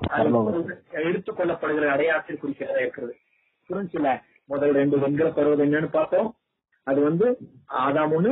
எடுத்துக் 1.06 1.40
கொள்ளப்படுகிற 1.40 1.88
அடையாளத்தில் 1.88 2.42
குறிக்கிறதா 2.42 2.80
இருக்கிறது. 2.80 3.14
புரிஞ்சுல 3.70 4.10
முதல் 4.50 4.72
ரெண்டு 4.72 5.00
வெண்கல 5.00 5.30
பருவம் 5.30 5.60
என்னன்னு 5.60 5.90
பார்த்தோம். 5.92 6.36
அது 6.84 7.02
வந்து 7.02 7.26
ஆதாம் 7.70 8.14
ஒண்ணு 8.18 8.32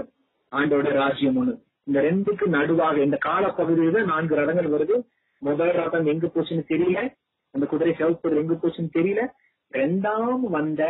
ஆண்டோட 0.51 0.89
ராஜ்யம் 0.89 1.37
ஒண்ணு. 1.41 1.53
இந்த 1.83 2.01
ரெண்டுக்கு 2.01 2.45
நடுவாக 2.47 2.97
இந்த 2.97 3.17
காலப்பகுதியில 3.25 4.03
நான்கு 4.03 4.35
ரதங்கள் 4.35 4.73
வருது. 4.75 4.95
முதல் 5.41 5.71
ரதம் 5.71 6.05
எங்க 6.05 6.27
போச்சுன்னு 6.27 6.63
தெரியல. 6.69 6.99
அந்த 7.51 7.65
குதிரை 7.65 7.93
சிவப்பு 7.93 8.37
எங்க 8.37 8.53
போச்சுன்னு 8.53 8.95
தெரியல. 8.97 9.21
ரெண்டாம் 9.73 10.39
வந்த 10.39 10.81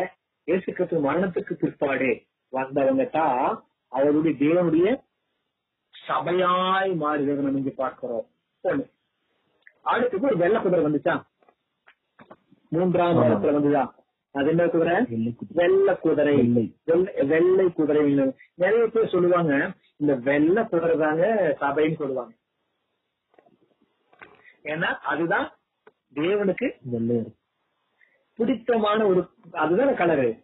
இயேசு 0.47 0.73
கிறிஸ்து 0.73 0.99
மரணத்துக்கு 0.99 1.53
பிற்பாடு 1.53 2.09
வந்தவங்க 2.53 3.05
தான் 3.05 3.63
அவருடைய 3.91 4.37
தேவனுடைய 4.39 4.87
சபையாய் 6.07 6.91
மாறுகிறத 7.01 7.41
நம்ம 7.41 7.57
இங்க 7.57 7.71
பார்க்கிறோம். 7.75 8.25
ஒண்ணு. 8.63 8.85
ஒரு 10.21 10.37
வெள்ளை 10.37 10.61
குதிரை 10.61 10.85
வந்துச்சா? 10.85 11.15
மூன்றாம் 12.69 13.17
ஆமா. 13.17 13.25
இடத்துல 13.25 13.55
வந்துதா? 13.57 13.83
அது 13.83 14.04
என்ன 14.43 14.67
குதிரை? 14.67 15.05
வெள்ளை 15.09 15.35
குதிரை. 15.35 15.65
வெள்ளை 15.65 15.97
குதிரை. 16.01 16.35
வெள்ளை. 17.27 17.73
குதிரை 17.73 18.13
நிறைய 18.55 18.87
பேர் 18.87 19.09
சொல்லுவாங்க 19.09 19.71
இந்த 19.97 20.15
வெள்ளை 20.15 20.63
குதிரை 20.63 20.97
தாங்க 20.97 21.55
சபைன்னு 21.61 21.95
சொல்லுவாங்க. 21.95 22.33
ஏன்னா 24.63 24.83
அதுதான் 24.83 25.53
தேவனுக்கு 26.15 27.33
பிடித்தமான 28.35 29.05
ஒரு 29.05 29.29
அதுதான் 29.51 29.93
கலரு. 29.93 30.43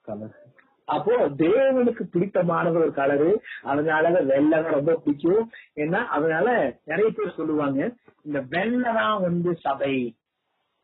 கலர். 0.00 0.44
அப்போ 0.84 1.28
தேவனுக்கு 1.28 2.02
பிடித்தமான 2.02 2.70
ஒரு 2.70 2.88
கலரு. 2.88 3.40
அதனால 3.62 4.22
வெள்ளை 4.22 4.62
ரொம்ப 4.62 4.94
பிடிக்கும். 4.94 5.50
ஏன்னா 5.74 6.06
அதனால 6.06 6.78
நிறைய 6.84 7.10
பேர் 7.10 7.34
சொல்லுவாங்க 7.34 7.94
இந்த 8.22 8.40
வெள்ளை 8.48 8.92
தான் 8.92 9.20
வந்து 9.20 9.56
சபை 9.56 10.16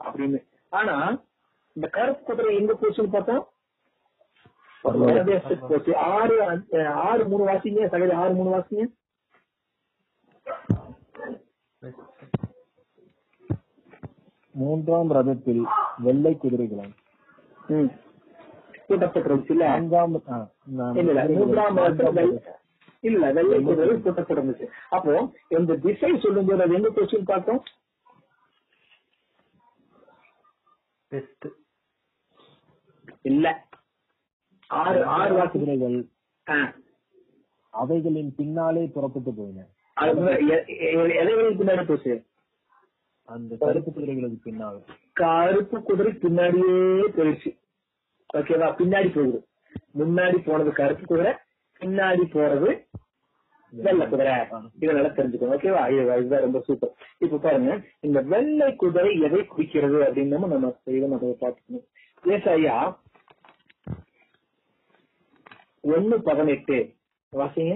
அப்படின்னு. 0.04 0.46
ஆனா 0.68 1.22
இந்த 1.76 1.86
கருப்பு 1.92 2.22
குதிரை 2.28 2.50
எங்க 2.56 2.72
போச்சுன்னு 2.74 3.14
பார்த்தோம் 3.14 3.44
போச்சு 5.68 5.92
ஆறு 6.12 6.36
ஆறு 7.02 7.22
மூணு 7.30 7.44
வாசிங்க 7.48 7.88
சகதி 7.92 8.14
ஆறு 8.20 8.32
மூணு 8.34 8.50
வாசிங்க. 8.52 8.84
மூன்றாம் 14.54 15.10
ரதத்தில் 15.16 15.62
வெள்ளை 15.98 16.32
குதிரைகளும் 16.36 16.92
ம். 17.72 17.90
கூட்டப்பட்டிருந்துச்சு 18.86 19.52
இல்ல? 19.54 19.66
இல்ல 21.02 21.22
மூன்றாம் 21.30 21.78
இல்ல 23.04 23.24
வெள்ளை 23.36 23.58
குதிரை 23.62 23.94
கூட்டப்பட்டிருந்துச்சு 23.96 24.66
அப்போ 24.90 25.12
இந்த 25.56 25.76
திசை 25.84 26.10
சொல்லும்போது 26.18 26.64
அது 26.64 26.76
எங்க 26.78 26.90
போச்சுன்னு 26.90 27.30
பார்த்தோம்? 27.30 27.62
பெஸ்ட் 31.12 31.46
இல்ல. 33.30 33.46
ஆறு 34.66 35.04
ஆறு 35.16 35.50
குதிரைகள். 35.50 35.96
அவைகளின் 37.72 38.32
பின்னாலே 38.36 38.82
புறப்பட்டு 38.94 39.32
போயின. 39.36 39.66
பின்னாடி 41.58 41.84
போச்சு? 41.86 42.14
அந்த 43.28 43.56
கருப்பு 43.60 43.90
குதிரைகளுக்கு 43.90 44.38
பின்னால். 44.42 44.78
கருப்பு 45.12 45.78
குதிரை 45.82 46.12
பின்னாடியே 46.12 46.78
போயிடுச்சு. 47.16 47.50
ஓகேவா 48.34 48.68
பின்னாடி 48.80 49.10
போகுது. 49.16 49.38
முன்னாடி 49.98 50.36
போனது 50.46 50.72
கருப்பு 50.72 51.06
குதிரை 51.06 51.32
பின்னாடி 51.80 52.24
போறது 52.34 52.70
வெள்ளை 53.72 54.06
குதிரை. 54.08 54.34
இதை 54.80 54.94
நல்லா 54.94 55.12
தெரிஞ்சுக்கணும் 55.18 55.54
ஓகேவா 55.56 55.82
இது 55.92 56.02
இதுதான் 56.20 56.44
ரொம்ப 56.46 56.60
சூப்பர் 56.66 56.92
இப்ப 57.18 57.38
பாருங்க 57.44 57.74
இந்த 58.00 58.18
வெள்ளை 58.32 58.68
குதிரை 58.76 59.12
எதை 59.26 59.40
குறிக்கிறது 59.46 59.98
அப்படின்னு 60.02 60.34
நம்ம 60.34 60.50
நம்ம 60.54 60.72
இதை 60.84 61.08
நம்ம 61.08 61.36
பார்த்துக்கணும். 61.40 61.86
ஏசாயா 62.24 62.76
ஒண்ணு 65.84 66.16
பதினெட்டு. 66.28 66.76
வாசிங்க. 67.32 67.74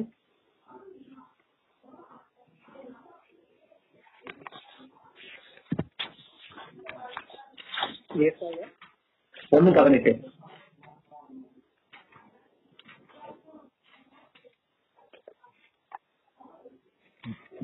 ஒண்ணு 9.51 9.74
பதினெட்டு. 9.77 10.12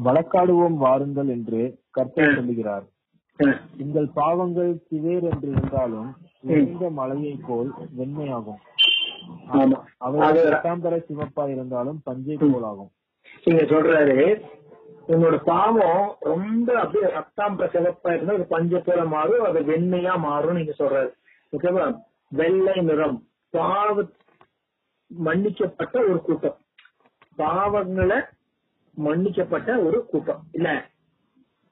வழக்காடுவோம் 0.04 0.76
வாருங்கள் 0.84 1.28
என்று 1.28 1.60
கர்த்தர் 1.90 2.34
சொல்லுகிறார். 2.34 2.86
உங்கள் 3.78 4.08
பாவங்கள் 4.14 4.72
சிவேர் 4.90 5.26
என்று 5.30 5.48
இருந்தாலும் 5.50 6.10
மலையைப் 7.00 7.44
போல் 7.46 7.70
வெண்மையாகும். 7.98 8.60
ஆமா. 9.52 9.84
அவை 9.98 10.20
அது 10.20 10.50
இரண்டாம்பர 10.50 11.04
சிவப்பா 11.08 11.48
இருந்தாலும் 11.48 12.00
பஞ்சை 12.04 12.36
போலாகும். 12.36 12.90
நீங்க 13.44 13.62
சொல்றாரு 13.62 14.42
உன்னோட 15.08 15.42
பாவம் 15.44 16.16
ரொம்ப 16.20 16.80
அப்படியே 16.80 17.12
ரத்தாம்ப 17.12 17.68
சிவப்பா 17.72 18.14
இருந்தா 18.14 18.32
ஒரு 18.32 18.44
பஞ்ச 18.44 18.78
போல 18.78 19.04
மாறும் 19.04 19.44
அது 19.44 19.60
வெண்மையா 19.60 20.18
மாறும் 20.18 20.56
நீங்க 20.56 20.74
சொல்றாரு. 20.78 21.10
ஓகேவா 21.52 22.00
வெள்ளை 22.28 22.80
நிறம். 22.80 23.26
பாவ 23.50 24.04
மன்னிக்கப்பட்ட 25.10 25.98
ஒரு 25.98 26.20
கூட்டம். 26.20 26.56
பாவங்களை 27.38 28.24
மன்னிக்கப்பட்ட 28.96 29.78
ஒரு 29.84 30.06
கூட்டம். 30.06 30.42
இல்ல 30.52 30.86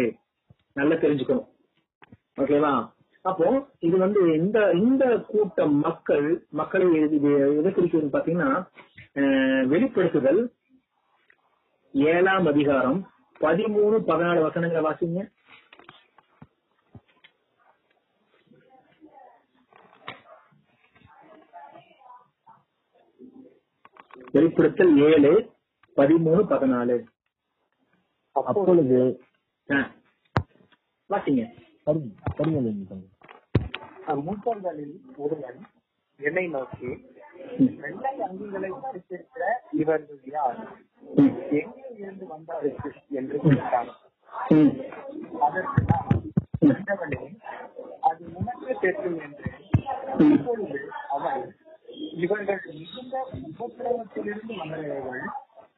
நல்லா 0.73 0.95
தெரிஞ்சுக்கணும். 0.95 1.47
ஓகேவா 2.41 2.73
அப்போ 3.21 3.67
இது 3.79 3.97
வந்து 3.97 4.21
இந்த 4.37 4.59
இந்த 4.71 5.03
கூட்டம் 5.27 5.75
மக்கள் 5.87 6.45
மக்களை 6.49 6.87
எதை 7.01 7.71
குறிக்கிறது 7.71 8.15
பாத்தீங்கன்னா 8.17 8.51
வெளிப்படுத்துதல் 9.73 10.41
ஏழாம் 11.93 12.45
அதிகாரம் 12.45 12.99
பதிமூணு 13.41 13.95
பதினாலு 14.09 14.41
வசனங்களை 14.47 14.81
வாசிங்க. 14.89 15.21
வெளிப்படுத்தல் 24.33 24.93
ஏழு 24.97 25.31
பதிமூணு 25.95 26.43
பதினாலு 26.51 26.95
அப்பொழுது. 28.31 28.99
வாசிங்க. 31.09 31.41
மூத்தங்களில் 34.23 34.95
ஒருவன் 35.17 35.59
என்னை 36.19 36.47
நோக்கி. 36.47 36.89
வெள்ளை 37.81 38.11
அங்கிகளை 38.19 38.69
தரித்திருக்கிற 38.83 39.43
இவர்கள் 39.71 40.21
யார். 40.25 40.59
எங்கே 41.15 41.65
இருந்து 41.97 42.27
வந்தார்கள் 42.27 42.93
என்று 43.09 43.39
கேட்டான். 43.39 43.91
அதற்கு 45.39 45.81
நான் 45.87 46.23
அது 48.01 48.23
உனக்கு 48.33 48.77
தெரியும் 48.81 49.19
என்று. 49.19 49.49
இப்பொழுது 50.29 50.79
அவன் 51.09 51.55
இவர்கள் 52.17 52.61
மிகுந்த 52.65 53.15
உபத்திரவத்திலிருந்து 53.49 54.53
வந்தவர்கள். 54.57 55.23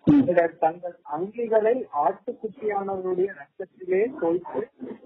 இவர் 0.07 0.57
தங்கள் 0.57 0.95
அங்கிகளை 1.03 1.85
ஆட்டுக்குட்டியானவருடைய 2.05 3.29
ரத்தத்திலே 3.39 4.01
தோய்த்து 4.19 4.61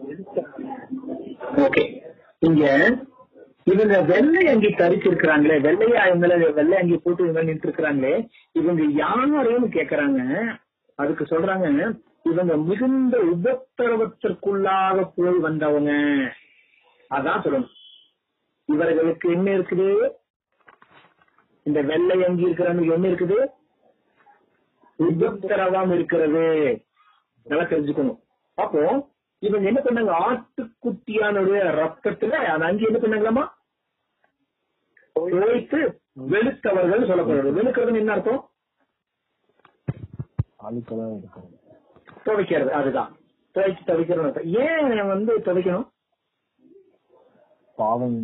எடுத்தார்கள் 0.07 1.91
இங்க 2.39 2.63
இவங்க 3.63 4.01
வெள்ளை 4.01 4.47
அங்கி 4.47 4.67
தரிச்சிருக்கிறாங்களே 4.67 5.57
வெள்ளையா 5.65 6.03
இவங்கள 6.09 6.53
வெள்ளை 6.53 6.77
அங்கி 6.77 6.97
போட்டு 6.97 7.23
இவங்க 7.23 7.43
நின்று 7.43 7.67
இருக்கிறாங்களே 7.69 8.29
இவங்க 8.51 8.83
யாருன்னு 8.83 9.67
கேக்குறாங்க. 9.67 10.21
அதுக்கு 10.95 11.23
சொல்றாங்க 11.23 11.95
இவங்க 12.23 12.57
மிகுந்த 12.57 13.17
உபத்திரவத்திற்குள்ளாக 13.17 15.11
போய் 15.15 15.37
வந்தவங்க. 15.37 15.91
அதான் 17.11 17.43
சொல்லணும். 17.43 17.75
இவர்களுக்கு 18.65 19.31
என்ன 19.31 19.51
இருக்குது? 19.51 20.18
இந்த 21.69 21.81
வெள்ளை 21.81 22.23
அங்கி 22.23 22.45
இருக்கிறவங்களுக்கு 22.45 22.93
என்ன 22.93 23.07
இருக்குது? 23.07 23.37
உபத்திரவம் 24.95 25.91
இருக்கிறது. 25.91 26.43
நல்லா 27.43 27.63
தெரிஞ்சுக்கணும். 27.63 28.19
அப்போ 28.53 28.81
இவங்க 29.39 29.67
என்ன 29.67 29.79
பண்ணாங்க? 29.81 30.13
ஆட்டுக்குட்டியானுடைய 30.27 31.59
ரத்தத்துல 31.81 32.31
அந்த 32.53 32.65
அங்கே 32.65 32.87
என்ன 32.89 32.99
பண்ணாங்களாமா? 32.99 33.45
தோய்த்து 35.19 35.79
வெளுத்தவர்கள் 36.29 37.09
சொல்லப்படுறது 37.09 37.49
வெளுக்கிறதுன்னு 37.59 38.01
என்ன 38.01 38.11
அர்த்தம்? 38.11 38.41
துவைக்கிறது. 42.25 42.69
அதுதான். 42.79 43.11
துவைச்சு 43.53 43.83
துவைக்கிறது 43.85 44.43
ஏன் 44.65 45.07
வந்து 45.07 45.37
துவைக்கணும்? 45.37 45.87
பாவம். 47.75 48.19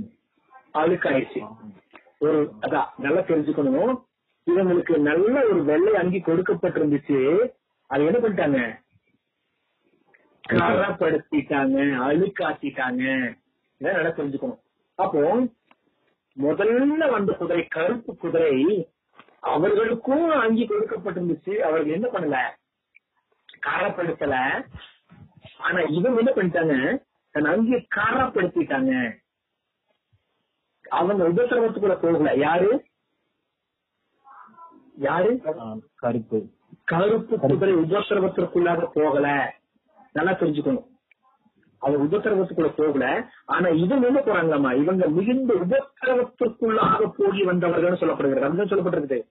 அழுக்காயிடுச்சு. 0.74 1.42
ஒரு 2.26 2.52
அதான் 2.62 2.90
நல்லா 2.98 3.22
தெரிஞ்சுக்கணும்? 3.22 3.94
இவங்களுக்கு 4.48 4.98
நல்ல 4.98 5.46
ஒரு 5.46 5.64
வெள்ளை 5.64 5.96
அங்கி 5.96 6.20
கொடுக்கப்பட்டிருந்துச்சு. 6.20 7.20
அது 7.90 8.06
என்ன 8.06 8.20
பண்ணிட்டாங்க? 8.20 8.60
கரப்படுத்திட்டாங்க 10.50 11.78
அழுக்காக்கிட்டாங்க. 12.08 13.04
இதான் 13.80 13.98
நல்லா 13.98 14.10
தெரிஞ்சுக்கணும். 14.10 14.60
அப்போ 14.96 15.22
முதல்ல 16.38 17.12
வந்த 17.12 17.32
குதிரை 17.34 17.68
கருப்பு 17.68 18.18
குதிரை 18.18 18.90
அவர்களுக்கும் 19.40 20.30
அங்கி 20.30 20.68
கொடுக்கப்பட்டிருந்துச்சு. 20.68 21.54
அவர்கள் 21.58 21.98
என்ன 21.98 22.08
பண்ணல? 22.14 22.38
கரப்படுத்தல. 23.68 24.36
ஆனா 25.58 25.80
இவங்க 25.98 26.20
என்ன 26.24 26.32
பண்ணிட்டாங்க? 26.36 26.76
தன் 27.32 27.46
அங்கியை 27.46 27.80
கரப்படுத்திட்டாங்க. 27.96 28.94
அவங்க 30.96 31.30
உபத்திரவத்துக்குள்ள 31.30 31.96
போகல. 32.02 32.34
யாரு? 32.34 32.86
யாரு? 34.98 35.42
கருப்பு. 35.96 36.40
கருப்பு 36.84 37.40
குதிரை 37.40 37.76
உபத்திரவத்திற்குள்ளாக 37.76 38.88
போகல. 38.94 39.54
நல்லா 40.14 40.32
தெரிஞ்சுக்கணும். 40.32 40.86
அவங்க 41.78 42.18
உபத்திரவத்துக்குள்ள 42.18 42.74
போகல. 42.78 43.06
ஆனா 43.46 43.68
இவங்க 43.68 44.08
என்ன 44.08 44.20
போறாங்களாமா 44.20 44.82
இவங்க 44.82 45.08
மிகுந்த 45.08 45.54
உபத்திரவத்திற்குள்ளாக 45.54 47.12
போகி 47.20 47.44
வந்தவர்கள் 47.44 48.00
சொல்லப்படுகிறது. 48.00 48.40
அதுதான் 48.40 48.70
சொல்லப்பட்டிருக்குது. 48.70 49.22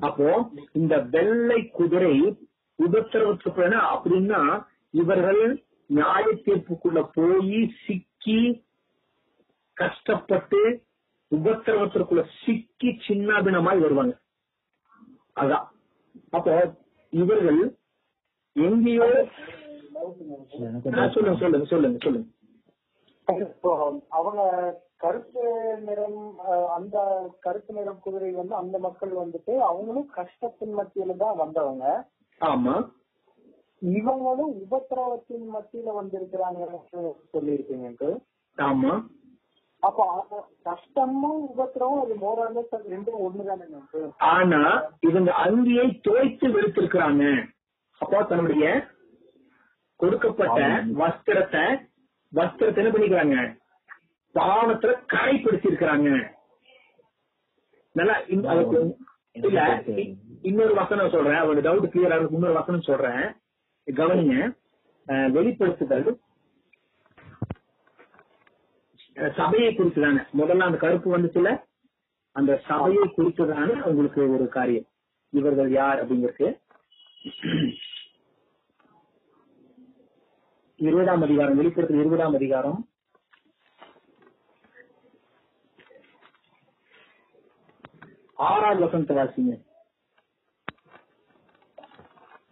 அப்போ 0.00 0.50
இந்த 0.72 0.98
வெள்ளை 0.98 1.68
குதிரை 1.68 2.36
உபத்திரவத்துக்குள்ள 2.78 3.78
அப்படின்னா 3.94 4.64
இவர்கள் 4.90 5.64
நியாய 5.86 6.24
தீர்ப்புக்குள்ள 6.44 7.08
போய் 7.12 7.74
சிக்கி 7.86 8.64
கஷ்டப்பட்டு 9.76 10.60
உபத்திரவத்திற்குள்ள 11.32 12.22
சிக்கி 12.40 12.90
சின்னாபினமாய் 13.06 13.82
வருவாங்க. 13.84 14.14
அதான். 15.36 15.66
அப்போ 16.30 16.54
இவர்கள் 17.12 17.60
எங்கேயோ 18.56 19.06
சொல்லுங்க 21.14 21.36
சொல்லுங்க 21.38 21.66
சொல்லுங்க 21.72 21.98
சொல்லுங்க. 22.04 22.28
அவங்க 24.18 24.42
கருப்பு 24.96 25.42
நிறம் 25.86 26.18
அந்த 26.76 26.96
கருப்பு 27.40 27.72
நிறம் 27.74 28.00
குதிரை 28.00 28.30
வந்து 28.32 28.54
அந்த 28.54 28.76
மக்கள் 28.78 29.12
வந்துட்டு 29.14 29.54
அவங்களும் 29.68 30.08
கஷ்டத்தின் 30.18 30.74
மத்தியில 30.78 31.16
தான் 31.16 31.36
வந்தவங்க. 31.36 31.84
ஆமா. 32.40 32.74
இவங்களும் 33.82 34.52
உபத்திரவத்தின் 34.62 35.46
மத்தியில 35.54 35.94
வந்திருக்கிறாங்கன்னு 36.00 36.80
சொல்லியிருக்கீங்க 37.34 37.88
uncle. 37.90 38.14
ஆமா. 38.58 38.92
அப்ப 39.82 40.48
கஷ்டமும் 40.62 41.48
உபத்திரமும் 41.48 42.04
அது 42.04 42.14
மோரால 42.14 42.64
ரெண்டும் 42.90 43.30
ஒண்ணுதானே? 43.30 44.10
ஆனா 44.18 44.82
இவங்க 45.00 45.32
அங்கேயே 45.32 46.00
தோய்த்து 46.02 46.48
வெளுத்திருக்கிறாங்க. 46.48 47.44
அப்போ 47.98 48.22
தன்னுடைய 48.22 48.86
கொடுக்கப்பட்ட 49.96 50.60
வஸ்திரத்தை 50.98 51.90
வஸ்திரத்தை 52.34 52.76
என்ன 52.76 52.90
பண்ணிக்கிறாங்க? 52.90 53.60
பாவத்துல 54.34 54.94
கரைப்படுத்தி 55.12 56.30
நல்லா 57.92 58.16
இந்த- 58.18 58.48
அதுக்கு 58.48 58.96
இல்ல 59.32 59.82
இன்னொரு 60.42 60.74
வசனம் 60.74 61.10
சொல்றேன். 61.10 61.42
அவரோட 61.42 61.66
டவுட் 61.66 61.88
கிளியர் 61.88 62.12
ஆகுது 62.12 62.34
இன்னொரு 62.34 62.52
வசனம் 62.52 62.82
சொல்றேன். 62.82 63.34
கவனிங்க. 63.86 64.56
அஹ், 65.06 65.30
வெளிப்படுத்துதல் 65.30 66.18
சபையை 69.14 69.74
குறித்துதானே. 69.74 70.26
முதல்ல 70.38 70.58
அந்த 70.58 70.78
கருப்பு 70.78 71.18
வந்துச்சுல 71.18 71.64
அந்த 72.32 72.62
சபையை 72.66 73.02
குறித்துதான 73.02 73.82
உங்களுக்கு 73.82 74.30
ஒரு 74.32 74.48
காரியம். 74.48 74.84
இவர்கள் 75.30 75.70
யார் 75.70 76.06
அப்படிங்கிறது 76.06 76.60
இருபதாம் 80.76 81.22
அதிகாரம் 81.22 81.56
வெளிப்படுத்தல் 81.56 82.00
இருபதாம் 82.00 82.34
அதிகாரம். 82.34 82.88
ஆறாவது 88.34 88.80
வசனத்தை 88.80 89.16
வாசிங்க. 89.16 89.62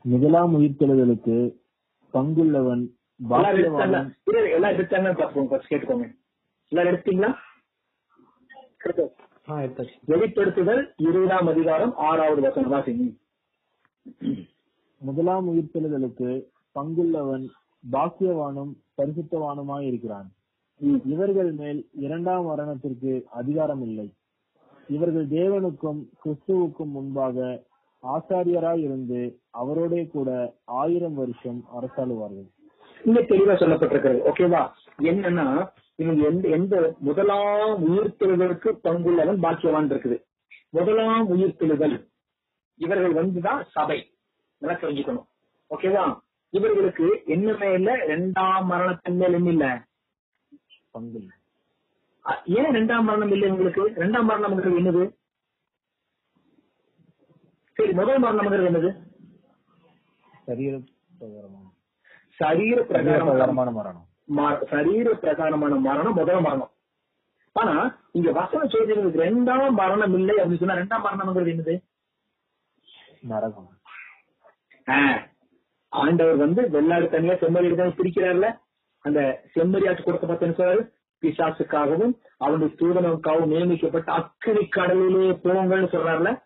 முதலாம் 0.03 0.59
உயிர்த்தெழுதலுக்கு 0.59 1.57
பங்குள்ளவன் 2.13 2.85
எல்லாம் 3.29 4.09
பாப்போம் 5.05 5.51
first 5.51 5.69
கேட்டுக்கோங்க. 5.71 6.19
எல்லாரும் 6.73 6.93
எடுத்தீங்களா 6.95 7.31
வெளிப்படுத்துதல் 10.11 10.83
இருபதாம் 11.07 11.49
அதிகாரம் 11.53 11.93
ஆறாவது 12.09 12.41
வசனம். 12.45 12.73
வாசிங்க 12.73 13.07
முதலாம் 15.03 15.47
உயிர்த்தெழுதலுக்கு 15.53 16.29
பங்குள்ளவன் 16.77 17.47
பாக்கியவானும் 17.85 18.71
பரிசுத்தவானுமாய் 18.99 19.89
இருக்கிறான். 19.89 20.29
இவர்கள் 21.15 21.51
மேல் 21.61 21.81
இரண்டாம் 22.07 22.47
மரணத்திற்கு 22.51 23.15
அதிகாரம் 23.41 23.83
இல்லை. 23.89 24.07
இவர்கள் 24.89 25.27
தேவனுக்கும் 25.37 26.01
கிறிஸ்துவுக்கும் 26.23 26.95
முன்பாக 26.99 27.67
ஆசாரியராய் 28.03 28.83
இருந்து 28.87 29.21
அவரோடே 29.63 30.03
கூட 30.15 30.31
ஆயிரம் 30.83 31.19
வருஷம் 31.23 31.61
அரசாளுவார்கள். 31.79 32.49
இங்க 33.05 33.21
தெளிவா 33.33 33.55
சொல்லப்பட்டிருக்கிறது. 33.61 34.21
ஓகேவா 34.31 34.63
என்னன்னா 35.11 35.49
இவங்க 36.01 36.27
எந்த 36.27 36.49
எந்த 36.49 36.95
முதலாம் 36.99 37.89
உயிர்த்தெழுதலுக்கு 37.89 38.79
பங்குள்ளவன் 38.85 39.43
பாக்கியவான் 39.43 39.89
இருக்குது. 39.89 40.23
முதலாம் 40.69 41.29
உயிர்த்தெழுதல் 41.29 42.09
இவர்கள் 42.75 43.15
வந்துதான் 43.15 43.65
சபை. 43.71 44.15
நல்லா 44.59 44.79
தெரிஞ்சுக்கணும். 44.79 45.27
ஓகேவா 45.71 46.19
இவர்களுக்கு 46.51 47.23
என்ன 47.27 47.57
மேல 47.57 48.05
இரண்டாம் 48.05 48.67
மரணத்தின் 48.67 49.17
மேல் 49.17 49.33
என்ன 49.33 49.51
இல்ல. 49.51 49.85
பங்கு 50.91 51.27
ஏன் 52.45 52.65
ரெண்டாம் 52.65 53.03
மரணம் 53.03 53.31
இல்லை 53.31 53.51
உங்களுக்கு? 53.51 53.89
ரெண்டாம் 53.89 54.31
மரணம்ங்கிறது 54.31 54.79
என்னது? 54.79 55.17
சரி 57.75 57.93
முதல் 57.93 58.23
மரணம்ங்கிறது 58.23 58.69
என்னது? 58.69 58.97
சரீர 60.45 60.81
பிரகாரமான 61.19 61.69
சரீர 62.29 62.65
சரீர 62.65 62.83
பிரகாரம் 62.83 63.27
பிரகாரமான 63.27 63.71
மரணம். 63.71 64.05
மர- 64.05 64.10
சரீர 64.71 65.15
பிரகாரமான 65.15 65.75
மரணம் 65.75 66.13
முதல் 66.13 66.41
மரணம். 66.41 66.71
ஆனா 67.53 68.01
இங்க 68.13 68.33
வசனம் 68.33 68.69
சொல்றது 68.69 69.25
ரெண்டாம் 69.25 69.71
மரணம் 69.71 70.15
இல்லை 70.15 70.35
அப்படின்னு 70.37 70.63
சொன்னா 70.63 70.75
ரெண்டாம் 70.75 71.07
மரணம்ங்கிறது 71.07 71.55
என்னது? 71.55 71.75
நரகம். 73.21 73.69
ஆண்டவர் 75.89 76.37
வந்து 76.37 76.71
வெள்ளாடு 76.71 77.09
தனியா 77.09 77.33
செம்மறி 77.33 77.77
தனியா 77.77 77.95
பிரிக்கிறார்ல. 77.97 78.61
அந்த 78.99 79.45
செம்மறியாட்டு 79.55 80.03
கொடுத்த 80.03 80.27
பார்த்தேன்னு 80.27 80.59
சொல்றாரு? 80.61 80.93
பிசாசுக்காகவும் 81.23 82.21
அவனுடைய 82.37 82.75
தூதனுக்காகவும் 82.79 83.47
நியமிக்கப்பட்ட 83.47 84.13
அக்கினி 84.13 84.67
கடலிலே 84.67 85.31
போங்கள்னு 85.31 85.93
சொல்றாருல. 85.95 86.43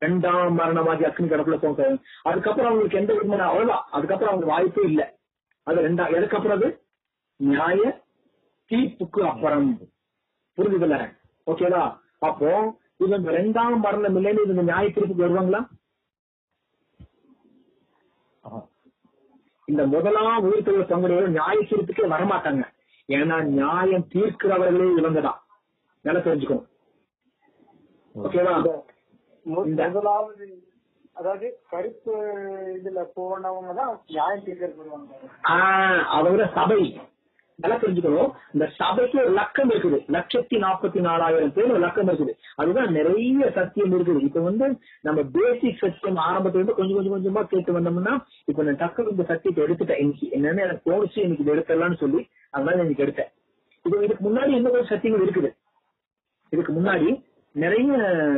ரெண்டாம் 0.00 0.52
மரணமாகி 0.58 1.04
அக்கினி 1.04 1.28
கடலுக்குள்ள 1.28 1.56
போங்க. 1.56 1.96
அதுக்கப்புறம் 2.22 2.70
அவங்களுக்கு 2.70 2.98
எந்த 2.98 3.12
விதமான 3.12 3.42
அவ்வளவுதான் 3.42 3.84
அதுக்கப்புறம் 3.90 4.32
அவங்களுக்கு 4.32 4.54
வாய்ப்பே 4.54 4.82
இல்ல. 4.82 5.16
அது 5.62 5.88
ரெண்டா 5.88 6.04
எதுக்கப்புறம் 6.18 6.56
அது? 6.58 6.87
நியாய 7.40 7.80
தீர்ப்புக்கு 8.70 9.20
அப்புறம். 9.30 9.68
புரிஞ்சுதுல 10.56 10.96
ஓகேவா 11.50 11.82
அப்போ 12.28 12.50
இவங்க 13.04 13.30
ரெண்டாம் 13.38 13.76
மரணம் 13.84 14.16
இல்லைன்னு 14.16 14.44
இவங்க 14.44 14.64
நியாய 14.70 14.86
தீர்ப்புக்கு 14.88 15.26
வருவாங்களா. 15.26 15.60
இந்த 19.68 19.82
முதலாம் 19.92 20.44
உயிர்த்தொழில் 20.48 20.90
பங்குடையவர் 20.90 21.34
நியாய 21.36 21.56
தீர்ப்புக்கே 21.70 22.04
வரமாட்டாங்க. 22.14 22.64
ஏன்னா 23.08 23.36
நியாயம் 23.58 24.08
தீர்க்கிறவர்களே 24.14 24.88
இவங்கதான். 25.00 25.38
நல்லா 26.04 26.20
தெரிஞ்சுக்கணும். 26.26 26.66
ஓகேவா 28.14 28.54
முதலாவது 29.46 30.46
அதாவது 31.18 31.46
கருப்பு 31.70 32.14
இதுல 32.78 33.00
போனவங்க 33.16 33.70
தான் 33.78 33.92
நியாயம் 34.06 34.44
தீர்க்க 34.44 34.72
வருவாங்க. 34.80 35.12
அவங்க 36.16 36.50
சபை. 36.56 36.80
நல்லா 37.62 37.76
தெரிஞ்சுக்கணும் 37.82 38.32
இந்த 38.54 38.64
சபைக்கு 38.78 39.16
ஒரு 39.22 39.30
லக்கம் 39.38 39.70
இருக்குது. 39.72 39.98
லட்சத்தி 40.16 40.56
நாற்பத்தி 40.64 41.00
நாலாயிரம் 41.06 41.54
பேர் 41.56 41.72
ஒரு 41.76 41.82
லக்கம் 41.84 42.08
இருக்குது. 42.10 42.32
அதுதான் 42.60 42.90
நிறைய 42.98 43.48
சத்தியம் 43.56 43.94
இருக்குது. 43.96 44.20
இப்ப 44.28 44.42
வந்து 44.48 44.66
நம்ம 45.06 45.22
பேசிக் 45.36 45.80
சத்தியம் 45.84 46.20
ஆரம்பத்துல 46.26 46.60
இருந்து 46.60 46.76
கொஞ்சம் 46.78 46.98
கொஞ்சம் 46.98 47.14
கொஞ்சமா 47.16 47.42
கேட்டு 47.52 47.76
வந்தோம்னா 47.76 48.14
இப்ப 48.50 48.66
நான் 48.68 48.80
டக்கு 48.82 49.08
இந்த 49.14 49.26
சத்தியத்தை 49.30 49.64
எடுத்துட்டேன். 49.66 50.02
இன்னைக்கு 50.04 50.28
என்னன்னு 50.38 50.64
எனக்கு 50.66 50.86
தோணுச்சு 50.90 51.18
இன்னைக்கு 51.24 51.44
இது 51.46 51.54
எடுத்துடலாம்னு 51.56 52.02
சொல்லி 52.04 52.22
அதனால 52.54 52.84
இன்னைக்கு 52.84 53.06
எடுத்தேன். 53.06 53.32
இது 53.86 54.04
இதுக்கு 54.06 54.24
முன்னாடி 54.28 54.52
இன்னும் 54.58 54.74
கொஞ்சம் 54.74 54.92
சத்தியங்கள் 54.92 55.26
இருக்குது? 55.26 55.50
இதுக்கு 56.52 56.72
முன்னாடி 56.78 57.08
நிறைய 57.64 57.92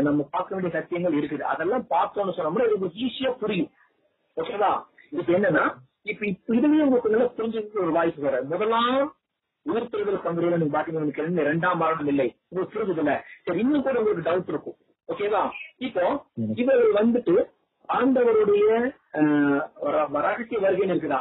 நம்ம 0.07 0.21
பார்க்க 0.35 0.55
வேண்டிய 0.55 0.73
சத்தியங்கள் 0.79 1.19
இருக்குது. 1.21 1.45
அதெல்லாம் 1.53 1.87
பார்த்தோம்னு 1.95 2.37
சொன்னோம்னா 2.39 2.67
இது 2.71 2.93
ஈஸியா 3.07 3.33
புரியும். 3.45 3.71
ஓகேவா 4.37 4.73
இதுக்கு 5.13 5.33
என்னன்னா 5.39 5.65
இப்ப 6.07 6.25
இதுலயே 6.59 6.85
உங்களுக்கு 6.85 7.13
நல்லா 7.15 7.27
புரிஞ்சுக்க 7.39 7.85
ஒரு 7.85 7.93
வாய்ப்பு 7.97 8.27
வர 8.27 8.37
முதலாம் 8.53 8.93
உயிர்த்தெழுதல் 9.67 10.25
பங்குறையில 10.27 10.59
நீங்க 10.61 10.75
பாத்தீங்கன்னா 10.77 11.43
இரண்டாம் 11.47 11.81
மரணம் 11.83 12.11
இல்லை. 12.13 12.27
உங்களுக்கு 12.51 12.75
புரிஞ்சது 12.75 13.03
இல்ல 13.03 13.15
சரி 13.47 13.61
இன்னும் 13.63 13.85
கூட 13.87 13.99
உங்களுக்கு 14.01 14.27
டவுட் 14.29 14.53
இருக்கும். 14.53 14.77
ஓகேவா 15.09 15.43
இப்போ 15.87 16.05
இவர் 16.63 16.85
வந்துட்டு 17.01 17.35
ஆண்டவருடைய 17.89 18.71
ரகசிய 20.27 20.59
வருகைன்னு 20.65 20.95
இருக்குதா? 20.95 21.21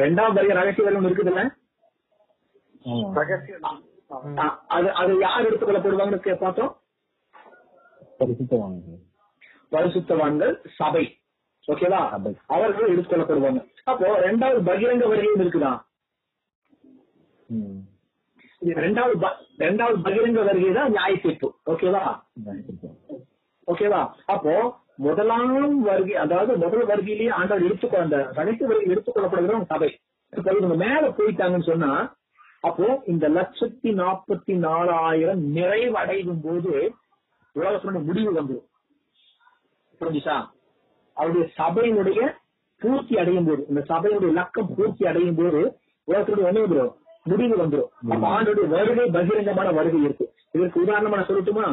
இரண்டாம் 0.00 0.34
வருகை 0.38 0.54
ரகசிய 0.60 0.84
வருகை 0.86 1.08
இருக்குதுல்ல? 1.10 1.42
அது 4.76 4.88
அது 5.02 5.12
யார் 5.26 5.46
எடுத்துக்கொள்ளப்படுவாங்கன்னு 5.48 6.36
பார்த்தோம்? 6.44 6.72
பரிசுத்தவான்கள் 9.72 10.54
சபை. 10.78 11.04
ஓகேவா. 11.68 12.00
அவர்கள் 12.54 12.92
எடுத்துக்கொள்ளப்படுவாங்க. 12.92 13.60
அப்போ 13.90 14.06
ரெண்டாவது 14.26 14.60
பகிரங்க 14.68 15.04
வருகையும் 15.12 15.42
இருக்குதா. 15.42 15.72
ரெண்டாவது 18.84 19.16
ரெண்டாவது 19.64 19.96
பகிரங்க 20.06 20.42
வருகை 20.48 20.72
தான் 20.78 20.92
நியாய 20.96 21.14
தீர்ப்பு 21.24 21.48
ஓகேவா. 21.72 22.04
ஓகேவா? 23.68 24.00
அப்போ 24.34 24.54
முதலாம் 25.04 25.52
வருகை 25.88 26.14
அதாவது 26.24 26.52
முதல் 26.62 26.88
வருகையிலேயே 26.90 27.30
ஆண்டவர் 27.38 27.66
எடுத்துக்கொள்ள 27.68 28.04
அந்த 28.06 28.18
கடைசி 28.38 28.64
வருகை 28.70 28.90
எடுத்துக்கொள்ளப்படுகிறவங்க 28.94 29.68
சபை. 29.74 29.90
இப்போ 30.32 30.50
இவங்க 30.58 30.76
மேல 30.84 31.02
போயிட்டாங்கன்னு 31.16 31.70
சொன்னா 31.70 31.92
அப்போ 32.68 32.86
இந்த 33.12 33.26
லட்சத்தி 33.38 33.90
நாற்பத்தி 34.00 34.54
நாலாயிரம் 34.66 35.40
நிறைவடையும் 35.56 36.42
போது 36.44 36.72
உலகத்தினுடைய 37.56 38.02
முடிவு 38.08 38.30
வந்துடும் 38.38 38.68
புரிஞ்சுச்சா? 40.02 40.36
அவருடைய 41.16 41.44
சபையினுடைய 41.58 42.20
பூர்த்தி 42.82 43.14
அடையும் 43.18 43.46
போது 43.46 43.62
இந்த 43.68 43.80
சபையினுடைய 43.88 44.32
லக்கம் 44.38 44.74
பூர்த்தி 44.76 45.04
அடையும் 45.06 45.36
போது 45.36 45.60
உலகத்தினுடைய 46.08 46.50
என்ன 46.50 46.62
வந்துடும் 46.62 46.92
முடிவு 47.26 47.56
வந்துடும் 47.56 47.90
அப்ப 48.12 48.24
ஆண்டுடைய 48.34 48.66
வருகை 48.68 49.04
பகிரங்கமான 49.16 49.68
வருகை 49.72 50.00
இருக்கு. 50.02 50.24
இதற்கு 50.52 50.80
உதாரணமா 50.84 51.16
நான் 51.16 51.28
சொல்லட்டுமா? 51.28 51.66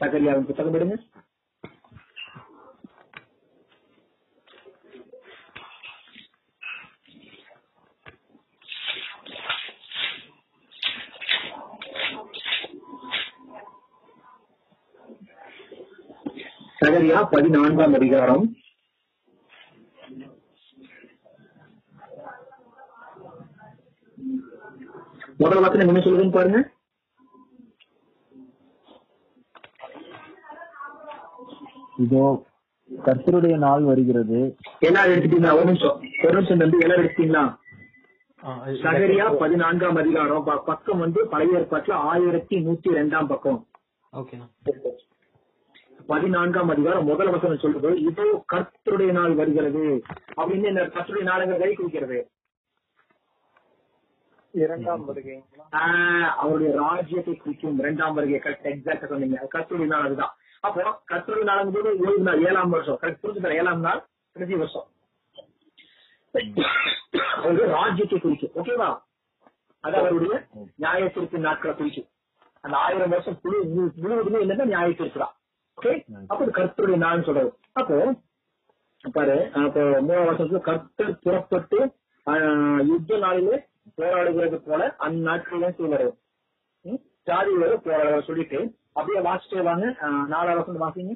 சகரியாவின் 0.00 0.48
புத்தகம் 0.48 0.76
எடுங்க 0.78 0.96
சகரியா 16.84 17.28
பதினான்காம் 17.30 17.94
அதிகாரம். 17.94 18.54
முதல் 25.36 25.60
வசனம் 25.60 25.94
என்ன 25.94 26.00
சொல்லுதுன்னு 26.00 26.30
பாருங்க. 26.30 26.70
இதோ 31.98 32.44
கர்த்தருடைய 33.04 33.58
நாள் 33.58 33.82
வருகிறது. 33.82 34.56
எல்லாரும் 34.78 35.14
எடுத்துட்டீங்களா? 35.14 35.52
ஒரு 35.52 35.64
நிமிஷம். 35.64 36.00
ஒரு 36.22 36.32
நிமிஷம் 36.32 36.58
தம்பி 36.58 36.78
எல்லாரும் 36.78 37.04
எடுத்துட்டீங்களா? 37.04 37.56
சகரியா 38.72 39.36
பதினான்காம் 39.38 39.96
அதிகாரம். 39.96 40.44
ப- 40.44 40.62
பக்கம் 40.62 40.98
வந்து 40.98 41.26
பழைய 41.26 41.58
ஏற்பாட்டுல 41.58 41.92
ஆயிரத்தி 41.92 42.66
நூத்தி 42.66 42.88
ரெண்டாம் 42.88 43.26
பக்கம். 43.26 43.66
ஓகேண்ணா. 44.12 44.50
பதினான்காம் 46.04 46.68
அதிகாரம் 46.68 47.04
முதல் 47.04 47.30
வசனம் 47.30 47.56
சொல்லுது 47.56 47.96
இதோ 47.96 48.44
கர்த்தருடைய 48.52 49.12
நாள் 49.12 49.34
வருகிறது. 49.34 50.02
அப்படின்னு 50.36 50.64
என்ன 50.64 50.82
கர்த்தருடைய 50.82 51.22
நாளுங்க 51.22 51.58
கை 51.58 51.76
குடிக்கிறது 51.76 52.24
இரண்டாம் 54.52 55.16
ஆஹ் 55.72 56.28
அவருடைய 56.28 56.74
ராஜ்யத்தை 56.76 57.36
குறிக்கும் 57.36 57.78
இரண்டாம் 57.78 58.14
வருகை 58.14 58.38
கரெக்ட் 58.38 58.66
எக்ஸாக்டா 58.66 59.06
சொன்னீங்க. 59.06 59.48
கர்த்தருடைய 59.52 59.86
நாள் 59.86 60.04
அதுதான். 60.04 60.36
அப்போ 60.60 61.02
கர்த்தருடைய 61.10 61.42
நாள் 61.42 61.64
போது 61.64 61.96
ஓய்வு 61.96 62.18
நாள் 62.18 62.44
ஏழாம் 62.44 62.70
வருஷம். 62.70 62.98
கரெக்ட் 63.00 63.18
புரிஞ்சுக்கிற 63.22 63.52
ஏழாம் 63.52 63.80
நாள் 63.80 64.06
கடைசி 64.32 64.54
வருஷம். 64.54 64.86
அவருடைய 67.34 67.66
ராஜ்யத்தை 67.66 68.20
குறிக்கும். 68.20 68.64
ஓகேவா 68.64 69.02
அது 69.80 69.96
அவருடைய 69.96 70.46
நியாய 70.76 71.08
தீர்ப்பு 71.08 71.38
நாட்களை 71.38 71.76
குறிக்கும். 71.76 72.06
அந்த 72.60 72.76
ஆயிரம் 72.76 73.08
வருஷம் 73.08 73.38
முழு 73.42 73.64
முழு- 73.64 73.92
முழுவதுமே 73.94 74.44
என்னன்னா 74.44 74.64
நியாய 74.64 74.92
தீர்ப்பு 74.92 75.18
தான். 75.18 75.34
அப்ப 75.78 76.46
கர்த்தருடைய 76.52 76.98
நாள்னு 77.02 77.24
சொல்றது 77.24 77.50
அப்போ 77.72 77.96
பாரு 79.14 79.36
அப்போ 79.60 79.82
மூணாம் 80.00 80.28
வருஷத்துல 80.28 80.60
கர்த்தர் 80.60 81.20
புறப்பட்டு 81.20 81.78
யுத்த 82.86 83.18
நாளிலே 83.18 83.56
போராடுகிறது 83.98 84.58
போல 84.60 84.82
அந்நாட்களிலே 85.00 85.70
சொல்வாரு 85.76 86.08
ம்? 86.84 87.00
ஜாதி 87.26 87.52
வேறு 87.56 87.76
போராட 87.80 88.20
சொல்லிட்டு 88.20 88.58
அப்படியே 88.92 89.20
வாசிச்சே 89.22 89.62
வாங்க. 89.62 89.86
நாலாவது 90.26 90.58
வருஷம் 90.58 90.82
வாசிங்க. 90.82 91.14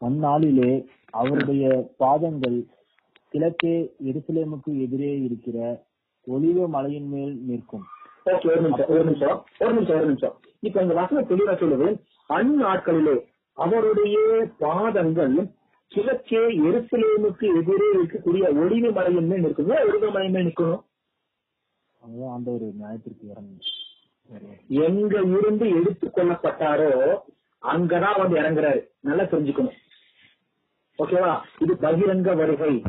அந்நாளிலே 0.00 0.72
அவருடைய 1.12 1.64
பாதங்கள் 1.96 2.58
கிழக்கே 3.34 3.74
எருசலேமுக்கு 4.04 4.72
எதிரே 4.82 5.12
இருக்கிற 5.20 5.56
ஒலிவ 6.26 6.68
மலையின் 6.68 7.08
மேல் 7.08 7.34
நிற்கும். 7.46 7.84
ஒரு 8.26 8.60
நிமிஷம் 8.60 8.88
ஒரு 8.88 9.04
நிமிஷம் 9.04 9.38
ஒரு 9.60 9.72
நிமிஷம் 9.74 9.96
ஒரு 9.96 10.06
நிமிஷம். 10.06 10.36
இப்ப 10.60 10.82
இந்த 10.82 10.94
வசனம் 10.94 11.28
தெளிவா 11.28 11.52
சொல்லுது 11.52 12.02
அந்நாட்களிலே 12.28 13.24
அவருடைய 13.52 14.16
பாதங்கள் 14.58 15.50
கிழக்கே 15.86 16.38
எருசலேமுக்கு 16.38 17.46
எதிரே 17.56 17.86
இருக்கக்கூடிய 17.96 18.56
ஒளிவு 18.58 18.92
மலையின் 18.92 19.26
மேல் 19.26 19.40
நிற்கும்? 19.40 19.68
ஒளிவு 19.68 20.10
மலையின் 20.10 20.32
மேல் 20.32 20.44
நிற்கணும் 20.44 20.84
நியாயத்திற்கு 22.74 23.34
எங்க 24.68 25.20
இருந்து 25.20 25.68
எடுத்துக் 25.68 26.16
கொள்ளப்பட்டாரோ 26.16 27.16
அங்கதான் 27.62 28.18
வந்து 28.18 28.36
இறங்குறாரு. 28.40 28.80
நல்லா 29.00 29.22
தெரிஞ்சுக்கணும் 29.22 29.76
ஓகேவா? 30.98 31.40
இது 31.58 31.74
பகிரங்க 31.74 32.36
வருகை. 32.36 32.82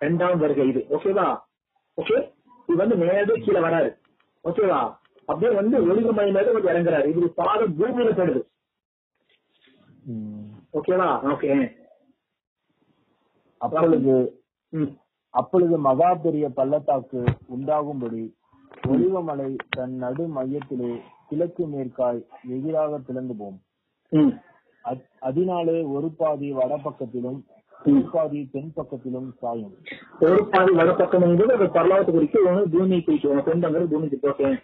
இரண்டாம் 0.00 0.38
வருகை 0.38 0.68
இது. 0.68 0.86
ஓகேவா? 0.90 1.38
ஓகே? 1.96 2.32
இது 2.66 2.76
வந்து 2.76 2.96
நேரடியாக 2.96 3.32
கீழே 3.32 3.58
வராரு. 3.58 3.96
ஓகேவா? 4.44 4.96
அப்படியே 5.28 5.50
வந்து 5.58 5.76
மேல 6.18 6.44
வந்து 6.48 6.70
இறங்குறாரு. 6.70 7.08
இது 7.12 7.28
பாதம் 7.40 7.74
பூமியில 7.78 8.12
படுது. 8.18 8.40
ஓகேவா 10.74 11.08
ஓகே 11.32 11.50
அப்பொழுது 13.60 14.14
அப்பொழுது 15.34 15.76
மகா 15.86 16.10
பெரிய 16.24 16.46
பள்ளத்தாக்கு 16.58 17.20
உண்டாகும்படி 17.54 18.22
ஒலிவமலை 18.84 19.48
தன் 19.76 19.94
நடு 20.02 20.24
மையத்திலே 20.36 20.90
கிழக்கு 21.28 21.64
மேற்காய் 21.72 22.20
எதிராக 22.56 22.98
பிளந்து 23.06 23.34
போம் 23.40 23.58
அதனாலே 25.22 25.78
ஒரு 25.94 26.08
பாதி 26.20 26.48
வடபக்கத்திலும் 26.58 27.40
ஒரு 27.80 28.00
பாதி 28.12 28.40
தென் 28.52 28.70
பக்கத்திலும் 28.76 29.28
சாயும். 29.40 29.74
ஒரு 30.26 30.38
பாதி 30.52 30.72
வடப்பக்கம் 30.78 31.26
என்பது 31.26 31.52
அது 31.56 31.66
பரலாவத்தை 31.76 32.12
குறிக்க 32.14 32.38
ஒன்று 32.48 32.64
பூமியை 32.72 33.00
குறிக்கும் 33.02 33.44
சொந்தங்கிறது 33.48 33.92
பூமிக்கு 33.92 34.18
போட்டேன் 34.18 34.56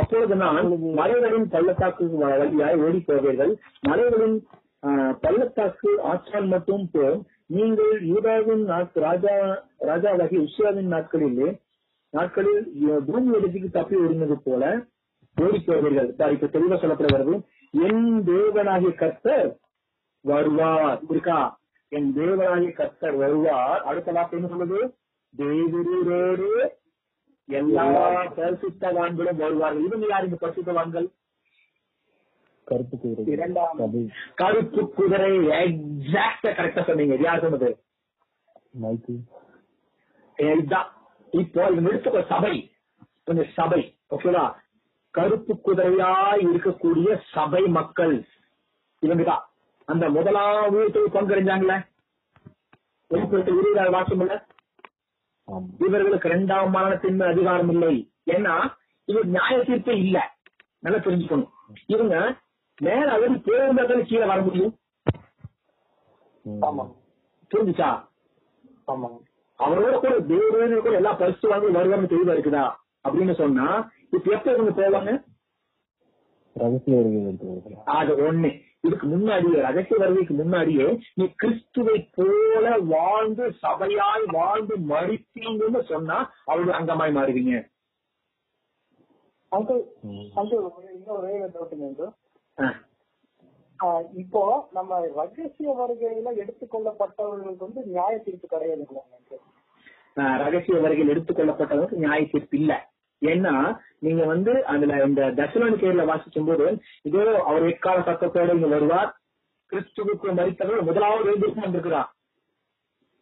அப்பொழுது 0.00 0.36
நான் 0.42 0.68
மலைகளின் 1.00 1.48
பள்ளத்தாக்கு 1.48 2.04
வழியாய் 2.22 2.80
ஓடி 2.86 3.00
போவீர்கள் 3.08 3.52
மலைகளின் 3.88 4.36
பள்ளத்தாக்கு 5.24 5.90
ஆற்றால் 6.10 6.48
மட்டும் 6.54 6.84
போம். 6.92 7.20
நீங்கள் 7.56 7.94
யூதாவின் 8.10 8.64
ராஜா 9.06 9.34
ராஜாவாகி 9.90 10.36
உஷியாவின் 10.46 10.92
நாட்களிலே 10.94 11.48
நாட்களில் 12.12 12.62
பூமி 13.06 13.30
எழுதிக்கு 13.38 13.70
தப்பி 13.70 13.96
ஓடினது 14.04 14.36
போல 14.44 14.64
ஓடி 15.36 15.58
போவீர்கள் 15.66 16.08
இப்ப 16.34 16.50
தெளிவா 16.54 16.76
சொல்லப்படுகிறது. 16.82 17.34
என் 17.74 18.04
தேவனாகிய 18.28 18.92
கர்த்தர் 19.02 19.48
வருவார். 20.24 21.00
இருக்கா? 21.12 21.38
என் 21.92 22.08
தேவனாகிய 22.16 22.72
கர்த்தர் 22.72 23.16
வருவார். 23.16 23.82
அடுத்த 23.90 24.12
வார்த்தை 24.12 24.38
என்ன 24.38 24.50
சொல்லுது? 24.52 24.78
தேவரூரோடு 25.34 26.48
எல்லா 27.48 28.22
பரிசுத்தவான்களும் 28.22 29.36
வருவார்கள். 29.36 29.84
இவங்க 29.84 30.06
யார் 30.06 30.24
இந்த 30.24 30.36
பரிசுத்தவான்கள் 30.40 31.06
கருப்பு 32.64 32.98
குதிரை. 32.98 33.24
இரண்டாம் 33.26 33.74
சபை 33.78 34.10
கருப்பு 34.34 34.90
குதிரை. 34.90 35.38
எக்ஸாக்டா 35.38 36.46
கரெக்டா 36.46 36.86
சொன்னீங்க. 36.86 37.14
யார் 37.14 37.40
சொன்னது? 37.40 37.78
இப்போ 41.30 41.70
எடுத்துக்கோ 41.70 42.26
சபை. 42.26 42.72
கொஞ்சம் 43.24 43.50
சபை. 43.54 43.98
ஓகேவா 44.10 44.54
கருப்பு 45.10 45.60
குதிரையாய் 45.64 46.46
இருக்கக்கூடிய 46.46 47.20
சபை 47.32 47.62
மக்கள். 47.62 48.26
இவங்கதான் 49.06 49.44
அந்த 49.84 50.08
முதலாவது 50.08 51.08
பங்கறிஞ்சாங்களே 51.12 51.86
வெளிப்படுத்த 53.06 53.52
இருபதாவது 53.52 53.90
வாசம் 53.90 54.20
இல்ல? 54.20 54.46
இவர்களுக்கு 55.78 56.28
இரண்டாம் 56.28 56.70
மரணத்தின் 56.70 57.20
அதிகாரம் 57.20 57.70
இல்லை. 57.70 58.12
ஏன்னா 58.26 58.76
இவர் 59.04 59.26
நியாய 59.26 59.58
தீர்ப்பே 59.58 59.88
இல்ல. 59.88 60.36
நல்லா 60.78 60.98
தெரிஞ்சுக்கணும். 60.98 61.48
இவங்க 61.86 62.36
மேல 62.80 63.12
அவர் 63.12 63.38
போயிருந்தாலும் 63.38 64.04
கீழே 64.04 64.24
வர 64.24 64.42
முடியும். 64.42 64.78
ஆமா. 66.60 66.92
புரிஞ்சுச்சா? 67.54 68.08
ஆமா. 68.86 69.08
அவரோட 69.58 69.94
கூட 69.94 70.20
தேவரோட 70.20 70.78
கூட 70.78 70.94
எல்லா 70.94 71.12
பரிசு 71.12 71.48
வாங்கி 71.48 71.66
வருவாங்க 71.66 72.06
தெளிவா 72.06 72.36
இருக்குதா? 72.36 72.72
அப்படின்னு 73.08 73.32
சொன்னா 73.32 73.90
இப்ப 74.10 74.30
எப்ப 74.30 74.52
இவங்க 74.52 74.70
போவாங்க? 74.70 75.24
அது 77.84 78.16
ஒண்ணு. 78.16 78.60
இதுக்கு 78.84 79.06
முன்னாடியே 79.06 79.60
ரகசிய 79.60 79.98
வருகைக்கு 79.98 80.34
முன்னாடியே 80.34 80.86
நீ 81.14 81.24
கிறிஸ்துவை 81.36 82.10
போல 82.14 82.64
வாழ்ந்து 82.88 83.52
சபையாய் 83.62 84.24
வாழ்ந்து 84.32 84.76
மறிப்பீங்கன்னு 84.88 85.82
சொன்னா 85.84 86.18
அவரு 86.44 86.70
அங்கமாய் 86.72 87.16
மாறுவீங்க. 87.16 87.54
இப்போ 94.14 94.42
நம்ம 94.72 94.98
ரகசிய 95.14 95.68
வருகையில 95.72 96.28
எடுத்துக்கொள்ளப்பட்டவர்களுக்கு 96.42 97.66
வந்து 97.66 97.82
நியாய 97.86 98.18
தீர்ப்பு 98.18 99.00
ஆஹ் 100.16 100.38
ரகசிய 100.44 100.76
வருகையில் 100.80 101.12
எடுத்துக்கொள்ளப்பட்டவங்களுக்கு 101.14 102.02
நியாய 102.04 102.20
தீர்ப்பு 102.26 102.56
இல்ல. 102.58 102.72
ஏன்னா 103.22 103.80
நீங்க 103.98 104.24
வந்து 104.24 104.64
அதுல 104.64 105.04
இந்த 105.04 105.22
தசலோனிக்கையில 105.36 106.04
வாசிக்கும் 106.04 106.44
போது 106.44 106.66
இதோ 107.02 107.42
அவர் 107.44 107.62
எக்கால 107.62 108.00
சத்தத்தோட 108.00 108.54
இங்க 108.54 108.66
வருவார் 108.66 109.16
கிறிஸ்துவுக்கு 109.72 110.34
மறித்தவர் 110.34 110.82
முதலாவது 110.82 111.28
எழுந்திருக்கும் 111.30 111.64
வந்திருக்கிறார். 111.64 112.10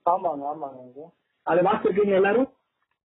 ஆமாங்க 0.07 0.45
ஆமாங்க 0.53 1.07
அதை 1.43 1.65
வாசிச்சிருக்கீங்க 1.65 2.15
எல்லாரும்? 2.15 2.49